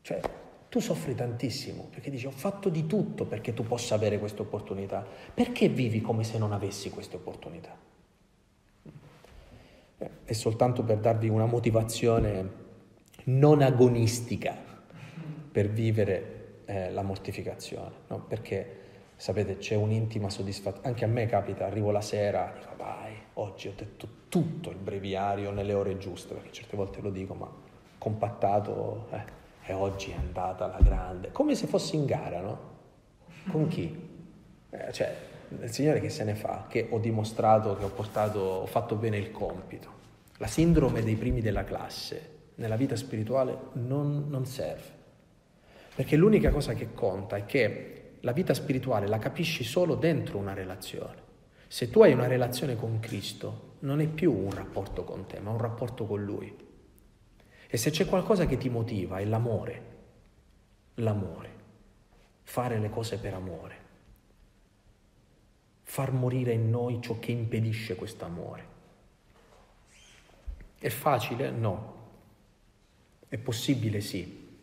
Cioè, 0.00 0.20
tu 0.68 0.78
soffri 0.78 1.16
tantissimo 1.16 1.88
perché 1.90 2.10
dici 2.10 2.26
ho 2.26 2.30
fatto 2.30 2.68
di 2.68 2.86
tutto 2.86 3.26
perché 3.26 3.52
tu 3.52 3.64
possa 3.64 3.96
avere 3.96 4.20
queste 4.20 4.40
opportunità. 4.40 5.04
Perché 5.34 5.68
vivi 5.68 6.00
come 6.00 6.22
se 6.22 6.38
non 6.38 6.52
avessi 6.52 6.90
queste 6.90 7.16
opportunità? 7.16 7.76
Eh, 9.98 10.10
è 10.24 10.32
soltanto 10.32 10.84
per 10.84 10.98
darvi 10.98 11.28
una 11.28 11.46
motivazione 11.46 12.60
non 13.24 13.60
agonistica 13.60 14.56
per 15.50 15.68
vivere 15.70 16.62
eh, 16.66 16.92
la 16.92 17.02
mortificazione, 17.02 17.94
no? 18.06 18.20
perché 18.20 18.80
sapete 19.16 19.58
c'è 19.58 19.74
un'intima 19.74 20.30
soddisfazione, 20.30 20.86
anche 20.86 21.04
a 21.04 21.08
me 21.08 21.26
capita, 21.26 21.66
arrivo 21.66 21.90
la 21.90 22.00
sera, 22.00 22.52
dico 22.56 22.74
vai, 22.76 23.12
oggi 23.34 23.68
ho 23.68 23.74
detto 23.76 24.08
tutto 24.28 24.70
il 24.70 24.76
breviario 24.76 25.50
nelle 25.50 25.74
ore 25.74 25.98
giuste, 25.98 26.34
perché 26.34 26.52
certe 26.52 26.76
volte 26.76 27.00
lo 27.00 27.10
dico, 27.10 27.34
ma 27.34 27.50
compattato... 27.98 29.06
Eh 29.10 29.40
e 29.64 29.72
oggi 29.72 30.10
è 30.10 30.16
andata 30.16 30.66
la 30.66 30.80
grande, 30.80 31.30
come 31.30 31.54
se 31.54 31.66
fossi 31.66 31.94
in 31.94 32.04
gara, 32.04 32.40
no? 32.40 32.70
Con 33.50 33.68
chi? 33.68 34.10
Eh, 34.70 34.92
cioè, 34.92 35.16
il 35.60 35.70
Signore 35.70 36.00
che 36.00 36.08
se 36.08 36.24
ne 36.24 36.34
fa, 36.34 36.66
che 36.68 36.88
ho 36.90 36.98
dimostrato 36.98 37.76
che 37.76 37.84
ho, 37.84 37.90
portato, 37.90 38.40
ho 38.40 38.66
fatto 38.66 38.96
bene 38.96 39.18
il 39.18 39.30
compito. 39.30 40.00
La 40.38 40.48
sindrome 40.48 41.02
dei 41.02 41.14
primi 41.14 41.40
della 41.40 41.62
classe 41.62 42.30
nella 42.56 42.76
vita 42.76 42.96
spirituale 42.96 43.56
non, 43.74 44.26
non 44.28 44.46
serve, 44.46 45.00
perché 45.94 46.16
l'unica 46.16 46.50
cosa 46.50 46.74
che 46.74 46.92
conta 46.92 47.36
è 47.36 47.46
che 47.46 48.14
la 48.20 48.32
vita 48.32 48.54
spirituale 48.54 49.06
la 49.06 49.18
capisci 49.18 49.62
solo 49.62 49.94
dentro 49.94 50.38
una 50.38 50.54
relazione. 50.54 51.30
Se 51.72 51.88
tu 51.88 52.02
hai 52.02 52.12
una 52.12 52.26
relazione 52.26 52.76
con 52.76 53.00
Cristo, 53.00 53.76
non 53.78 54.02
è 54.02 54.06
più 54.06 54.30
un 54.30 54.50
rapporto 54.50 55.04
con 55.04 55.24
te, 55.24 55.40
ma 55.40 55.52
un 55.52 55.56
rapporto 55.56 56.04
con 56.04 56.22
Lui. 56.22 56.54
E 57.66 57.76
se 57.78 57.88
c'è 57.88 58.04
qualcosa 58.04 58.44
che 58.44 58.58
ti 58.58 58.68
motiva 58.68 59.20
è 59.20 59.24
l'amore, 59.24 59.82
l'amore, 60.96 61.50
fare 62.42 62.78
le 62.78 62.90
cose 62.90 63.16
per 63.16 63.32
amore, 63.32 63.76
far 65.82 66.12
morire 66.12 66.52
in 66.52 66.68
noi 66.68 67.00
ciò 67.00 67.18
che 67.18 67.32
impedisce 67.32 67.94
questo 67.94 68.26
amore. 68.26 68.66
È 70.78 70.90
facile? 70.90 71.50
No. 71.50 71.94
È 73.28 73.38
possibile? 73.38 74.02
Sì. 74.02 74.58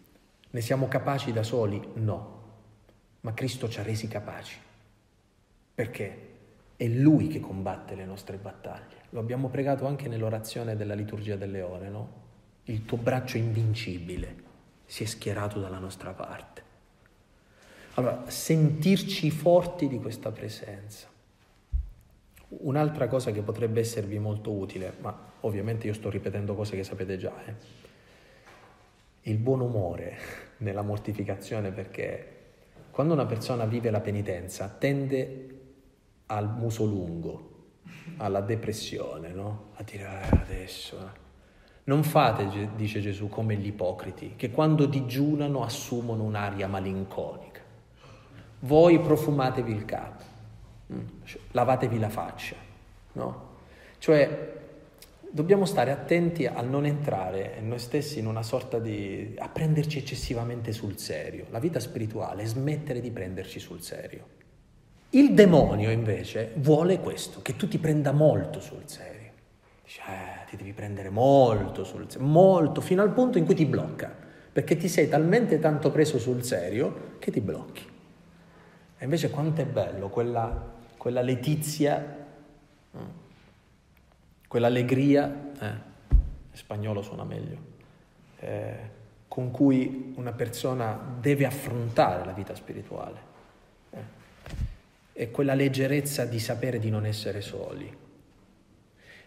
Ne 0.51 0.61
siamo 0.61 0.87
capaci 0.87 1.31
da 1.31 1.41
soli? 1.41 1.81
No. 1.95 2.41
Ma 3.21 3.33
Cristo 3.33 3.67
ci 3.67 3.79
ha 3.79 3.83
resi 3.83 4.07
capaci. 4.07 4.59
Perché? 5.73 6.28
È 6.79 6.87
Lui 6.87 7.27
che 7.27 7.41
combatte 7.41 7.93
le 7.93 8.05
nostre 8.05 8.37
battaglie. 8.37 9.01
Lo 9.09 9.19
abbiamo 9.19 9.49
pregato 9.49 9.85
anche 9.85 10.07
nell'orazione 10.07 10.77
della 10.77 10.93
liturgia 10.93 11.35
delle 11.35 11.61
ore, 11.61 11.89
no? 11.89 12.09
il 12.63 12.85
tuo 12.85 12.95
braccio 12.95 13.35
invincibile 13.35 14.47
si 14.85 15.03
è 15.03 15.05
schierato 15.05 15.59
dalla 15.59 15.77
nostra 15.77 16.11
parte. 16.11 16.61
Allora, 17.95 18.29
sentirci 18.29 19.29
forti 19.29 19.89
di 19.89 19.99
questa 19.99 20.31
presenza. 20.31 21.09
Un'altra 22.47 23.09
cosa 23.09 23.31
che 23.31 23.41
potrebbe 23.41 23.81
esservi 23.81 24.17
molto 24.17 24.53
utile, 24.53 24.93
ma 25.01 25.31
ovviamente 25.41 25.85
io 25.85 25.93
sto 25.93 26.09
ripetendo 26.09 26.55
cose 26.55 26.77
che 26.77 26.85
sapete 26.85 27.17
già, 27.17 27.33
eh? 27.45 27.53
il 29.23 29.37
buon 29.37 29.59
umore 29.59 30.17
nella 30.59 30.81
mortificazione 30.81 31.71
perché 31.71 32.37
quando 32.89 33.13
una 33.13 33.25
persona 33.25 33.65
vive 33.65 33.91
la 33.91 33.99
penitenza 33.99 34.69
tende 34.69 35.58
al 36.31 36.49
muso 36.49 36.85
lungo, 36.85 37.49
alla 38.17 38.41
depressione, 38.41 39.29
no? 39.29 39.69
a 39.75 39.83
dire 39.83 40.03
eh, 40.03 40.35
adesso 40.35 40.97
eh. 40.97 41.27
Non 41.89 42.03
fate, 42.03 42.69
dice 42.75 43.01
Gesù, 43.01 43.29
come 43.29 43.55
gli 43.55 43.65
ipocriti, 43.65 44.33
che 44.35 44.51
quando 44.51 44.85
digiunano 44.85 45.63
assumono 45.63 46.21
un'aria 46.21 46.67
malinconica. 46.67 47.61
Voi 48.59 48.99
profumatevi 48.99 49.71
il 49.71 49.85
capo, 49.85 50.23
mm, 50.93 51.05
lavatevi 51.51 51.97
la 51.97 52.09
faccia, 52.09 52.55
no? 53.13 53.47
Cioè, 53.97 54.57
dobbiamo 55.31 55.65
stare 55.65 55.89
attenti 55.89 56.45
a 56.45 56.61
non 56.61 56.85
entrare 56.85 57.59
noi 57.61 57.79
stessi 57.79 58.19
in 58.19 58.27
una 58.27 58.43
sorta 58.43 58.77
di... 58.77 59.35
a 59.39 59.49
prenderci 59.49 59.97
eccessivamente 59.97 60.71
sul 60.71 60.99
serio. 60.99 61.47
La 61.49 61.59
vita 61.59 61.79
spirituale 61.79 62.43
è 62.43 62.45
smettere 62.45 62.99
di 62.99 63.09
prenderci 63.09 63.59
sul 63.59 63.81
serio. 63.81 64.37
Il 65.11 65.33
demonio 65.33 65.89
invece 65.89 66.51
vuole 66.55 66.99
questo, 66.99 67.41
che 67.41 67.55
tu 67.55 67.67
ti 67.67 67.77
prenda 67.77 68.11
molto 68.11 68.59
sul 68.59 68.83
serio. 68.85 69.31
Dice, 69.83 70.01
eh, 70.01 70.45
ti 70.49 70.57
devi 70.57 70.73
prendere 70.73 71.09
molto 71.09 71.83
sul 71.83 72.09
serio, 72.09 72.27
molto, 72.27 72.81
fino 72.81 73.01
al 73.01 73.11
punto 73.11 73.37
in 73.37 73.45
cui 73.45 73.55
ti 73.55 73.65
blocca, 73.65 74.13
perché 74.51 74.77
ti 74.77 74.87
sei 74.87 75.09
talmente 75.09 75.59
tanto 75.59 75.91
preso 75.91 76.19
sul 76.19 76.43
serio 76.43 77.15
che 77.19 77.31
ti 77.31 77.41
blocchi. 77.41 77.87
E 78.97 79.03
invece 79.03 79.29
quanto 79.29 79.61
è 79.61 79.65
bello 79.65 80.09
quella, 80.09 80.73
quella 80.97 81.21
letizia 81.21 82.17
Quell'allegria, 84.49 85.51
eh, 85.59 85.67
in 86.09 86.17
spagnolo 86.53 87.03
suona 87.03 87.23
meglio, 87.23 87.57
eh, 88.39 88.77
con 89.27 89.51
cui 89.51 90.13
una 90.17 90.31
persona 90.31 90.99
deve 91.19 91.45
affrontare 91.45 92.25
la 92.25 92.31
vita 92.31 92.55
spirituale. 92.55 93.28
E 95.19 95.31
quella 95.31 95.53
leggerezza 95.53 96.23
di 96.23 96.39
sapere 96.39 96.79
di 96.79 96.89
non 96.89 97.05
essere 97.05 97.41
soli. 97.41 97.93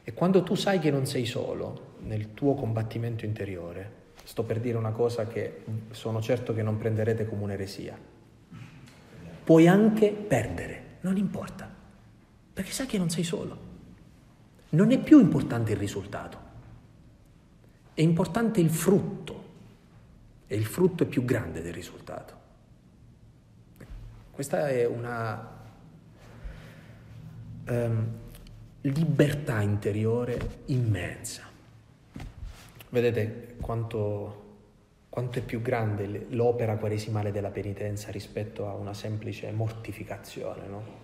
E 0.02 0.14
quando 0.14 0.42
tu 0.42 0.54
sai 0.54 0.78
che 0.78 0.90
non 0.90 1.04
sei 1.04 1.26
solo 1.26 1.96
nel 2.04 2.32
tuo 2.32 2.54
combattimento 2.54 3.26
interiore, 3.26 3.92
sto 4.24 4.42
per 4.42 4.58
dire 4.58 4.78
una 4.78 4.92
cosa 4.92 5.26
che 5.26 5.64
sono 5.90 6.22
certo 6.22 6.54
che 6.54 6.62
non 6.62 6.78
prenderete 6.78 7.26
come 7.26 7.42
un'eresia, 7.42 7.94
puoi 9.44 9.68
anche 9.68 10.12
perdere, 10.12 10.96
non 11.00 11.18
importa, 11.18 11.70
perché 12.54 12.70
sai 12.70 12.86
che 12.86 12.96
non 12.96 13.10
sei 13.10 13.22
solo. 13.22 13.58
Non 14.70 14.92
è 14.92 14.98
più 14.98 15.20
importante 15.20 15.72
il 15.72 15.78
risultato, 15.78 16.38
è 17.92 18.00
importante 18.00 18.60
il 18.60 18.70
frutto 18.70 19.44
e 20.46 20.56
il 20.56 20.64
frutto 20.64 21.02
è 21.02 21.06
più 21.06 21.22
grande 21.26 21.60
del 21.60 21.74
risultato. 21.74 22.40
Questa 24.30 24.70
è 24.70 24.86
una 24.86 25.60
um, 27.68 28.06
libertà 28.82 29.60
interiore 29.60 30.38
immensa. 30.66 31.42
Vedete 32.88 33.54
quanto, 33.60 34.42
quanto 35.08 35.38
è 35.38 35.42
più 35.42 35.62
grande 35.62 36.26
l'opera 36.30 36.76
quaresimale 36.76 37.32
della 37.32 37.50
penitenza 37.50 38.10
rispetto 38.10 38.68
a 38.68 38.74
una 38.74 38.94
semplice 38.94 39.50
mortificazione, 39.52 40.66
no? 40.66 41.00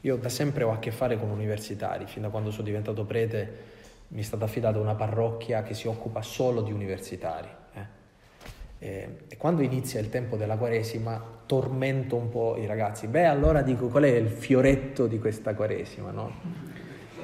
Io 0.00 0.16
da 0.16 0.28
sempre 0.28 0.64
ho 0.64 0.72
a 0.72 0.78
che 0.78 0.90
fare 0.90 1.18
con 1.18 1.30
universitari, 1.30 2.06
fin 2.06 2.22
da 2.22 2.28
quando 2.28 2.50
sono 2.50 2.64
diventato 2.64 3.04
prete 3.04 3.72
mi 4.08 4.20
è 4.20 4.24
stata 4.24 4.44
affidata 4.44 4.78
una 4.78 4.94
parrocchia 4.94 5.62
che 5.62 5.74
si 5.74 5.88
occupa 5.88 6.20
solo 6.22 6.60
di 6.62 6.72
universitari. 6.72 7.48
Eh. 7.72 7.86
E, 8.78 9.16
e, 9.28 9.36
quando 9.36 9.62
inizia 9.62 10.00
il 10.00 10.10
tempo 10.10 10.36
della 10.36 10.56
Quaresima 10.56 11.33
tormento 11.46 12.16
un 12.16 12.28
po' 12.28 12.56
i 12.56 12.66
ragazzi. 12.66 13.06
Beh, 13.06 13.26
allora 13.26 13.62
dico 13.62 13.88
qual 13.88 14.04
è 14.04 14.14
il 14.14 14.28
fioretto 14.28 15.06
di 15.06 15.18
questa 15.18 15.54
Quaresima, 15.54 16.10
no? 16.10 16.32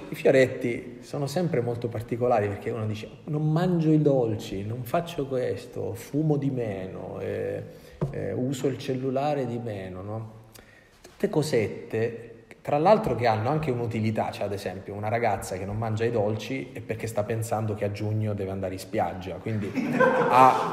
I 0.09 0.15
fioretti 0.15 0.99
sono 1.03 1.27
sempre 1.27 1.61
molto 1.61 1.89
particolari 1.89 2.49
perché 2.49 2.71
uno 2.71 2.85
dice 2.85 3.09
non 3.25 3.51
mangio 3.51 3.93
i 3.93 4.03
dolci, 4.03 4.65
non 4.65 4.83
faccio 4.83 5.27
questo, 5.27 5.95
fumo 5.95 6.37
di 6.37 6.51
meno, 6.51 7.21
eh, 7.21 7.63
eh, 8.11 8.33
uso 8.33 8.67
il 8.67 8.77
cellulare 8.77 9.47
di 9.47 9.59
meno, 9.59 10.03
no? 10.03 10.33
Tutte 11.01 11.29
cosette 11.29 12.30
tra 12.63 12.77
l'altro 12.77 13.15
che 13.15 13.27
hanno 13.27 13.49
anche 13.49 13.71
un'utilità, 13.71 14.31
cioè 14.31 14.45
ad 14.45 14.53
esempio 14.53 14.93
una 14.93 15.09
ragazza 15.09 15.57
che 15.57 15.65
non 15.65 15.79
mangia 15.79 16.05
i 16.05 16.11
dolci 16.11 16.71
è 16.73 16.81
perché 16.81 17.07
sta 17.07 17.23
pensando 17.23 17.75
che 17.75 17.87
a 17.87 17.91
giugno 17.93 18.35
deve 18.35 18.51
andare 18.51 18.75
in 18.75 18.79
spiaggia, 18.79 19.37
quindi 19.37 19.73
ha, 20.29 20.73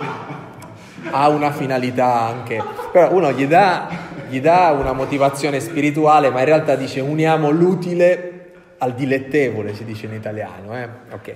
ha 1.12 1.30
una 1.30 1.52
finalità 1.52 2.22
anche, 2.24 2.62
però 2.92 3.14
uno 3.14 3.32
gli 3.32 3.48
dà, 3.48 3.88
gli 4.28 4.42
dà 4.42 4.72
una 4.78 4.92
motivazione 4.92 5.62
spirituale, 5.62 6.30
ma 6.30 6.40
in 6.40 6.46
realtà 6.46 6.76
dice 6.76 7.00
uniamo 7.00 7.50
l'utile 7.52 8.34
al 8.80 8.94
dilettevole, 8.94 9.74
si 9.74 9.86
dice 9.86 10.08
in 10.08 10.14
italiano. 10.14 10.78
Eh? 10.78 10.90
Okay. 11.14 11.36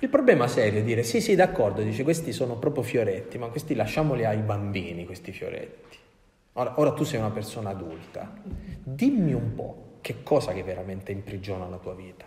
Il 0.00 0.10
problema 0.10 0.46
serio 0.46 0.80
è 0.80 0.82
dire 0.82 1.02
sì, 1.04 1.22
sì, 1.22 1.34
d'accordo, 1.34 1.80
dice 1.80 2.02
questi 2.02 2.32
sono 2.32 2.56
proprio 2.56 2.82
fioretti, 2.82 3.38
ma 3.38 3.46
questi 3.46 3.74
lasciamoli 3.74 4.26
ai 4.26 4.40
bambini, 4.40 5.06
questi 5.06 5.32
fioretti. 5.32 5.96
Ora, 6.52 6.74
ora 6.76 6.92
tu 6.92 7.04
sei 7.04 7.18
una 7.18 7.30
persona 7.30 7.70
adulta, 7.70 8.30
dimmi 8.82 9.32
un 9.32 9.54
po' 9.54 9.84
che 10.06 10.22
cosa 10.22 10.52
che 10.52 10.62
veramente 10.62 11.10
imprigiona 11.10 11.66
la 11.66 11.78
tua 11.78 11.92
vita. 11.92 12.26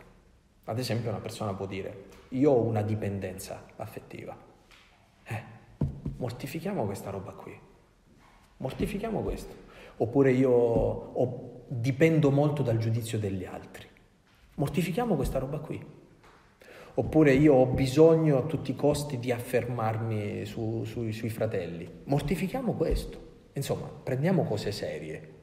Ad 0.66 0.80
esempio 0.80 1.12
una 1.12 1.22
persona 1.22 1.54
può 1.54 1.66
dire, 1.66 2.08
io 2.32 2.52
ho 2.52 2.62
una 2.62 2.82
dipendenza 2.82 3.68
affettiva. 3.78 4.36
Eh, 5.24 5.44
mortifichiamo 6.18 6.84
questa 6.84 7.10
roba 7.10 7.32
qui. 7.32 7.58
Mortifichiamo 8.58 9.22
questo. 9.22 9.56
Oppure 9.96 10.34
io 10.34 10.52
ho, 10.52 11.64
dipendo 11.70 12.32
molto 12.32 12.64
dal 12.64 12.80
giudizio 12.80 13.18
degli 13.18 13.46
altri. 13.46 13.88
Mortifichiamo 14.56 15.16
questa 15.16 15.40
roba 15.40 15.60
qui. 15.60 15.82
Oppure 16.96 17.32
io 17.32 17.54
ho 17.54 17.66
bisogno 17.68 18.40
a 18.40 18.42
tutti 18.42 18.72
i 18.72 18.76
costi 18.76 19.20
di 19.20 19.32
affermarmi 19.32 20.44
su, 20.44 20.84
su, 20.84 21.10
sui 21.12 21.30
fratelli. 21.30 21.90
Mortifichiamo 22.04 22.74
questo. 22.74 23.28
Insomma, 23.54 23.88
prendiamo 23.88 24.44
cose 24.44 24.74
serie. 24.74 25.34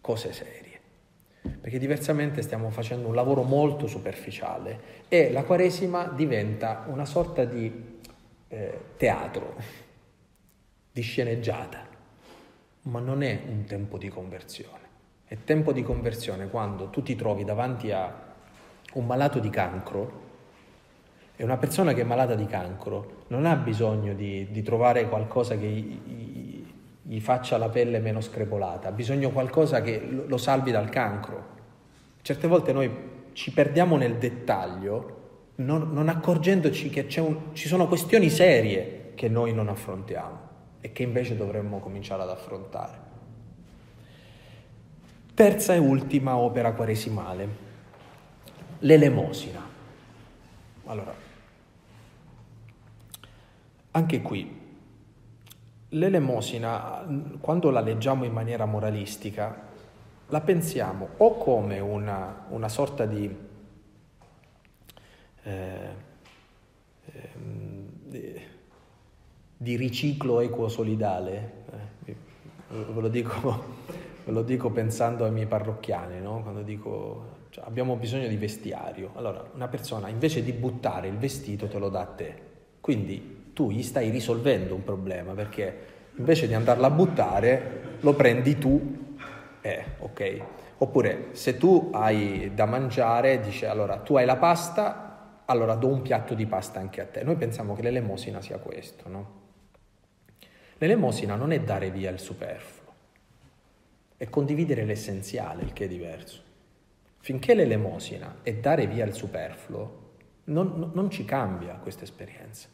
Cose 0.00 0.32
serie 0.32 0.67
perché 1.40 1.78
diversamente 1.78 2.42
stiamo 2.42 2.70
facendo 2.70 3.08
un 3.08 3.14
lavoro 3.14 3.42
molto 3.42 3.86
superficiale 3.86 5.06
e 5.08 5.30
la 5.30 5.44
Quaresima 5.44 6.04
diventa 6.04 6.84
una 6.88 7.04
sorta 7.04 7.44
di 7.44 8.00
eh, 8.48 8.80
teatro, 8.96 9.54
di 10.90 11.00
sceneggiata, 11.00 11.86
ma 12.82 13.00
non 13.00 13.22
è 13.22 13.40
un 13.48 13.64
tempo 13.64 13.98
di 13.98 14.08
conversione. 14.08 14.86
È 15.24 15.36
tempo 15.44 15.72
di 15.72 15.82
conversione 15.82 16.48
quando 16.48 16.88
tu 16.88 17.02
ti 17.02 17.14
trovi 17.14 17.44
davanti 17.44 17.90
a 17.92 18.26
un 18.94 19.06
malato 19.06 19.38
di 19.38 19.50
cancro 19.50 20.26
e 21.36 21.44
una 21.44 21.58
persona 21.58 21.92
che 21.92 22.00
è 22.00 22.04
malata 22.04 22.34
di 22.34 22.46
cancro 22.46 23.24
non 23.28 23.46
ha 23.46 23.54
bisogno 23.54 24.14
di, 24.14 24.48
di 24.50 24.62
trovare 24.62 25.08
qualcosa 25.08 25.56
che 25.56 25.66
gli, 27.08 27.20
faccia 27.20 27.56
la 27.56 27.70
pelle 27.70 28.00
meno 28.00 28.20
screpolata, 28.20 28.88
ha 28.88 28.92
bisogno 28.92 29.28
di 29.28 29.32
qualcosa 29.32 29.80
che 29.80 29.98
lo 30.00 30.36
salvi 30.36 30.70
dal 30.70 30.90
cancro. 30.90 31.56
Certe 32.20 32.46
volte 32.46 32.72
noi 32.72 32.90
ci 33.32 33.52
perdiamo 33.52 33.96
nel 33.96 34.16
dettaglio 34.16 35.16
non, 35.56 35.90
non 35.92 36.08
accorgendoci 36.08 36.90
che 36.90 37.08
un, 37.20 37.54
ci 37.54 37.66
sono 37.66 37.88
questioni 37.88 38.28
serie 38.28 39.12
che 39.14 39.28
noi 39.28 39.52
non 39.52 39.68
affrontiamo 39.68 40.46
e 40.80 40.92
che 40.92 41.02
invece 41.02 41.36
dovremmo 41.36 41.80
cominciare 41.80 42.22
ad 42.22 42.30
affrontare. 42.30 43.06
Terza 45.34 45.74
e 45.74 45.78
ultima 45.78 46.36
opera 46.36 46.72
quaresimale, 46.72 47.48
l'elemosina. 48.80 49.66
Allora, 50.84 51.14
anche 53.92 54.20
qui, 54.20 54.57
l'elemosina, 55.90 57.06
quando 57.40 57.70
la 57.70 57.80
leggiamo 57.80 58.24
in 58.24 58.32
maniera 58.32 58.66
moralistica, 58.66 59.66
la 60.28 60.40
pensiamo 60.40 61.08
o 61.16 61.38
come 61.38 61.78
una, 61.78 62.44
una 62.50 62.68
sorta 62.68 63.06
di, 63.06 63.34
eh, 65.42 65.88
eh, 67.06 68.42
di, 69.56 69.76
riciclo 69.76 70.40
equo 70.40 70.68
solidale, 70.68 71.52
eh, 72.06 72.16
ve, 72.68 73.00
lo 73.00 73.08
dico, 73.08 73.64
ve, 74.24 74.32
lo 74.32 74.42
dico, 74.42 74.70
pensando 74.70 75.24
ai 75.24 75.32
miei 75.32 75.46
parrocchiani, 75.46 76.20
no? 76.20 76.42
quando 76.42 76.62
dico 76.62 77.36
cioè, 77.48 77.64
abbiamo 77.64 77.96
bisogno 77.96 78.28
di 78.28 78.36
vestiario, 78.36 79.12
allora 79.14 79.42
una 79.54 79.68
persona 79.68 80.08
invece 80.08 80.42
di 80.42 80.52
buttare 80.52 81.08
il 81.08 81.16
vestito 81.16 81.66
te 81.68 81.78
lo 81.78 81.88
dà 81.88 82.00
a 82.00 82.06
te, 82.06 82.42
quindi 82.80 83.37
tu 83.58 83.72
gli 83.72 83.82
stai 83.82 84.10
risolvendo 84.10 84.76
un 84.76 84.84
problema 84.84 85.32
perché 85.32 85.86
invece 86.14 86.46
di 86.46 86.54
andarla 86.54 86.86
a 86.86 86.90
buttare 86.90 87.96
lo 87.98 88.14
prendi 88.14 88.56
tu 88.56 89.16
eh, 89.60 89.84
ok. 89.98 90.42
Oppure 90.78 91.30
se 91.32 91.56
tu 91.56 91.90
hai 91.92 92.52
da 92.54 92.66
mangiare, 92.66 93.40
dice 93.40 93.66
allora 93.66 93.96
tu 93.96 94.16
hai 94.16 94.24
la 94.26 94.36
pasta, 94.36 95.42
allora 95.44 95.74
do 95.74 95.88
un 95.88 96.02
piatto 96.02 96.34
di 96.34 96.46
pasta 96.46 96.78
anche 96.78 97.00
a 97.00 97.06
te. 97.06 97.24
Noi 97.24 97.34
pensiamo 97.34 97.74
che 97.74 97.82
l'elemosina 97.82 98.40
sia 98.40 98.58
questo, 98.58 99.08
no? 99.08 99.40
L'elemosina 100.78 101.34
non 101.34 101.50
è 101.50 101.58
dare 101.58 101.90
via 101.90 102.10
il 102.10 102.20
superfluo, 102.20 102.92
è 104.16 104.28
condividere 104.30 104.84
l'essenziale, 104.84 105.64
il 105.64 105.72
che 105.72 105.86
è 105.86 105.88
diverso. 105.88 106.42
Finché 107.18 107.54
l'elemosina 107.54 108.36
è 108.42 108.54
dare 108.54 108.86
via 108.86 109.04
il 109.04 109.14
superfluo, 109.14 110.10
non, 110.44 110.92
non 110.94 111.10
ci 111.10 111.24
cambia 111.24 111.74
questa 111.74 112.04
esperienza. 112.04 112.68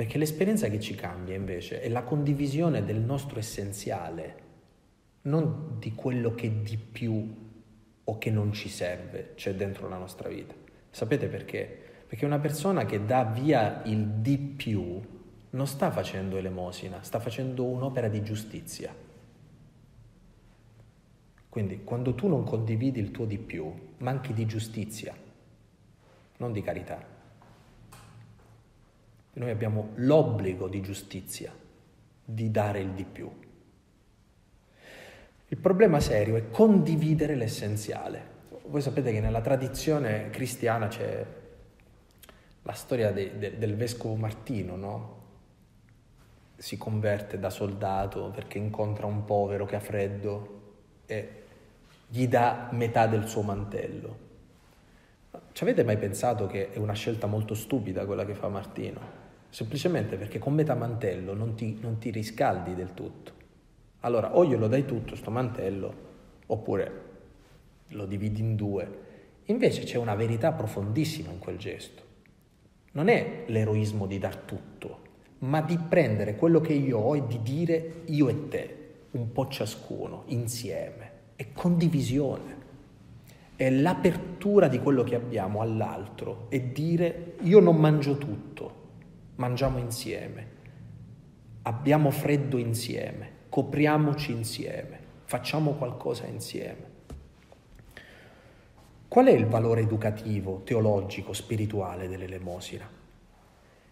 Perché 0.00 0.16
l'esperienza 0.16 0.68
che 0.68 0.80
ci 0.80 0.94
cambia 0.94 1.34
invece 1.34 1.82
è 1.82 1.90
la 1.90 2.04
condivisione 2.04 2.82
del 2.82 3.02
nostro 3.02 3.38
essenziale 3.38 4.34
non 5.24 5.76
di 5.78 5.94
quello 5.94 6.34
che 6.34 6.62
di 6.62 6.78
più 6.78 7.50
o 8.04 8.16
che 8.16 8.30
non 8.30 8.50
ci 8.54 8.70
serve 8.70 9.34
c'è 9.34 9.54
dentro 9.54 9.90
la 9.90 9.98
nostra 9.98 10.30
vita. 10.30 10.54
Sapete 10.88 11.28
perché? 11.28 11.80
Perché 12.06 12.24
una 12.24 12.38
persona 12.38 12.86
che 12.86 13.04
dà 13.04 13.24
via 13.24 13.82
il 13.84 14.06
di 14.06 14.38
più 14.38 14.98
non 15.50 15.66
sta 15.66 15.90
facendo 15.90 16.38
elemosina, 16.38 17.02
sta 17.02 17.20
facendo 17.20 17.64
un'opera 17.64 18.08
di 18.08 18.22
giustizia. 18.22 18.96
Quindi 21.46 21.84
quando 21.84 22.14
tu 22.14 22.26
non 22.26 22.44
condividi 22.44 23.00
il 23.00 23.10
tuo 23.10 23.26
di 23.26 23.36
più, 23.36 23.70
manchi 23.98 24.32
di 24.32 24.46
giustizia, 24.46 25.14
non 26.38 26.52
di 26.52 26.62
carità. 26.62 27.19
Noi 29.32 29.50
abbiamo 29.50 29.90
l'obbligo 29.96 30.68
di 30.68 30.80
giustizia, 30.80 31.52
di 32.24 32.50
dare 32.50 32.80
il 32.80 32.90
di 32.90 33.04
più. 33.04 33.30
Il 35.52 35.56
problema 35.56 35.98
serio 36.00 36.36
è 36.36 36.50
condividere 36.50 37.34
l'essenziale. 37.34 38.38
voi 38.66 38.80
sapete 38.80 39.10
che 39.10 39.20
nella 39.20 39.40
tradizione 39.40 40.30
cristiana 40.30 40.86
c'è 40.86 41.26
la 42.62 42.72
storia 42.72 43.10
de, 43.10 43.36
de, 43.36 43.58
del 43.58 43.74
vescovo 43.74 44.14
Martino, 44.14 44.76
no? 44.76 45.18
Si 46.56 46.76
converte 46.76 47.38
da 47.38 47.50
soldato 47.50 48.30
perché 48.30 48.58
incontra 48.58 49.06
un 49.06 49.24
povero 49.24 49.64
che 49.64 49.76
ha 49.76 49.80
freddo 49.80 50.60
e 51.06 51.42
gli 52.06 52.28
dà 52.28 52.68
metà 52.72 53.06
del 53.06 53.26
suo 53.26 53.42
mantello. 53.42 54.28
Ci 55.52 55.62
avete 55.64 55.82
mai 55.82 55.96
pensato 55.96 56.46
che 56.46 56.70
è 56.70 56.78
una 56.78 56.92
scelta 56.92 57.26
molto 57.26 57.54
stupida 57.54 58.04
quella 58.04 58.24
che 58.24 58.34
fa 58.34 58.48
Martino? 58.48 59.19
Semplicemente 59.50 60.16
perché 60.16 60.38
con 60.38 60.54
metà 60.54 60.74
mantello 60.74 61.34
non 61.34 61.54
ti, 61.54 61.78
non 61.80 61.98
ti 61.98 62.10
riscaldi 62.10 62.74
del 62.74 62.94
tutto. 62.94 63.32
Allora 64.00 64.36
o 64.36 64.46
glielo 64.46 64.68
dai 64.68 64.86
tutto 64.86 65.16
sto 65.16 65.30
mantello 65.30 66.08
oppure 66.46 67.08
lo 67.88 68.06
dividi 68.06 68.40
in 68.40 68.54
due. 68.54 69.08
Invece 69.46 69.82
c'è 69.82 69.98
una 69.98 70.14
verità 70.14 70.52
profondissima 70.52 71.30
in 71.32 71.40
quel 71.40 71.58
gesto. 71.58 72.02
Non 72.92 73.08
è 73.08 73.44
l'eroismo 73.46 74.06
di 74.06 74.18
dar 74.18 74.36
tutto, 74.36 74.98
ma 75.38 75.60
di 75.60 75.76
prendere 75.76 76.36
quello 76.36 76.60
che 76.60 76.72
io 76.72 76.98
ho 76.98 77.16
e 77.16 77.26
di 77.26 77.42
dire 77.42 78.02
io 78.06 78.28
e 78.28 78.48
te, 78.48 78.76
un 79.12 79.32
po' 79.32 79.48
ciascuno, 79.48 80.24
insieme. 80.26 81.10
È 81.34 81.52
condivisione. 81.52 82.58
È 83.56 83.68
l'apertura 83.68 84.68
di 84.68 84.78
quello 84.78 85.02
che 85.02 85.16
abbiamo 85.16 85.60
all'altro 85.60 86.46
e 86.48 86.72
dire 86.72 87.34
io 87.42 87.60
non 87.60 87.76
mangio 87.76 88.16
tutto, 88.16 88.79
mangiamo 89.40 89.78
insieme. 89.78 90.58
Abbiamo 91.62 92.10
freddo 92.10 92.58
insieme, 92.58 93.30
copriamoci 93.48 94.32
insieme, 94.32 94.98
facciamo 95.24 95.72
qualcosa 95.72 96.26
insieme. 96.26 96.88
Qual 99.08 99.26
è 99.26 99.32
il 99.32 99.46
valore 99.46 99.80
educativo, 99.80 100.60
teologico, 100.62 101.32
spirituale 101.32 102.06
dell'elemosina? 102.06 102.88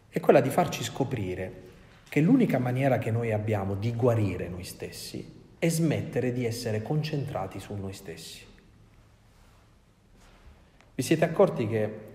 È 0.09 0.21
quella 0.21 0.41
di 0.41 0.51
farci 0.51 0.85
scoprire 0.85 1.67
che 2.09 2.21
l'unica 2.21 2.59
maniera 2.59 2.99
che 2.99 3.11
noi 3.11 3.33
abbiamo 3.33 3.75
di 3.75 3.95
guarire 3.95 4.49
noi 4.49 4.65
stessi 4.65 5.37
è 5.59 5.69
smettere 5.69 6.33
di 6.33 6.45
essere 6.45 6.83
concentrati 6.83 7.59
su 7.59 7.75
noi 7.75 7.93
stessi. 7.93 8.47
Vi 10.95 11.03
siete 11.03 11.25
accorti 11.25 11.67
che 11.67 12.08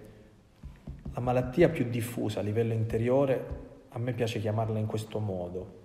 la 1.14 1.20
malattia 1.20 1.70
più 1.70 1.90
diffusa 1.90 2.40
a 2.40 2.44
livello 2.44 2.74
interiore, 2.74 3.62
a 3.90 4.00
me 4.00 4.14
piace 4.14 4.40
chiamarla 4.40 4.80
in 4.80 4.88
questo 4.88 5.20
modo, 5.20 5.82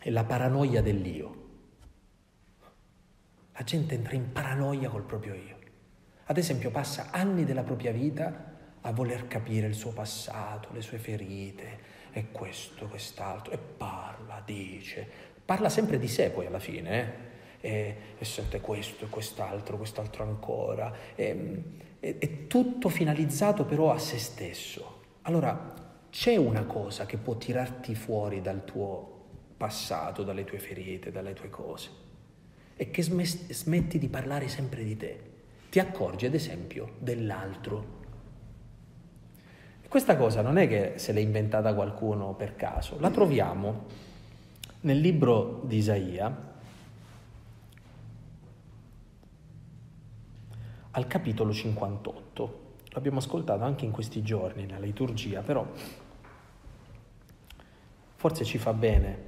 è 0.00 0.10
la 0.10 0.24
paranoia 0.24 0.82
dell'io. 0.82 1.44
La 3.52 3.62
gente 3.62 3.94
entra 3.94 4.14
in 4.14 4.32
paranoia 4.32 4.88
col 4.88 5.04
proprio 5.04 5.34
io. 5.34 5.56
Ad 6.24 6.36
esempio 6.36 6.70
passa 6.70 7.10
anni 7.12 7.44
della 7.44 7.62
propria 7.62 7.92
vita 7.92 8.54
a 8.80 8.92
voler 8.92 9.28
capire 9.28 9.66
il 9.66 9.74
suo 9.74 9.92
passato, 9.92 10.70
le 10.72 10.82
sue 10.82 10.98
ferite, 10.98 11.94
e 12.10 12.30
questo, 12.32 12.88
quest'altro, 12.88 13.52
e 13.52 13.58
parla, 13.58 14.42
dice, 14.44 15.06
parla 15.44 15.68
sempre 15.68 15.98
di 15.98 16.08
sé 16.08 16.30
poi 16.30 16.46
alla 16.46 16.58
fine, 16.58 17.00
eh? 17.00 17.34
E, 17.60 17.96
e, 18.18 18.24
sente 18.24 18.60
questo 18.60 19.04
e 19.04 19.08
quest'altro, 19.08 19.76
quest'altro 19.76 20.24
ancora, 20.24 20.92
e, 21.14 21.62
e, 22.00 22.18
è 22.18 22.46
tutto 22.46 22.88
finalizzato 22.88 23.64
però 23.64 23.92
a 23.92 23.98
se 23.98 24.18
stesso. 24.18 25.02
Allora 25.22 25.74
c'è 26.10 26.36
una 26.36 26.64
cosa 26.64 27.06
che 27.06 27.16
può 27.16 27.36
tirarti 27.36 27.94
fuori 27.94 28.40
dal 28.40 28.64
tuo 28.64 29.24
passato, 29.56 30.22
dalle 30.22 30.44
tue 30.44 30.58
ferite, 30.58 31.10
dalle 31.10 31.32
tue 31.32 31.48
cose, 31.48 31.90
e 32.76 32.90
che 32.90 33.02
smetti 33.02 33.98
di 33.98 34.08
parlare 34.08 34.48
sempre 34.48 34.84
di 34.84 34.96
te 34.96 35.20
ti 35.68 35.78
accorgi 35.78 36.26
ad 36.26 36.34
esempio 36.34 36.92
dell'altro. 36.98 37.94
Questa 39.88 40.16
cosa 40.16 40.42
non 40.42 40.58
è 40.58 40.66
che 40.68 40.94
se 40.96 41.12
l'è 41.12 41.20
inventata 41.20 41.74
qualcuno 41.74 42.34
per 42.34 42.56
caso, 42.56 42.98
la 42.98 43.10
troviamo 43.10 43.84
nel 44.80 44.98
libro 44.98 45.62
di 45.64 45.76
Isaia, 45.76 46.54
al 50.96 51.06
capitolo 51.06 51.52
58. 51.52 52.64
L'abbiamo 52.88 53.18
ascoltato 53.18 53.62
anche 53.64 53.84
in 53.84 53.90
questi 53.90 54.22
giorni 54.22 54.64
nella 54.64 54.84
liturgia, 54.84 55.42
però 55.42 55.66
forse 58.14 58.44
ci 58.44 58.56
fa 58.56 58.72
bene 58.72 59.24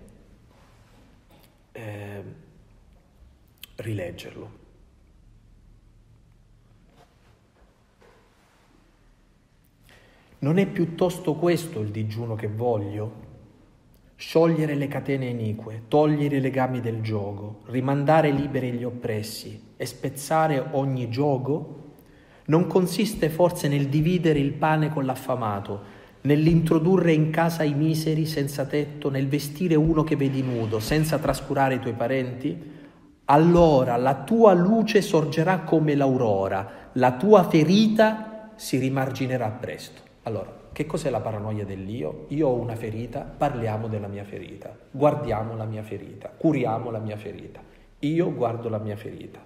eh, 1.72 2.22
rileggerlo. 3.76 4.66
Non 10.38 10.56
è 10.56 10.66
piuttosto 10.66 11.34
questo 11.34 11.80
il 11.80 11.90
digiuno 11.90 12.34
che 12.34 12.46
voglio? 12.46 13.27
Sciogliere 14.20 14.74
le 14.74 14.88
catene 14.88 15.26
inique, 15.26 15.82
togliere 15.86 16.38
i 16.38 16.40
legami 16.40 16.80
del 16.80 17.02
gioco, 17.02 17.60
rimandare 17.66 18.32
liberi 18.32 18.72
gli 18.72 18.82
oppressi 18.82 19.74
e 19.76 19.86
spezzare 19.86 20.70
ogni 20.72 21.08
gioco? 21.08 21.92
Non 22.46 22.66
consiste 22.66 23.28
forse 23.28 23.68
nel 23.68 23.86
dividere 23.86 24.40
il 24.40 24.54
pane 24.54 24.88
con 24.88 25.04
l'affamato, 25.04 25.82
nell'introdurre 26.22 27.12
in 27.12 27.30
casa 27.30 27.62
i 27.62 27.74
miseri 27.74 28.26
senza 28.26 28.64
tetto, 28.64 29.08
nel 29.08 29.28
vestire 29.28 29.76
uno 29.76 30.02
che 30.02 30.16
vedi 30.16 30.42
nudo, 30.42 30.80
senza 30.80 31.18
trascurare 31.18 31.76
i 31.76 31.80
tuoi 31.80 31.94
parenti? 31.94 32.60
Allora 33.26 33.96
la 33.96 34.16
tua 34.24 34.52
luce 34.52 35.00
sorgerà 35.00 35.60
come 35.60 35.94
l'aurora, 35.94 36.90
la 36.94 37.12
tua 37.12 37.44
ferita 37.44 38.50
si 38.56 38.78
rimarginerà 38.78 39.48
presto. 39.50 40.02
Allora, 40.24 40.57
che 40.78 40.86
cos'è 40.86 41.10
la 41.10 41.18
paranoia 41.18 41.64
dell'io? 41.64 42.26
Io 42.28 42.46
ho 42.46 42.54
una 42.54 42.76
ferita, 42.76 43.22
parliamo 43.22 43.88
della 43.88 44.06
mia 44.06 44.22
ferita, 44.22 44.72
guardiamo 44.92 45.56
la 45.56 45.64
mia 45.64 45.82
ferita, 45.82 46.28
curiamo 46.28 46.92
la 46.92 47.00
mia 47.00 47.16
ferita. 47.16 47.60
Io 47.98 48.32
guardo 48.32 48.68
la 48.68 48.78
mia 48.78 48.94
ferita. 48.94 49.40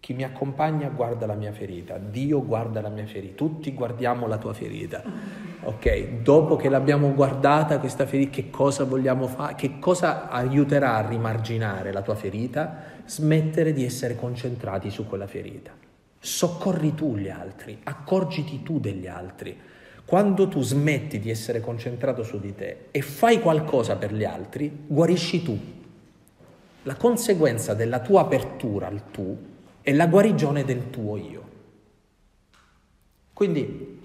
Chi 0.00 0.14
mi 0.14 0.22
accompagna 0.22 0.88
guarda 0.88 1.26
la 1.26 1.34
mia 1.34 1.52
ferita, 1.52 1.98
Dio 1.98 2.42
guarda 2.42 2.80
la 2.80 2.88
mia 2.88 3.04
ferita, 3.04 3.34
tutti 3.34 3.74
guardiamo 3.74 4.26
la 4.26 4.38
tua 4.38 4.54
ferita. 4.54 5.02
Ok, 5.64 6.22
dopo 6.22 6.56
che 6.56 6.70
l'abbiamo 6.70 7.12
guardata 7.12 7.78
questa 7.78 8.06
ferita, 8.06 8.30
che 8.30 8.48
cosa 8.48 8.84
vogliamo 8.84 9.26
fare? 9.26 9.56
Che 9.56 9.78
cosa 9.78 10.30
aiuterà 10.30 10.94
a 10.94 11.06
rimarginare 11.06 11.92
la 11.92 12.00
tua 12.00 12.14
ferita? 12.14 12.80
Smettere 13.04 13.74
di 13.74 13.84
essere 13.84 14.16
concentrati 14.16 14.88
su 14.88 15.06
quella 15.06 15.26
ferita. 15.26 15.72
Soccorri 16.18 16.94
tu 16.94 17.14
gli 17.14 17.28
altri, 17.28 17.78
accorgiti 17.82 18.62
tu 18.62 18.80
degli 18.80 19.06
altri. 19.06 19.74
Quando 20.06 20.46
tu 20.46 20.62
smetti 20.62 21.18
di 21.18 21.30
essere 21.30 21.60
concentrato 21.60 22.22
su 22.22 22.38
di 22.38 22.54
te 22.54 22.86
e 22.92 23.02
fai 23.02 23.40
qualcosa 23.40 23.96
per 23.96 24.14
gli 24.14 24.22
altri, 24.22 24.84
guarisci 24.86 25.42
tu. 25.42 25.58
La 26.84 26.94
conseguenza 26.94 27.74
della 27.74 27.98
tua 27.98 28.20
apertura 28.20 28.86
al 28.86 29.10
tu 29.10 29.36
è 29.82 29.92
la 29.92 30.06
guarigione 30.06 30.64
del 30.64 30.90
tuo 30.90 31.16
io. 31.16 31.48
Quindi, 33.32 34.00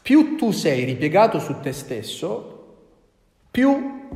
più 0.00 0.36
tu 0.36 0.50
sei 0.50 0.84
ripiegato 0.84 1.38
su 1.38 1.60
te 1.60 1.72
stesso, 1.72 2.76
più 3.50 4.08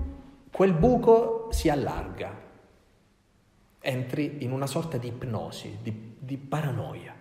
quel 0.51 0.73
buco 0.73 1.49
si 1.53 1.69
allarga. 1.69 2.41
Entri 3.81 4.37
in 4.39 4.51
una 4.51 4.67
sorta 4.67 4.97
di 4.97 5.09
ipnosi, 5.09 5.79
di, 5.83 6.15
di 6.19 6.39
paranoia. 6.39 7.14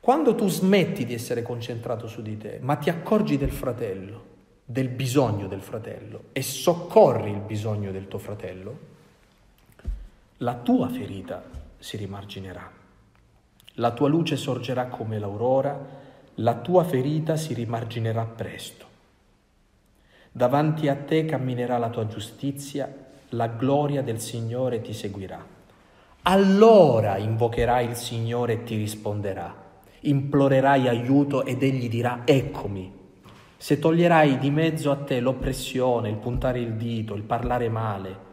Quando 0.00 0.34
tu 0.34 0.48
smetti 0.48 1.04
di 1.04 1.12
essere 1.12 1.42
concentrato 1.42 2.06
su 2.06 2.22
di 2.22 2.36
te, 2.36 2.58
ma 2.62 2.76
ti 2.76 2.88
accorgi 2.88 3.36
del 3.36 3.50
fratello, 3.50 4.36
del 4.64 4.88
bisogno 4.88 5.48
del 5.48 5.60
fratello 5.60 6.24
e 6.32 6.42
soccorri 6.42 7.30
il 7.30 7.40
bisogno 7.40 7.90
del 7.90 8.06
tuo 8.06 8.18
fratello, 8.18 8.78
la 10.38 10.54
tua 10.54 10.88
ferita 10.88 11.42
si 11.78 11.96
rimarginerà. 11.96 12.70
La 13.74 13.90
tua 13.92 14.08
luce 14.08 14.36
sorgerà 14.36 14.86
come 14.86 15.18
l'aurora, 15.18 15.78
la 16.34 16.54
tua 16.54 16.84
ferita 16.84 17.36
si 17.36 17.52
rimarginerà 17.52 18.24
presto. 18.24 18.86
Davanti 20.30 20.88
a 20.88 20.94
te 20.94 21.24
camminerà 21.24 21.76
la 21.78 21.90
tua 21.90 22.06
giustizia, 22.06 23.06
la 23.30 23.48
gloria 23.48 24.02
del 24.02 24.20
Signore 24.20 24.80
ti 24.80 24.92
seguirà. 24.92 25.44
Allora 26.22 27.18
invocherai 27.18 27.86
il 27.86 27.96
Signore 27.96 28.52
e 28.54 28.62
ti 28.62 28.76
risponderà 28.76 29.66
implorerai 30.00 30.88
aiuto 30.88 31.44
ed 31.44 31.62
egli 31.62 31.88
dirà 31.88 32.22
eccomi. 32.24 32.96
Se 33.56 33.78
toglierai 33.78 34.38
di 34.38 34.50
mezzo 34.50 34.90
a 34.90 34.96
te 34.96 35.20
l'oppressione, 35.20 36.08
il 36.08 36.16
puntare 36.16 36.60
il 36.60 36.74
dito, 36.74 37.14
il 37.14 37.24
parlare 37.24 37.68
male, 37.68 38.26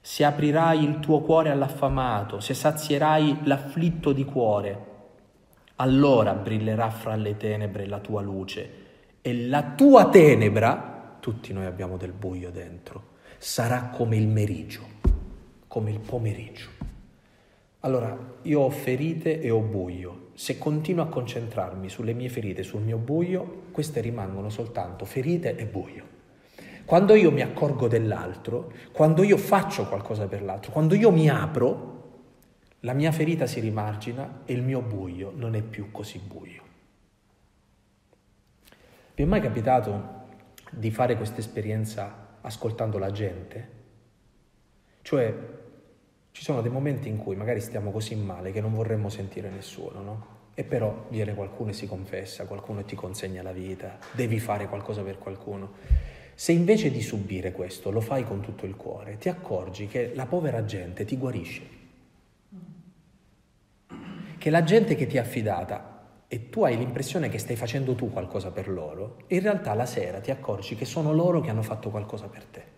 se 0.00 0.24
aprirai 0.24 0.84
il 0.84 1.00
tuo 1.00 1.20
cuore 1.20 1.50
all'affamato, 1.50 2.40
se 2.40 2.54
sazierai 2.54 3.38
l'afflitto 3.44 4.12
di 4.12 4.24
cuore, 4.24 4.84
allora 5.76 6.34
brillerà 6.34 6.90
fra 6.90 7.16
le 7.16 7.36
tenebre 7.36 7.86
la 7.86 7.98
tua 7.98 8.22
luce 8.22 8.84
e 9.20 9.46
la 9.46 9.62
tua 9.74 10.08
tenebra, 10.08 11.16
tutti 11.20 11.52
noi 11.52 11.64
abbiamo 11.64 11.96
del 11.96 12.12
buio 12.12 12.50
dentro, 12.50 13.14
sarà 13.38 13.90
come 13.92 14.16
il 14.16 14.28
meriggio, 14.28 14.82
come 15.66 15.90
il 15.90 15.98
pomeriggio. 15.98 16.68
Allora, 17.80 18.16
io 18.42 18.60
ho 18.60 18.70
ferite 18.70 19.40
e 19.40 19.50
ho 19.50 19.60
buio. 19.60 20.25
Se 20.36 20.58
continuo 20.58 21.02
a 21.02 21.08
concentrarmi 21.08 21.88
sulle 21.88 22.12
mie 22.12 22.28
ferite, 22.28 22.62
sul 22.62 22.82
mio 22.82 22.98
buio, 22.98 23.62
queste 23.72 24.02
rimangono 24.02 24.50
soltanto 24.50 25.06
ferite 25.06 25.56
e 25.56 25.64
buio. 25.64 26.04
Quando 26.84 27.14
io 27.14 27.30
mi 27.30 27.40
accorgo 27.40 27.88
dell'altro, 27.88 28.70
quando 28.92 29.22
io 29.22 29.38
faccio 29.38 29.86
qualcosa 29.86 30.26
per 30.26 30.42
l'altro, 30.42 30.72
quando 30.72 30.94
io 30.94 31.10
mi 31.10 31.30
apro, 31.30 31.94
la 32.80 32.92
mia 32.92 33.12
ferita 33.12 33.46
si 33.46 33.60
rimargina 33.60 34.42
e 34.44 34.52
il 34.52 34.62
mio 34.62 34.82
buio 34.82 35.32
non 35.34 35.54
è 35.54 35.62
più 35.62 35.90
così 35.90 36.18
buio. 36.18 36.62
Vi 39.14 39.22
è 39.22 39.26
mai 39.26 39.40
capitato 39.40 40.24
di 40.70 40.90
fare 40.90 41.16
questa 41.16 41.40
esperienza 41.40 42.36
ascoltando 42.42 42.98
la 42.98 43.10
gente? 43.10 43.68
Cioè, 45.00 45.34
ci 46.36 46.42
sono 46.42 46.60
dei 46.60 46.70
momenti 46.70 47.08
in 47.08 47.16
cui 47.16 47.34
magari 47.34 47.62
stiamo 47.62 47.90
così 47.90 48.14
male 48.14 48.52
che 48.52 48.60
non 48.60 48.74
vorremmo 48.74 49.08
sentire 49.08 49.48
nessuno, 49.48 50.02
no? 50.02 50.26
E 50.52 50.64
però 50.64 51.06
viene 51.08 51.34
qualcuno 51.34 51.70
e 51.70 51.72
si 51.72 51.86
confessa, 51.86 52.44
qualcuno 52.44 52.84
ti 52.84 52.94
consegna 52.94 53.42
la 53.42 53.52
vita, 53.52 53.96
devi 54.12 54.38
fare 54.38 54.68
qualcosa 54.68 55.00
per 55.00 55.16
qualcuno. 55.16 55.72
Se 56.34 56.52
invece 56.52 56.90
di 56.90 57.00
subire 57.00 57.52
questo 57.52 57.90
lo 57.90 58.02
fai 58.02 58.24
con 58.24 58.42
tutto 58.42 58.66
il 58.66 58.76
cuore, 58.76 59.16
ti 59.16 59.30
accorgi 59.30 59.86
che 59.86 60.12
la 60.14 60.26
povera 60.26 60.62
gente 60.66 61.06
ti 61.06 61.16
guarisce. 61.16 61.62
Che 64.36 64.50
la 64.50 64.62
gente 64.62 64.94
che 64.94 65.06
ti 65.06 65.16
ha 65.16 65.22
affidata 65.22 66.24
e 66.28 66.50
tu 66.50 66.64
hai 66.64 66.76
l'impressione 66.76 67.30
che 67.30 67.38
stai 67.38 67.56
facendo 67.56 67.94
tu 67.94 68.12
qualcosa 68.12 68.50
per 68.50 68.68
loro, 68.68 69.22
in 69.28 69.40
realtà 69.40 69.72
la 69.72 69.86
sera 69.86 70.20
ti 70.20 70.30
accorgi 70.30 70.74
che 70.76 70.84
sono 70.84 71.14
loro 71.14 71.40
che 71.40 71.48
hanno 71.48 71.62
fatto 71.62 71.88
qualcosa 71.88 72.28
per 72.28 72.44
te. 72.44 72.75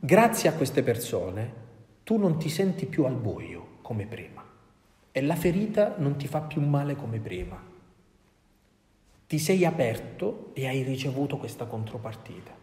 Grazie 0.00 0.48
a 0.48 0.52
queste 0.52 0.82
persone 0.82 1.66
tu 2.02 2.16
non 2.16 2.38
ti 2.38 2.48
senti 2.48 2.86
più 2.86 3.04
al 3.04 3.14
buio 3.14 3.78
come 3.82 4.06
prima 4.06 4.44
e 5.12 5.22
la 5.22 5.36
ferita 5.36 5.94
non 5.98 6.16
ti 6.16 6.26
fa 6.26 6.40
più 6.40 6.60
male 6.60 6.96
come 6.96 7.18
prima. 7.18 7.62
Ti 9.26 9.38
sei 9.38 9.64
aperto 9.64 10.50
e 10.54 10.66
hai 10.66 10.82
ricevuto 10.82 11.36
questa 11.36 11.66
contropartita. 11.66 12.56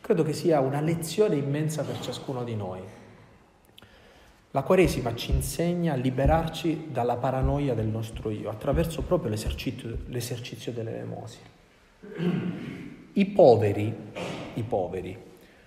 Credo 0.00 0.22
che 0.22 0.32
sia 0.32 0.60
una 0.60 0.80
lezione 0.80 1.36
immensa 1.36 1.82
per 1.82 1.98
ciascuno 2.00 2.44
di 2.44 2.54
noi 2.54 2.82
la 4.54 4.62
Quaresima 4.62 5.16
ci 5.16 5.32
insegna 5.32 5.94
a 5.94 5.96
liberarci 5.96 6.86
dalla 6.92 7.16
paranoia 7.16 7.74
del 7.74 7.88
nostro 7.88 8.30
io 8.30 8.48
attraverso 8.50 9.02
proprio 9.02 9.30
l'esercizio, 9.30 9.98
l'esercizio 10.06 10.70
dell'elemosina. 10.70 11.48
I 13.14 13.26
poveri, 13.26 13.92
I 14.54 14.62
poveri 14.62 15.18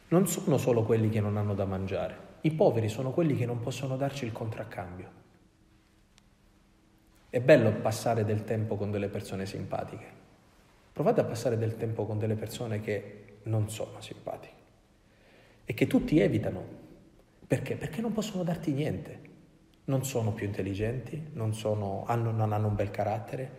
non 0.10 0.28
sono 0.28 0.58
solo 0.58 0.84
quelli 0.84 1.10
che 1.10 1.20
non 1.20 1.38
hanno 1.38 1.54
da 1.54 1.66
mangiare, 1.66 2.26
i 2.42 2.52
poveri 2.52 2.90
sono 2.90 3.12
quelli 3.12 3.36
che 3.36 3.46
non 3.46 3.60
possono 3.60 3.98
darci 3.98 4.26
il 4.26 4.32
contraccambio. 4.32 5.26
È 7.30 7.42
bello 7.42 7.72
passare 7.74 8.24
del 8.24 8.44
tempo 8.44 8.78
con 8.78 8.90
delle 8.90 9.10
persone 9.10 9.46
simpatiche. 9.46 10.06
Provate 10.94 11.22
a 11.22 11.26
passare 11.26 11.58
del 11.58 11.76
tempo 11.76 12.06
con 12.06 12.18
delle 12.18 12.36
persone 12.36 12.80
che 12.80 13.40
non 13.44 13.70
sono 13.70 14.02
simpatiche 14.02 14.56
e 15.66 15.74
che 15.74 15.88
tutti 15.88 16.20
evitano 16.20 16.86
perché? 17.48 17.76
Perché 17.76 18.02
non 18.02 18.12
possono 18.12 18.44
darti 18.44 18.74
niente. 18.74 19.36
Non 19.86 20.04
sono 20.04 20.34
più 20.34 20.46
intelligenti, 20.46 21.30
non, 21.34 21.54
sono, 21.54 22.04
hanno, 22.06 22.32
non 22.32 22.52
hanno 22.52 22.68
un 22.68 22.76
bel 22.76 22.92
carattere, 22.92 23.52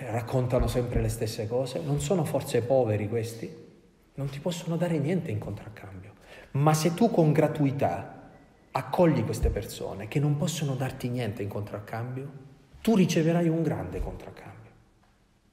eh, 0.00 0.10
raccontano 0.10 0.66
sempre 0.66 1.00
le 1.00 1.08
stesse 1.08 1.46
cose, 1.46 1.80
non 1.80 2.00
sono 2.00 2.24
forse 2.24 2.62
poveri 2.62 3.08
questi, 3.08 3.68
non 4.14 4.28
ti 4.28 4.40
possono 4.40 4.76
dare 4.76 4.98
niente 4.98 5.30
in 5.30 5.38
contraccambio. 5.38 6.14
Ma 6.52 6.74
se 6.74 6.94
tu 6.94 7.10
con 7.10 7.32
gratuità 7.32 8.30
accogli 8.72 9.24
queste 9.24 9.50
persone 9.50 10.08
che 10.08 10.20
non 10.20 10.36
possono 10.36 10.74
darti 10.74 11.08
niente 11.08 11.42
in 11.42 11.48
contraccambio, 11.48 12.48
tu 12.80 12.94
riceverai 12.94 13.48
un 13.48 13.62
grande 13.62 14.00
contraccambio, 14.00 14.70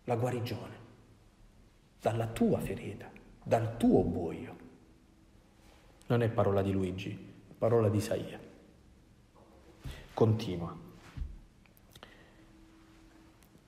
la 0.05 0.15
guarigione, 0.15 0.75
dalla 2.01 2.27
tua 2.27 2.59
ferita, 2.59 3.09
dal 3.43 3.77
tuo 3.77 4.03
buio. 4.03 4.55
Non 6.07 6.21
è 6.21 6.29
parola 6.29 6.61
di 6.61 6.71
Luigi, 6.71 7.17
parola 7.57 7.89
di 7.89 7.97
Isaia. 7.97 8.39
Continua. 10.13 10.75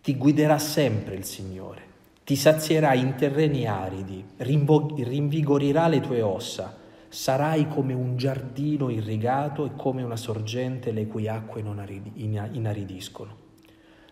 Ti 0.01 0.15
guiderà 0.15 0.57
sempre 0.57 1.15
il 1.15 1.25
Signore, 1.25 1.87
ti 2.29 2.35
sazierà 2.35 2.93
in 2.93 3.15
terreni 3.15 3.65
aridi, 3.65 4.23
rinvigorirà 4.37 5.87
le 5.87 5.99
tue 5.99 6.21
ossa, 6.21 6.77
sarai 7.07 7.67
come 7.67 7.93
un 7.93 8.17
giardino 8.17 8.91
irrigato 8.91 9.65
e 9.65 9.71
come 9.75 10.03
una 10.03 10.15
sorgente 10.15 10.91
le 10.91 11.07
cui 11.07 11.27
acque 11.27 11.63
non 11.63 11.83
inaridiscono. 12.13 13.35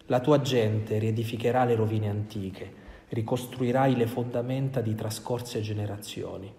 La 0.08 0.20
tua 0.20 0.42
gente 0.42 0.98
riedificherà 0.98 1.64
le 1.64 1.76
rovine 1.76 2.10
antiche, 2.10 2.74
ricostruirai 3.10 3.96
le 3.96 4.08
fondamenta 4.08 4.82
di 4.82 4.96
trascorse 4.96 5.62
generazioni. 5.62 6.52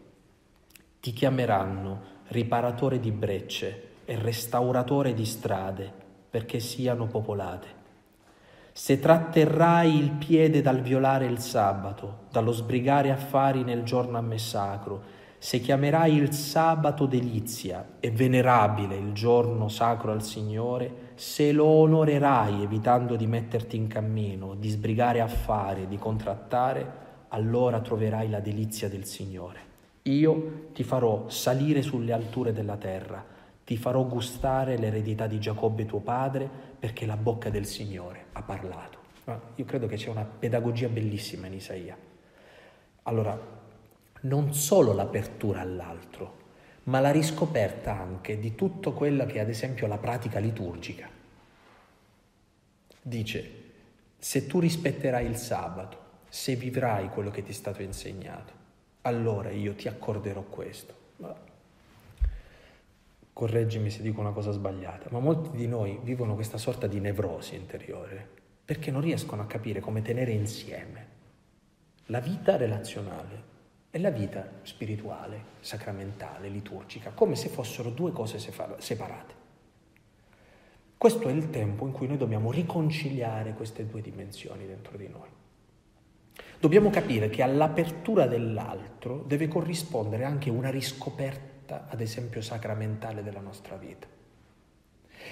Ti 1.01 1.13
chiameranno 1.13 2.03
riparatore 2.29 3.01
di 3.01 3.11
brecce 3.11 3.89
e 4.05 4.17
restauratore 4.17 5.13
di 5.13 5.25
strade 5.25 5.93
perché 6.31 6.61
siano 6.61 7.09
popolate. 7.09 7.78
Se 8.81 9.01
tratterrai 9.01 9.99
il 9.99 10.13
piede 10.13 10.63
dal 10.63 10.81
violare 10.83 11.27
il 11.27 11.41
sabato, 11.41 12.27
dallo 12.31 12.53
sbrigare 12.53 13.11
affari 13.11 13.65
nel 13.65 13.83
giorno 13.83 14.19
a 14.19 14.21
me 14.21 14.39
sacro, 14.39 15.03
se 15.37 15.59
chiamerai 15.59 16.15
il 16.15 16.33
sabato 16.33 17.07
delizia 17.07 17.97
e 17.99 18.13
venerabile 18.13 18.95
il 18.95 19.13
giorno 19.13 19.69
sacro 19.69 20.13
al 20.13 20.23
Signore, 20.23 21.11
se 21.17 21.51
lo 21.51 21.65
onorerai 21.65 22.63
evitando 22.63 23.17
di 23.17 23.27
metterti 23.27 23.75
in 23.75 23.89
cammino, 23.89 24.55
di 24.55 24.69
sbrigare 24.69 25.21
affari, 25.21 25.89
di 25.89 25.99
contrattare, 25.99 26.93
allora 27.31 27.81
troverai 27.81 28.31
la 28.31 28.39
delizia 28.39 28.89
del 28.89 29.05
Signore. 29.05 29.61
Io 30.03 30.69
ti 30.73 30.85
farò 30.85 31.29
salire 31.29 31.83
sulle 31.83 32.13
alture 32.13 32.53
della 32.53 32.77
terra, 32.77 33.25
ti 33.69 33.77
farò 33.77 34.03
gustare 34.07 34.79
l'eredità 34.79 35.27
di 35.27 35.39
Giacobbe 35.39 35.85
tuo 35.85 36.01
padre, 36.01 36.49
perché 36.79 37.05
la 37.05 37.19
bocca 37.19 37.51
del 37.51 37.67
Signore 37.67 38.29
ha 38.33 38.41
parlato. 38.41 38.99
Io 39.57 39.65
credo 39.67 39.87
che 39.87 39.97
c'è 39.97 40.09
una 40.09 40.25
pedagogia 40.25 40.89
bellissima 40.89 41.49
in 41.49 41.53
Isaia. 41.53 41.95
Allora, 43.03 43.39
non 44.21 44.55
solo 44.55 44.95
l'apertura 44.95 45.61
all'altro, 45.61 46.37
ma 46.85 47.01
la 47.01 47.11
riscoperta 47.11 47.93
anche 47.93 48.39
di 48.39 48.55
tutto 48.55 48.95
quello 48.95 49.27
che 49.27 49.35
è 49.35 49.41
ad 49.41 49.51
esempio 49.51 49.87
la 49.87 49.99
pratica 49.99 50.39
liturgica. 50.39 51.07
Dice, 53.03 53.51
se 54.17 54.47
tu 54.47 54.61
rispetterai 54.61 55.27
il 55.27 55.37
sabato, 55.37 55.99
se 56.31 56.55
vivrai 56.55 57.11
quello 57.11 57.31
che 57.31 57.43
ti 57.43 57.51
è 57.51 57.55
stato 57.55 57.83
insegnato, 57.83 58.51
allora 59.03 59.51
io 59.51 59.75
ti 59.75 59.89
accorderò 59.89 60.41
questo. 60.45 60.95
Correggimi 63.39 63.89
se 63.89 64.03
dico 64.03 64.19
una 64.19 64.33
cosa 64.33 64.51
sbagliata, 64.51 65.11
ma 65.13 65.21
molti 65.21 65.57
di 65.57 65.69
noi 65.69 66.01
vivono 66.03 66.35
questa 66.35 66.59
sorta 66.59 66.89
di 66.89 66.99
nevrosi 66.99 67.55
interiore 67.55 68.29
perché 68.65 68.91
non 68.91 69.01
riescono 69.01 69.43
a 69.43 69.47
capire 69.47 69.79
come 69.79 70.03
tenere 70.03 70.33
insieme 70.33 71.07
la 72.07 72.19
vita 72.19 72.57
relazionale 72.57 73.43
e 73.93 74.01
la 74.01 74.11
vita 74.11 74.45
spirituale, 74.63 75.41
sacramentale, 75.61 76.49
liturgica, 76.49 77.13
come 77.13 77.37
se 77.37 77.49
fossero 77.49 77.91
due 77.91 78.11
cose 78.11 78.41
separate. 78.41 79.35
Questo 80.97 81.29
è 81.29 81.31
il 81.31 81.51
tempo 81.51 81.87
in 81.87 81.93
cui 81.93 82.09
noi 82.09 82.17
dobbiamo 82.17 82.51
riconciliare 82.51 83.53
queste 83.53 83.87
due 83.87 84.01
dimensioni 84.01 84.67
dentro 84.67 84.97
di 84.97 85.07
noi. 85.07 85.29
Dobbiamo 86.59 86.91
capire 86.91 87.29
che 87.29 87.45
all'apertura 87.45 88.27
dell'altro 88.27 89.23
deve 89.29 89.47
corrispondere 89.47 90.25
anche 90.25 90.51
una 90.51 90.71
riscoperta, 90.71 91.58
ad 91.89 92.01
esempio, 92.01 92.41
sacramentale 92.41 93.23
della 93.23 93.41
nostra 93.41 93.77
vita. 93.77 94.07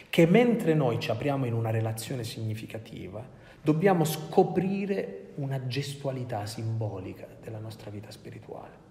Che 0.09 0.27
mentre 0.27 0.75
noi 0.75 0.99
ci 1.01 1.11
apriamo 1.11 1.47
in 1.47 1.55
una 1.55 1.71
relazione 1.71 2.25
significativa, 2.25 3.25
dobbiamo 3.63 4.05
scoprire 4.05 5.31
una 5.37 5.67
gestualità 5.67 6.47
simbolica 6.47 7.27
della 7.41 7.59
nostra 7.59 7.91
vita 7.91 8.11
spirituale. 8.11 8.85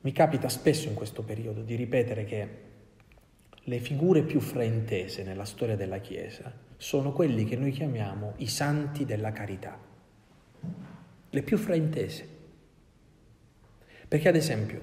Mi 0.00 0.12
capita 0.12 0.48
spesso 0.50 0.88
in 0.88 0.94
questo 0.94 1.22
periodo 1.22 1.62
di 1.62 1.74
ripetere 1.76 2.24
che 2.24 2.48
le 3.66 3.78
figure 3.78 4.22
più 4.22 4.40
fraintese 4.40 5.22
nella 5.22 5.46
storia 5.46 5.76
della 5.76 5.98
Chiesa 5.98 6.52
sono 6.76 7.12
quelli 7.12 7.44
che 7.44 7.56
noi 7.56 7.70
chiamiamo 7.70 8.34
i 8.36 8.46
santi 8.46 9.06
della 9.06 9.32
carità, 9.32 9.78
le 11.30 11.42
più 11.42 11.56
fraintese. 11.56 12.33
Perché 14.14 14.28
ad 14.28 14.36
esempio 14.36 14.80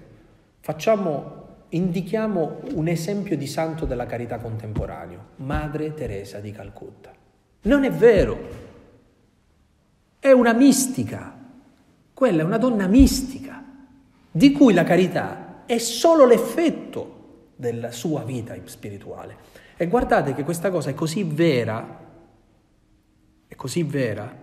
facciamo, 0.59 1.45
indichiamo 1.69 2.59
un 2.73 2.89
esempio 2.89 3.37
di 3.37 3.47
santo 3.47 3.85
della 3.85 4.05
carità 4.05 4.39
contemporaneo, 4.39 5.27
Madre 5.37 5.93
Teresa 5.93 6.39
di 6.39 6.51
Calcutta. 6.51 7.13
Non 7.61 7.85
è 7.85 7.91
vero, 7.91 8.37
è 10.19 10.31
una 10.31 10.51
mistica, 10.51 11.33
quella 12.13 12.41
è 12.41 12.43
una 12.43 12.57
donna 12.57 12.87
mistica, 12.87 13.63
di 14.29 14.51
cui 14.51 14.73
la 14.73 14.83
carità 14.83 15.63
è 15.65 15.77
solo 15.77 16.25
l'effetto 16.25 17.51
della 17.55 17.91
sua 17.91 18.23
vita 18.23 18.53
spirituale. 18.65 19.37
E 19.77 19.87
guardate 19.87 20.33
che 20.33 20.43
questa 20.43 20.69
cosa 20.69 20.89
è 20.89 20.93
così 20.93 21.23
vera, 21.23 21.99
è 23.47 23.55
così 23.55 23.83
vera, 23.83 24.35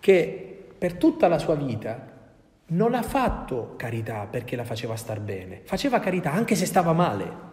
che 0.00 0.66
per 0.78 0.94
tutta 0.94 1.28
la 1.28 1.38
sua 1.38 1.56
vita 1.56 2.12
non 2.66 2.94
ha 2.94 3.02
fatto 3.02 3.74
carità 3.76 4.26
perché 4.26 4.56
la 4.56 4.64
faceva 4.64 4.96
star 4.96 5.20
bene, 5.20 5.60
faceva 5.64 6.00
carità 6.00 6.32
anche 6.32 6.54
se 6.54 6.66
stava 6.66 6.92
male 6.92 7.52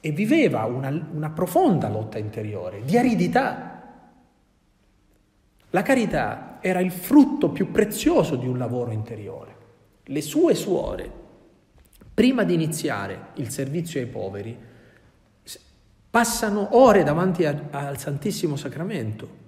e 0.00 0.12
viveva 0.12 0.64
una, 0.64 0.88
una 0.88 1.30
profonda 1.30 1.88
lotta 1.88 2.18
interiore, 2.18 2.82
di 2.84 2.96
aridità. 2.96 3.70
La 5.70 5.82
carità 5.82 6.58
era 6.60 6.80
il 6.80 6.92
frutto 6.92 7.50
più 7.50 7.72
prezioso 7.72 8.36
di 8.36 8.46
un 8.46 8.58
lavoro 8.58 8.92
interiore. 8.92 9.56
Le 10.04 10.20
sue 10.20 10.54
suore, 10.54 11.10
prima 12.12 12.44
di 12.44 12.54
iniziare 12.54 13.28
il 13.34 13.50
servizio 13.50 13.98
ai 13.98 14.06
poveri, 14.06 14.56
passano 16.10 16.76
ore 16.76 17.02
davanti 17.02 17.44
a, 17.44 17.68
al 17.70 17.98
Santissimo 17.98 18.54
Sacramento 18.54 19.42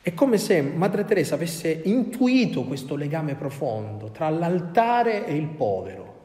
è 0.00 0.14
come 0.14 0.38
se 0.38 0.62
Madre 0.62 1.04
Teresa 1.04 1.34
avesse 1.34 1.70
intuito 1.84 2.64
questo 2.64 2.96
legame 2.96 3.34
profondo 3.34 4.10
tra 4.10 4.30
l'altare 4.30 5.26
e 5.26 5.34
il 5.34 5.48
povero, 5.48 6.16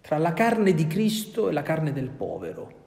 tra 0.00 0.18
la 0.18 0.32
carne 0.32 0.74
di 0.74 0.86
Cristo 0.86 1.48
e 1.48 1.52
la 1.52 1.62
carne 1.62 1.92
del 1.92 2.10
povero. 2.10 2.80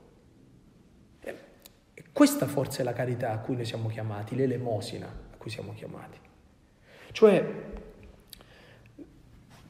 E 1.21 2.03
questa 2.11 2.45
forse 2.45 2.81
è 2.81 2.83
la 2.83 2.93
carità 2.93 3.31
a 3.31 3.39
cui 3.39 3.55
noi 3.55 3.65
siamo 3.65 3.89
chiamati, 3.89 4.35
l'elemosina 4.35 5.07
a 5.07 5.35
cui 5.37 5.49
siamo 5.49 5.73
chiamati. 5.73 6.17
Cioè, 7.11 7.45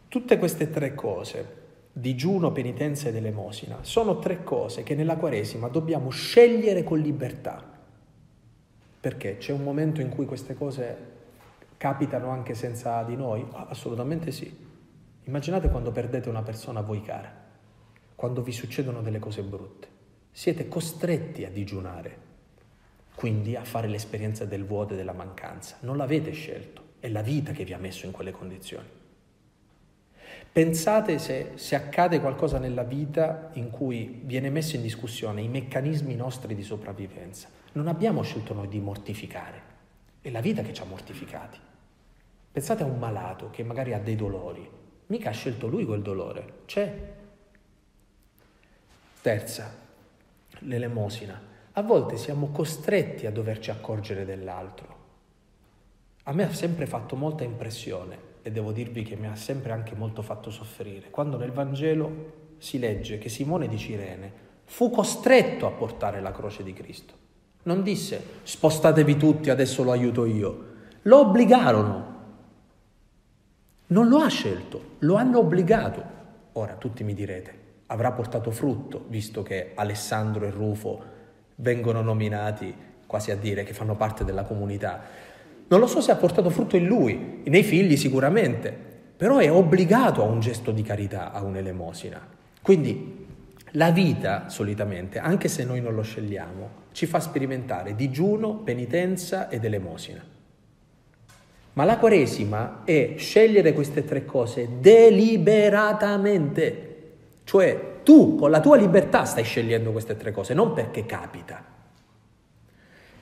tutte 0.07 0.37
queste 0.37 0.69
tre 0.69 0.93
cose, 0.93 1.63
digiuno, 1.91 2.51
penitenza 2.51 3.07
ed 3.07 3.15
elemosina, 3.15 3.79
sono 3.81 4.19
tre 4.19 4.43
cose 4.43 4.83
che 4.83 4.95
nella 4.95 5.15
Quaresima 5.15 5.67
dobbiamo 5.67 6.09
scegliere 6.09 6.83
con 6.83 6.99
libertà. 6.99 7.74
Perché 9.05 9.37
c'è 9.37 9.51
un 9.51 9.61
momento 9.61 10.01
in 10.01 10.09
cui 10.09 10.25
queste 10.25 10.55
cose 10.55 10.97
capitano 11.77 12.31
anche 12.31 12.55
senza 12.55 13.03
di 13.03 13.15
noi? 13.15 13.45
Assolutamente 13.51 14.31
sì. 14.31 14.51
Immaginate 15.25 15.69
quando 15.69 15.91
perdete 15.91 16.27
una 16.27 16.41
persona 16.41 16.79
a 16.79 16.81
voi 16.81 17.03
cara, 17.03 17.31
quando 18.15 18.41
vi 18.41 18.51
succedono 18.51 19.03
delle 19.03 19.19
cose 19.19 19.43
brutte. 19.43 19.87
Siete 20.31 20.67
costretti 20.67 21.45
a 21.45 21.51
digiunare, 21.51 22.17
quindi 23.13 23.55
a 23.55 23.63
fare 23.63 23.87
l'esperienza 23.87 24.43
del 24.43 24.65
vuoto 24.65 24.95
e 24.95 24.97
della 24.97 25.13
mancanza. 25.13 25.77
Non 25.81 25.97
l'avete 25.97 26.31
scelto, 26.31 26.81
è 26.99 27.07
la 27.07 27.21
vita 27.21 27.51
che 27.51 27.63
vi 27.63 27.73
ha 27.73 27.77
messo 27.77 28.07
in 28.07 28.11
quelle 28.11 28.31
condizioni. 28.31 28.87
Pensate 30.51 31.19
se, 31.19 31.51
se, 31.53 31.75
accade 31.75 32.19
qualcosa 32.19 32.57
nella 32.57 32.81
vita 32.81 33.51
in 33.53 33.69
cui 33.69 34.21
viene 34.23 34.49
messo 34.49 34.75
in 34.75 34.81
discussione 34.81 35.43
i 35.43 35.47
meccanismi 35.47 36.15
nostri 36.15 36.55
di 36.55 36.63
sopravvivenza. 36.63 37.64
Non 37.75 37.87
abbiamo 37.87 38.21
scelto 38.21 38.53
noi 38.53 38.69
di 38.69 38.79
mortificare, 38.79 39.61
è 40.21 40.29
la 40.29 40.39
vita 40.39 40.61
che 40.61 40.73
ci 40.73 40.81
ha 40.81 40.85
mortificati. 40.85 41.59
Pensate 42.49 42.83
a 42.83 42.85
un 42.85 42.97
malato 42.97 43.49
che 43.49 43.63
magari 43.65 43.93
ha 43.93 43.99
dei 43.99 44.15
dolori, 44.15 44.65
mica 45.07 45.31
ha 45.31 45.33
scelto 45.33 45.67
lui 45.67 45.83
quel 45.83 46.01
dolore, 46.01 46.61
c'è. 46.65 47.13
Terza, 49.19 49.75
l'elemosina. 50.59 51.37
A 51.73 51.81
volte 51.81 52.15
siamo 52.15 52.47
costretti 52.47 53.25
a 53.25 53.31
doverci 53.31 53.71
accorgere 53.71 54.23
dell'altro. 54.23 54.95
A 56.23 56.31
me 56.31 56.43
ha 56.43 56.53
sempre 56.53 56.85
fatto 56.85 57.17
molta 57.17 57.43
impressione 57.43 58.17
e 58.41 58.51
devo 58.51 58.71
dirvi 58.71 59.03
che 59.03 59.17
mi 59.17 59.27
ha 59.27 59.35
sempre 59.35 59.73
anche 59.73 59.95
molto 59.95 60.21
fatto 60.21 60.49
soffrire, 60.49 61.09
quando 61.09 61.35
nel 61.35 61.51
Vangelo 61.51 62.53
si 62.57 62.79
legge 62.79 63.17
che 63.17 63.27
Simone 63.27 63.67
di 63.67 63.77
Cirene 63.77 64.31
fu 64.63 64.89
costretto 64.89 65.67
a 65.67 65.71
portare 65.71 66.21
la 66.21 66.31
croce 66.31 66.63
di 66.63 66.71
Cristo. 66.71 67.23
Non 67.65 67.81
disse 67.81 68.21
spostatevi 68.43 69.17
tutti, 69.17 69.49
adesso 69.49 69.83
lo 69.83 69.91
aiuto 69.91 70.25
io. 70.25 70.65
Lo 71.03 71.19
obbligarono. 71.19 72.13
Non 73.87 74.07
lo 74.07 74.17
ha 74.17 74.27
scelto, 74.27 74.97
lo 74.99 75.15
hanno 75.15 75.39
obbligato. 75.39 76.03
Ora 76.53 76.75
tutti 76.75 77.03
mi 77.03 77.15
direte, 77.15 77.53
avrà 77.87 78.11
portato 78.11 78.51
frutto, 78.51 79.05
visto 79.07 79.41
che 79.41 79.71
Alessandro 79.73 80.45
e 80.45 80.51
Rufo 80.51 81.03
vengono 81.55 82.01
nominati 82.01 82.73
quasi 83.07 83.31
a 83.31 83.35
dire 83.35 83.63
che 83.63 83.73
fanno 83.73 83.95
parte 83.95 84.23
della 84.23 84.43
comunità. 84.43 85.01
Non 85.67 85.79
lo 85.79 85.87
so 85.87 86.01
se 86.01 86.11
ha 86.11 86.15
portato 86.15 86.51
frutto 86.51 86.77
in 86.77 86.85
lui, 86.85 87.41
nei 87.45 87.63
figli 87.63 87.97
sicuramente, 87.97 88.71
però 89.17 89.37
è 89.37 89.51
obbligato 89.51 90.21
a 90.21 90.25
un 90.25 90.39
gesto 90.39 90.71
di 90.71 90.83
carità, 90.83 91.31
a 91.31 91.41
un'elemosina. 91.41 92.27
Quindi 92.61 93.24
la 93.75 93.91
vita, 93.91 94.49
solitamente, 94.49 95.19
anche 95.19 95.47
se 95.47 95.63
noi 95.63 95.79
non 95.81 95.93
lo 95.95 96.01
scegliamo, 96.01 96.83
ci 96.91 97.05
fa 97.05 97.19
sperimentare 97.19 97.95
digiuno, 97.95 98.55
penitenza 98.55 99.47
ed 99.49 99.63
elemosina. 99.65 100.23
Ma 101.73 101.83
la 101.83 101.97
Quaresima 101.97 102.83
è 102.85 103.15
scegliere 103.17 103.73
queste 103.73 104.05
tre 104.05 104.23
cose 104.23 104.79
deliberatamente, 104.79 106.93
cioè 107.43 107.95
tu 108.03 108.35
con 108.35 108.49
la 108.49 108.61
tua 108.61 108.77
libertà 108.77 109.25
stai 109.25 109.43
scegliendo 109.43 109.91
queste 109.91 110.15
tre 110.15 110.31
cose, 110.31 110.53
non 110.53 110.71
perché 110.71 111.05
capita. 111.05 111.73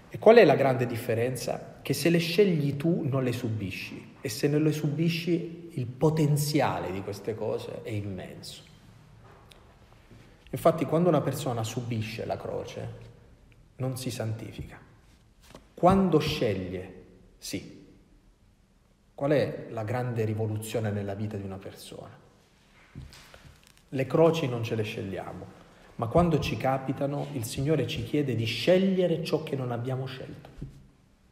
E 0.07 0.19
qual 0.19 0.35
è 0.35 0.45
la 0.45 0.55
grande 0.55 0.85
differenza? 0.85 1.79
Che 1.81 1.93
se 1.93 2.09
le 2.09 2.19
scegli 2.19 2.77
tu 2.77 3.01
non 3.09 3.23
le 3.23 3.31
subisci 3.31 4.17
e 4.21 4.29
se 4.29 4.47
non 4.47 4.61
le 4.61 4.71
subisci 4.71 5.71
il 5.73 5.87
potenziale 5.87 6.91
di 6.91 7.01
queste 7.01 7.33
cose 7.33 7.81
è 7.81 7.89
immenso. 7.89 8.72
Infatti 10.53 10.85
quando 10.85 11.09
una 11.09 11.21
persona 11.21 11.63
subisce 11.63 12.25
la 12.25 12.37
croce 12.37 13.11
non 13.77 13.97
si 13.97 14.11
santifica. 14.11 14.79
Quando 15.73 16.19
sceglie, 16.19 17.05
sì. 17.39 17.81
Qual 19.15 19.31
è 19.31 19.67
la 19.71 19.83
grande 19.83 20.25
rivoluzione 20.25 20.91
nella 20.91 21.15
vita 21.15 21.37
di 21.37 21.43
una 21.43 21.57
persona? 21.57 22.15
Le 23.89 24.05
croci 24.05 24.47
non 24.47 24.63
ce 24.63 24.75
le 24.75 24.83
scegliamo, 24.83 25.45
ma 25.95 26.07
quando 26.07 26.39
ci 26.39 26.55
capitano 26.55 27.27
il 27.33 27.45
Signore 27.45 27.87
ci 27.87 28.03
chiede 28.03 28.35
di 28.35 28.45
scegliere 28.45 29.23
ciò 29.23 29.41
che 29.41 29.55
non 29.55 29.71
abbiamo 29.71 30.05
scelto. 30.05 30.49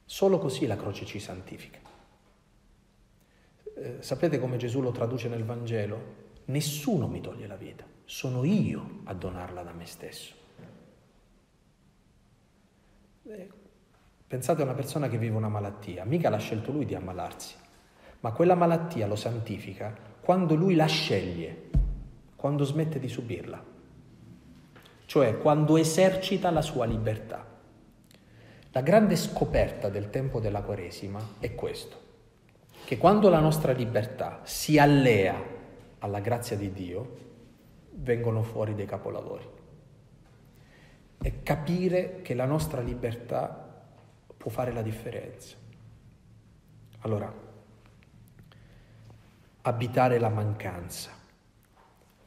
Solo 0.03 0.39
così 0.39 0.65
la 0.65 0.75
croce 0.75 1.05
ci 1.05 1.19
santifica. 1.19 1.77
Eh, 3.75 3.97
sapete 3.99 4.39
come 4.39 4.57
Gesù 4.57 4.81
lo 4.81 4.91
traduce 4.91 5.27
nel 5.27 5.43
Vangelo? 5.43 6.29
Nessuno 6.45 7.07
mi 7.07 7.21
toglie 7.21 7.45
la 7.47 7.55
vita, 7.55 7.85
sono 8.11 8.43
io 8.43 9.01
a 9.05 9.13
donarla 9.13 9.63
da 9.63 9.71
me 9.71 9.85
stesso. 9.85 10.33
Eh, 13.23 13.49
pensate 14.27 14.61
a 14.61 14.65
una 14.65 14.73
persona 14.73 15.07
che 15.07 15.17
vive 15.17 15.37
una 15.37 15.47
malattia, 15.47 16.03
mica 16.03 16.29
l'ha 16.29 16.37
scelto 16.37 16.73
lui 16.73 16.83
di 16.83 16.93
ammalarsi, 16.93 17.55
ma 18.19 18.33
quella 18.33 18.55
malattia 18.55 19.07
lo 19.07 19.15
santifica 19.15 19.95
quando 20.19 20.55
lui 20.55 20.75
la 20.75 20.87
sceglie, 20.87 21.69
quando 22.35 22.65
smette 22.65 22.99
di 22.99 23.07
subirla 23.07 23.69
cioè 25.05 25.39
quando 25.39 25.75
esercita 25.75 26.51
la 26.51 26.61
sua 26.61 26.85
libertà. 26.85 27.45
La 28.71 28.79
grande 28.79 29.17
scoperta 29.17 29.89
del 29.89 30.09
tempo 30.09 30.39
della 30.39 30.61
Quaresima 30.61 31.19
è 31.39 31.53
questo, 31.53 31.97
che 32.85 32.97
quando 32.97 33.27
la 33.27 33.39
nostra 33.39 33.73
libertà 33.73 34.39
si 34.43 34.77
allea 34.79 35.35
alla 35.99 36.21
grazia 36.21 36.55
di 36.55 36.71
Dio, 36.71 37.30
vengono 37.93 38.43
fuori 38.43 38.75
dei 38.75 38.85
capolavori. 38.85 39.47
E 41.23 41.43
capire 41.43 42.21
che 42.21 42.33
la 42.33 42.45
nostra 42.45 42.81
libertà 42.81 43.83
può 44.37 44.49
fare 44.49 44.71
la 44.71 44.81
differenza. 44.81 45.55
Allora, 46.99 47.31
abitare 49.61 50.17
la 50.17 50.29
mancanza, 50.29 51.11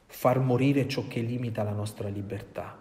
far 0.07 0.39
morire 0.39 0.87
ciò 0.87 1.07
che 1.09 1.21
limita 1.21 1.63
la 1.65 1.73
nostra 1.73 2.09
libertà, 2.09 2.79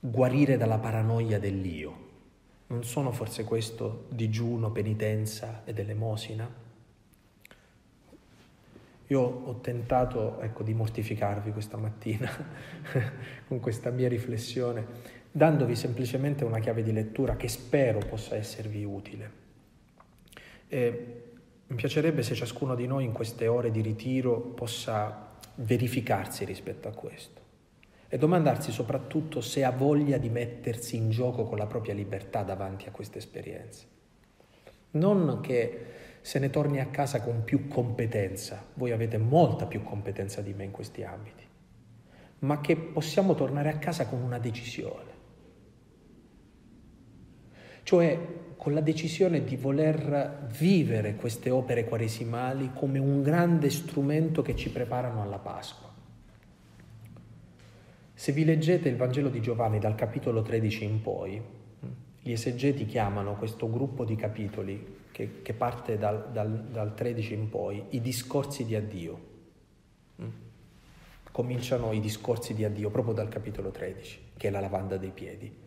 guarire 0.00 0.56
dalla 0.56 0.78
paranoia 0.78 1.38
dell'io. 1.38 2.04
Non 2.68 2.84
sono 2.84 3.12
forse 3.12 3.44
questo 3.44 4.06
digiuno, 4.10 4.72
penitenza 4.72 5.62
ed 5.64 5.78
elemosina? 5.78 6.64
Io 9.08 9.20
ho 9.20 9.60
tentato 9.60 10.40
ecco, 10.40 10.62
di 10.62 10.74
mortificarvi 10.74 11.52
questa 11.52 11.76
mattina 11.76 12.28
con 13.46 13.60
questa 13.60 13.90
mia 13.90 14.08
riflessione, 14.08 14.84
dandovi 15.30 15.76
semplicemente 15.76 16.44
una 16.44 16.58
chiave 16.58 16.82
di 16.82 16.92
lettura 16.92 17.36
che 17.36 17.48
spero 17.48 17.98
possa 17.98 18.34
esservi 18.34 18.84
utile. 18.84 19.44
E 20.68 21.22
mi 21.68 21.76
piacerebbe 21.76 22.22
se 22.22 22.34
ciascuno 22.34 22.74
di 22.74 22.86
noi 22.86 23.04
in 23.04 23.12
queste 23.12 23.46
ore 23.46 23.70
di 23.70 23.80
ritiro 23.80 24.40
possa 24.40 25.34
verificarsi 25.56 26.44
rispetto 26.44 26.88
a 26.88 26.92
questo 26.92 27.44
e 28.08 28.18
domandarsi 28.18 28.70
soprattutto 28.70 29.40
se 29.40 29.64
ha 29.64 29.70
voglia 29.70 30.16
di 30.16 30.28
mettersi 30.28 30.96
in 30.96 31.10
gioco 31.10 31.44
con 31.44 31.58
la 31.58 31.66
propria 31.66 31.94
libertà 31.94 32.42
davanti 32.42 32.86
a 32.88 32.92
queste 32.92 33.18
esperienze. 33.18 33.86
Non 34.92 35.40
che 35.40 35.86
se 36.26 36.40
ne 36.40 36.50
torni 36.50 36.80
a 36.80 36.86
casa 36.86 37.20
con 37.20 37.44
più 37.44 37.68
competenza. 37.68 38.60
Voi 38.74 38.90
avete 38.90 39.16
molta 39.16 39.66
più 39.66 39.84
competenza 39.84 40.40
di 40.40 40.52
me 40.54 40.64
in 40.64 40.72
questi 40.72 41.04
ambiti, 41.04 41.44
ma 42.40 42.60
che 42.60 42.74
possiamo 42.74 43.36
tornare 43.36 43.68
a 43.68 43.78
casa 43.78 44.08
con 44.08 44.20
una 44.20 44.40
decisione. 44.40 45.14
Cioè 47.84 48.18
con 48.56 48.74
la 48.74 48.80
decisione 48.80 49.44
di 49.44 49.54
voler 49.54 50.48
vivere 50.50 51.14
queste 51.14 51.50
opere 51.50 51.84
quaresimali 51.84 52.72
come 52.74 52.98
un 52.98 53.22
grande 53.22 53.70
strumento 53.70 54.42
che 54.42 54.56
ci 54.56 54.70
preparano 54.70 55.22
alla 55.22 55.38
Pasqua. 55.38 55.94
Se 58.14 58.32
vi 58.32 58.44
leggete 58.44 58.88
il 58.88 58.96
Vangelo 58.96 59.28
di 59.28 59.40
Giovanni 59.40 59.78
dal 59.78 59.94
capitolo 59.94 60.42
13 60.42 60.84
in 60.84 61.00
poi, 61.02 61.40
gli 62.20 62.32
esegeti 62.32 62.84
chiamano 62.84 63.36
questo 63.36 63.70
gruppo 63.70 64.04
di 64.04 64.16
capitoli 64.16 64.95
che, 65.16 65.40
che 65.40 65.54
parte 65.54 65.96
dal, 65.96 66.30
dal, 66.30 66.50
dal 66.50 66.94
13 66.94 67.32
in 67.32 67.48
poi 67.48 67.84
i 67.90 68.02
discorsi 68.02 68.66
di 68.66 68.74
addio. 68.74 69.34
Cominciano 71.32 71.92
i 71.92 72.00
discorsi 72.00 72.54
di 72.54 72.64
addio 72.64 72.90
proprio 72.90 73.14
dal 73.14 73.28
capitolo 73.28 73.70
13, 73.70 74.32
che 74.36 74.48
è 74.48 74.50
la 74.50 74.60
lavanda 74.60 74.96
dei 74.96 75.10
piedi 75.10 75.64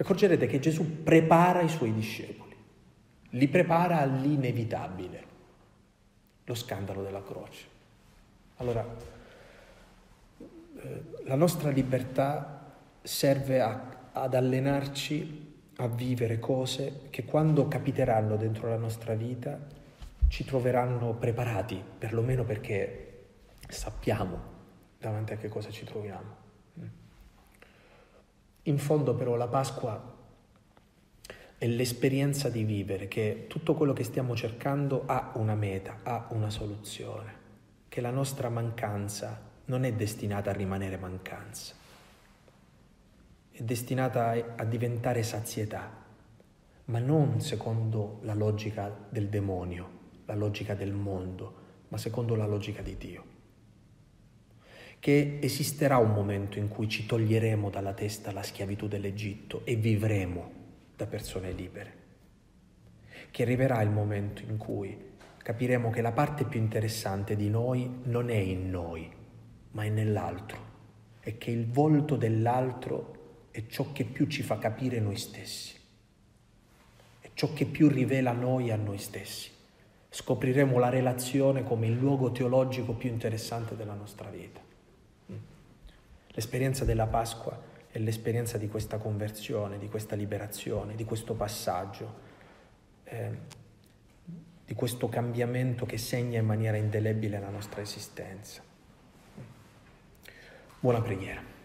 accorgerete 0.00 0.46
che 0.46 0.60
Gesù 0.60 1.02
prepara 1.02 1.60
i 1.60 1.68
suoi 1.68 1.92
discepoli, 1.92 2.54
li 3.30 3.48
prepara 3.48 3.98
all'inevitabile, 3.98 5.24
lo 6.44 6.54
scandalo 6.54 7.02
della 7.02 7.22
croce. 7.22 7.66
Allora, 8.56 8.86
eh, 10.38 11.02
la 11.24 11.34
nostra 11.34 11.70
libertà 11.70 12.74
serve 13.02 13.60
a, 13.60 14.10
ad 14.12 14.34
allenarci 14.34 15.47
a 15.80 15.86
vivere 15.86 16.38
cose 16.38 17.02
che 17.10 17.24
quando 17.24 17.68
capiteranno 17.68 18.36
dentro 18.36 18.68
la 18.68 18.76
nostra 18.76 19.14
vita 19.14 19.58
ci 20.28 20.44
troveranno 20.44 21.14
preparati, 21.14 21.82
perlomeno 21.98 22.44
perché 22.44 23.26
sappiamo 23.68 24.56
davanti 24.98 25.32
a 25.32 25.36
che 25.36 25.48
cosa 25.48 25.70
ci 25.70 25.84
troviamo. 25.84 26.46
In 28.62 28.78
fondo 28.78 29.14
però 29.14 29.36
la 29.36 29.46
Pasqua 29.46 30.16
è 31.56 31.66
l'esperienza 31.66 32.50
di 32.50 32.64
vivere 32.64 33.08
che 33.08 33.46
tutto 33.48 33.74
quello 33.74 33.92
che 33.92 34.04
stiamo 34.04 34.36
cercando 34.36 35.04
ha 35.06 35.32
una 35.34 35.54
meta, 35.54 36.00
ha 36.02 36.26
una 36.30 36.50
soluzione, 36.50 37.32
che 37.88 38.00
la 38.00 38.10
nostra 38.10 38.48
mancanza 38.48 39.40
non 39.66 39.84
è 39.84 39.92
destinata 39.92 40.50
a 40.50 40.52
rimanere 40.52 40.98
mancanza, 40.98 41.74
è 43.58 43.62
destinata 43.64 44.54
a 44.54 44.64
diventare 44.64 45.24
sazietà, 45.24 45.90
ma 46.84 47.00
non 47.00 47.40
secondo 47.40 48.20
la 48.22 48.34
logica 48.34 48.96
del 49.08 49.28
demonio, 49.28 49.90
la 50.26 50.36
logica 50.36 50.74
del 50.74 50.92
mondo, 50.92 51.54
ma 51.88 51.98
secondo 51.98 52.36
la 52.36 52.46
logica 52.46 52.82
di 52.82 52.96
Dio. 52.96 53.24
Che 55.00 55.40
esisterà 55.42 55.96
un 55.96 56.12
momento 56.12 56.60
in 56.60 56.68
cui 56.68 56.88
ci 56.88 57.04
toglieremo 57.04 57.68
dalla 57.68 57.94
testa 57.94 58.30
la 58.30 58.44
schiavitù 58.44 58.86
dell'Egitto 58.86 59.62
e 59.64 59.74
vivremo 59.74 60.50
da 60.94 61.08
persone 61.08 61.50
libere, 61.50 61.92
che 63.32 63.42
arriverà 63.42 63.82
il 63.82 63.90
momento 63.90 64.42
in 64.42 64.56
cui 64.56 64.96
capiremo 65.36 65.90
che 65.90 66.00
la 66.00 66.12
parte 66.12 66.44
più 66.44 66.60
interessante 66.60 67.34
di 67.34 67.50
noi 67.50 68.02
non 68.04 68.30
è 68.30 68.36
in 68.36 68.70
noi, 68.70 69.10
ma 69.72 69.82
è 69.82 69.88
nell'altro 69.88 70.66
e 71.20 71.38
che 71.38 71.50
il 71.50 71.66
volto 71.66 72.14
dell'altro 72.14 73.16
è 73.50 73.66
ciò 73.66 73.92
che 73.92 74.04
più 74.04 74.26
ci 74.26 74.42
fa 74.42 74.58
capire 74.58 75.00
noi 75.00 75.16
stessi, 75.16 75.74
è 77.20 77.30
ciò 77.34 77.52
che 77.52 77.66
più 77.66 77.88
rivela 77.88 78.32
noi 78.32 78.70
a 78.70 78.76
noi 78.76 78.98
stessi. 78.98 79.50
Scopriremo 80.10 80.78
la 80.78 80.88
relazione 80.88 81.64
come 81.64 81.86
il 81.86 81.96
luogo 81.96 82.32
teologico 82.32 82.94
più 82.94 83.10
interessante 83.10 83.76
della 83.76 83.94
nostra 83.94 84.30
vita. 84.30 84.60
L'esperienza 86.28 86.84
della 86.84 87.06
Pasqua 87.06 87.60
è 87.90 87.98
l'esperienza 87.98 88.58
di 88.58 88.68
questa 88.68 88.98
conversione, 88.98 89.78
di 89.78 89.88
questa 89.88 90.14
liberazione, 90.14 90.94
di 90.94 91.04
questo 91.04 91.34
passaggio, 91.34 92.14
eh, 93.04 93.38
di 94.64 94.74
questo 94.74 95.08
cambiamento 95.08 95.84
che 95.84 95.98
segna 95.98 96.38
in 96.38 96.46
maniera 96.46 96.76
indelebile 96.76 97.40
la 97.40 97.48
nostra 97.48 97.80
esistenza. 97.80 98.62
Buona 100.78 101.00
preghiera. 101.00 101.57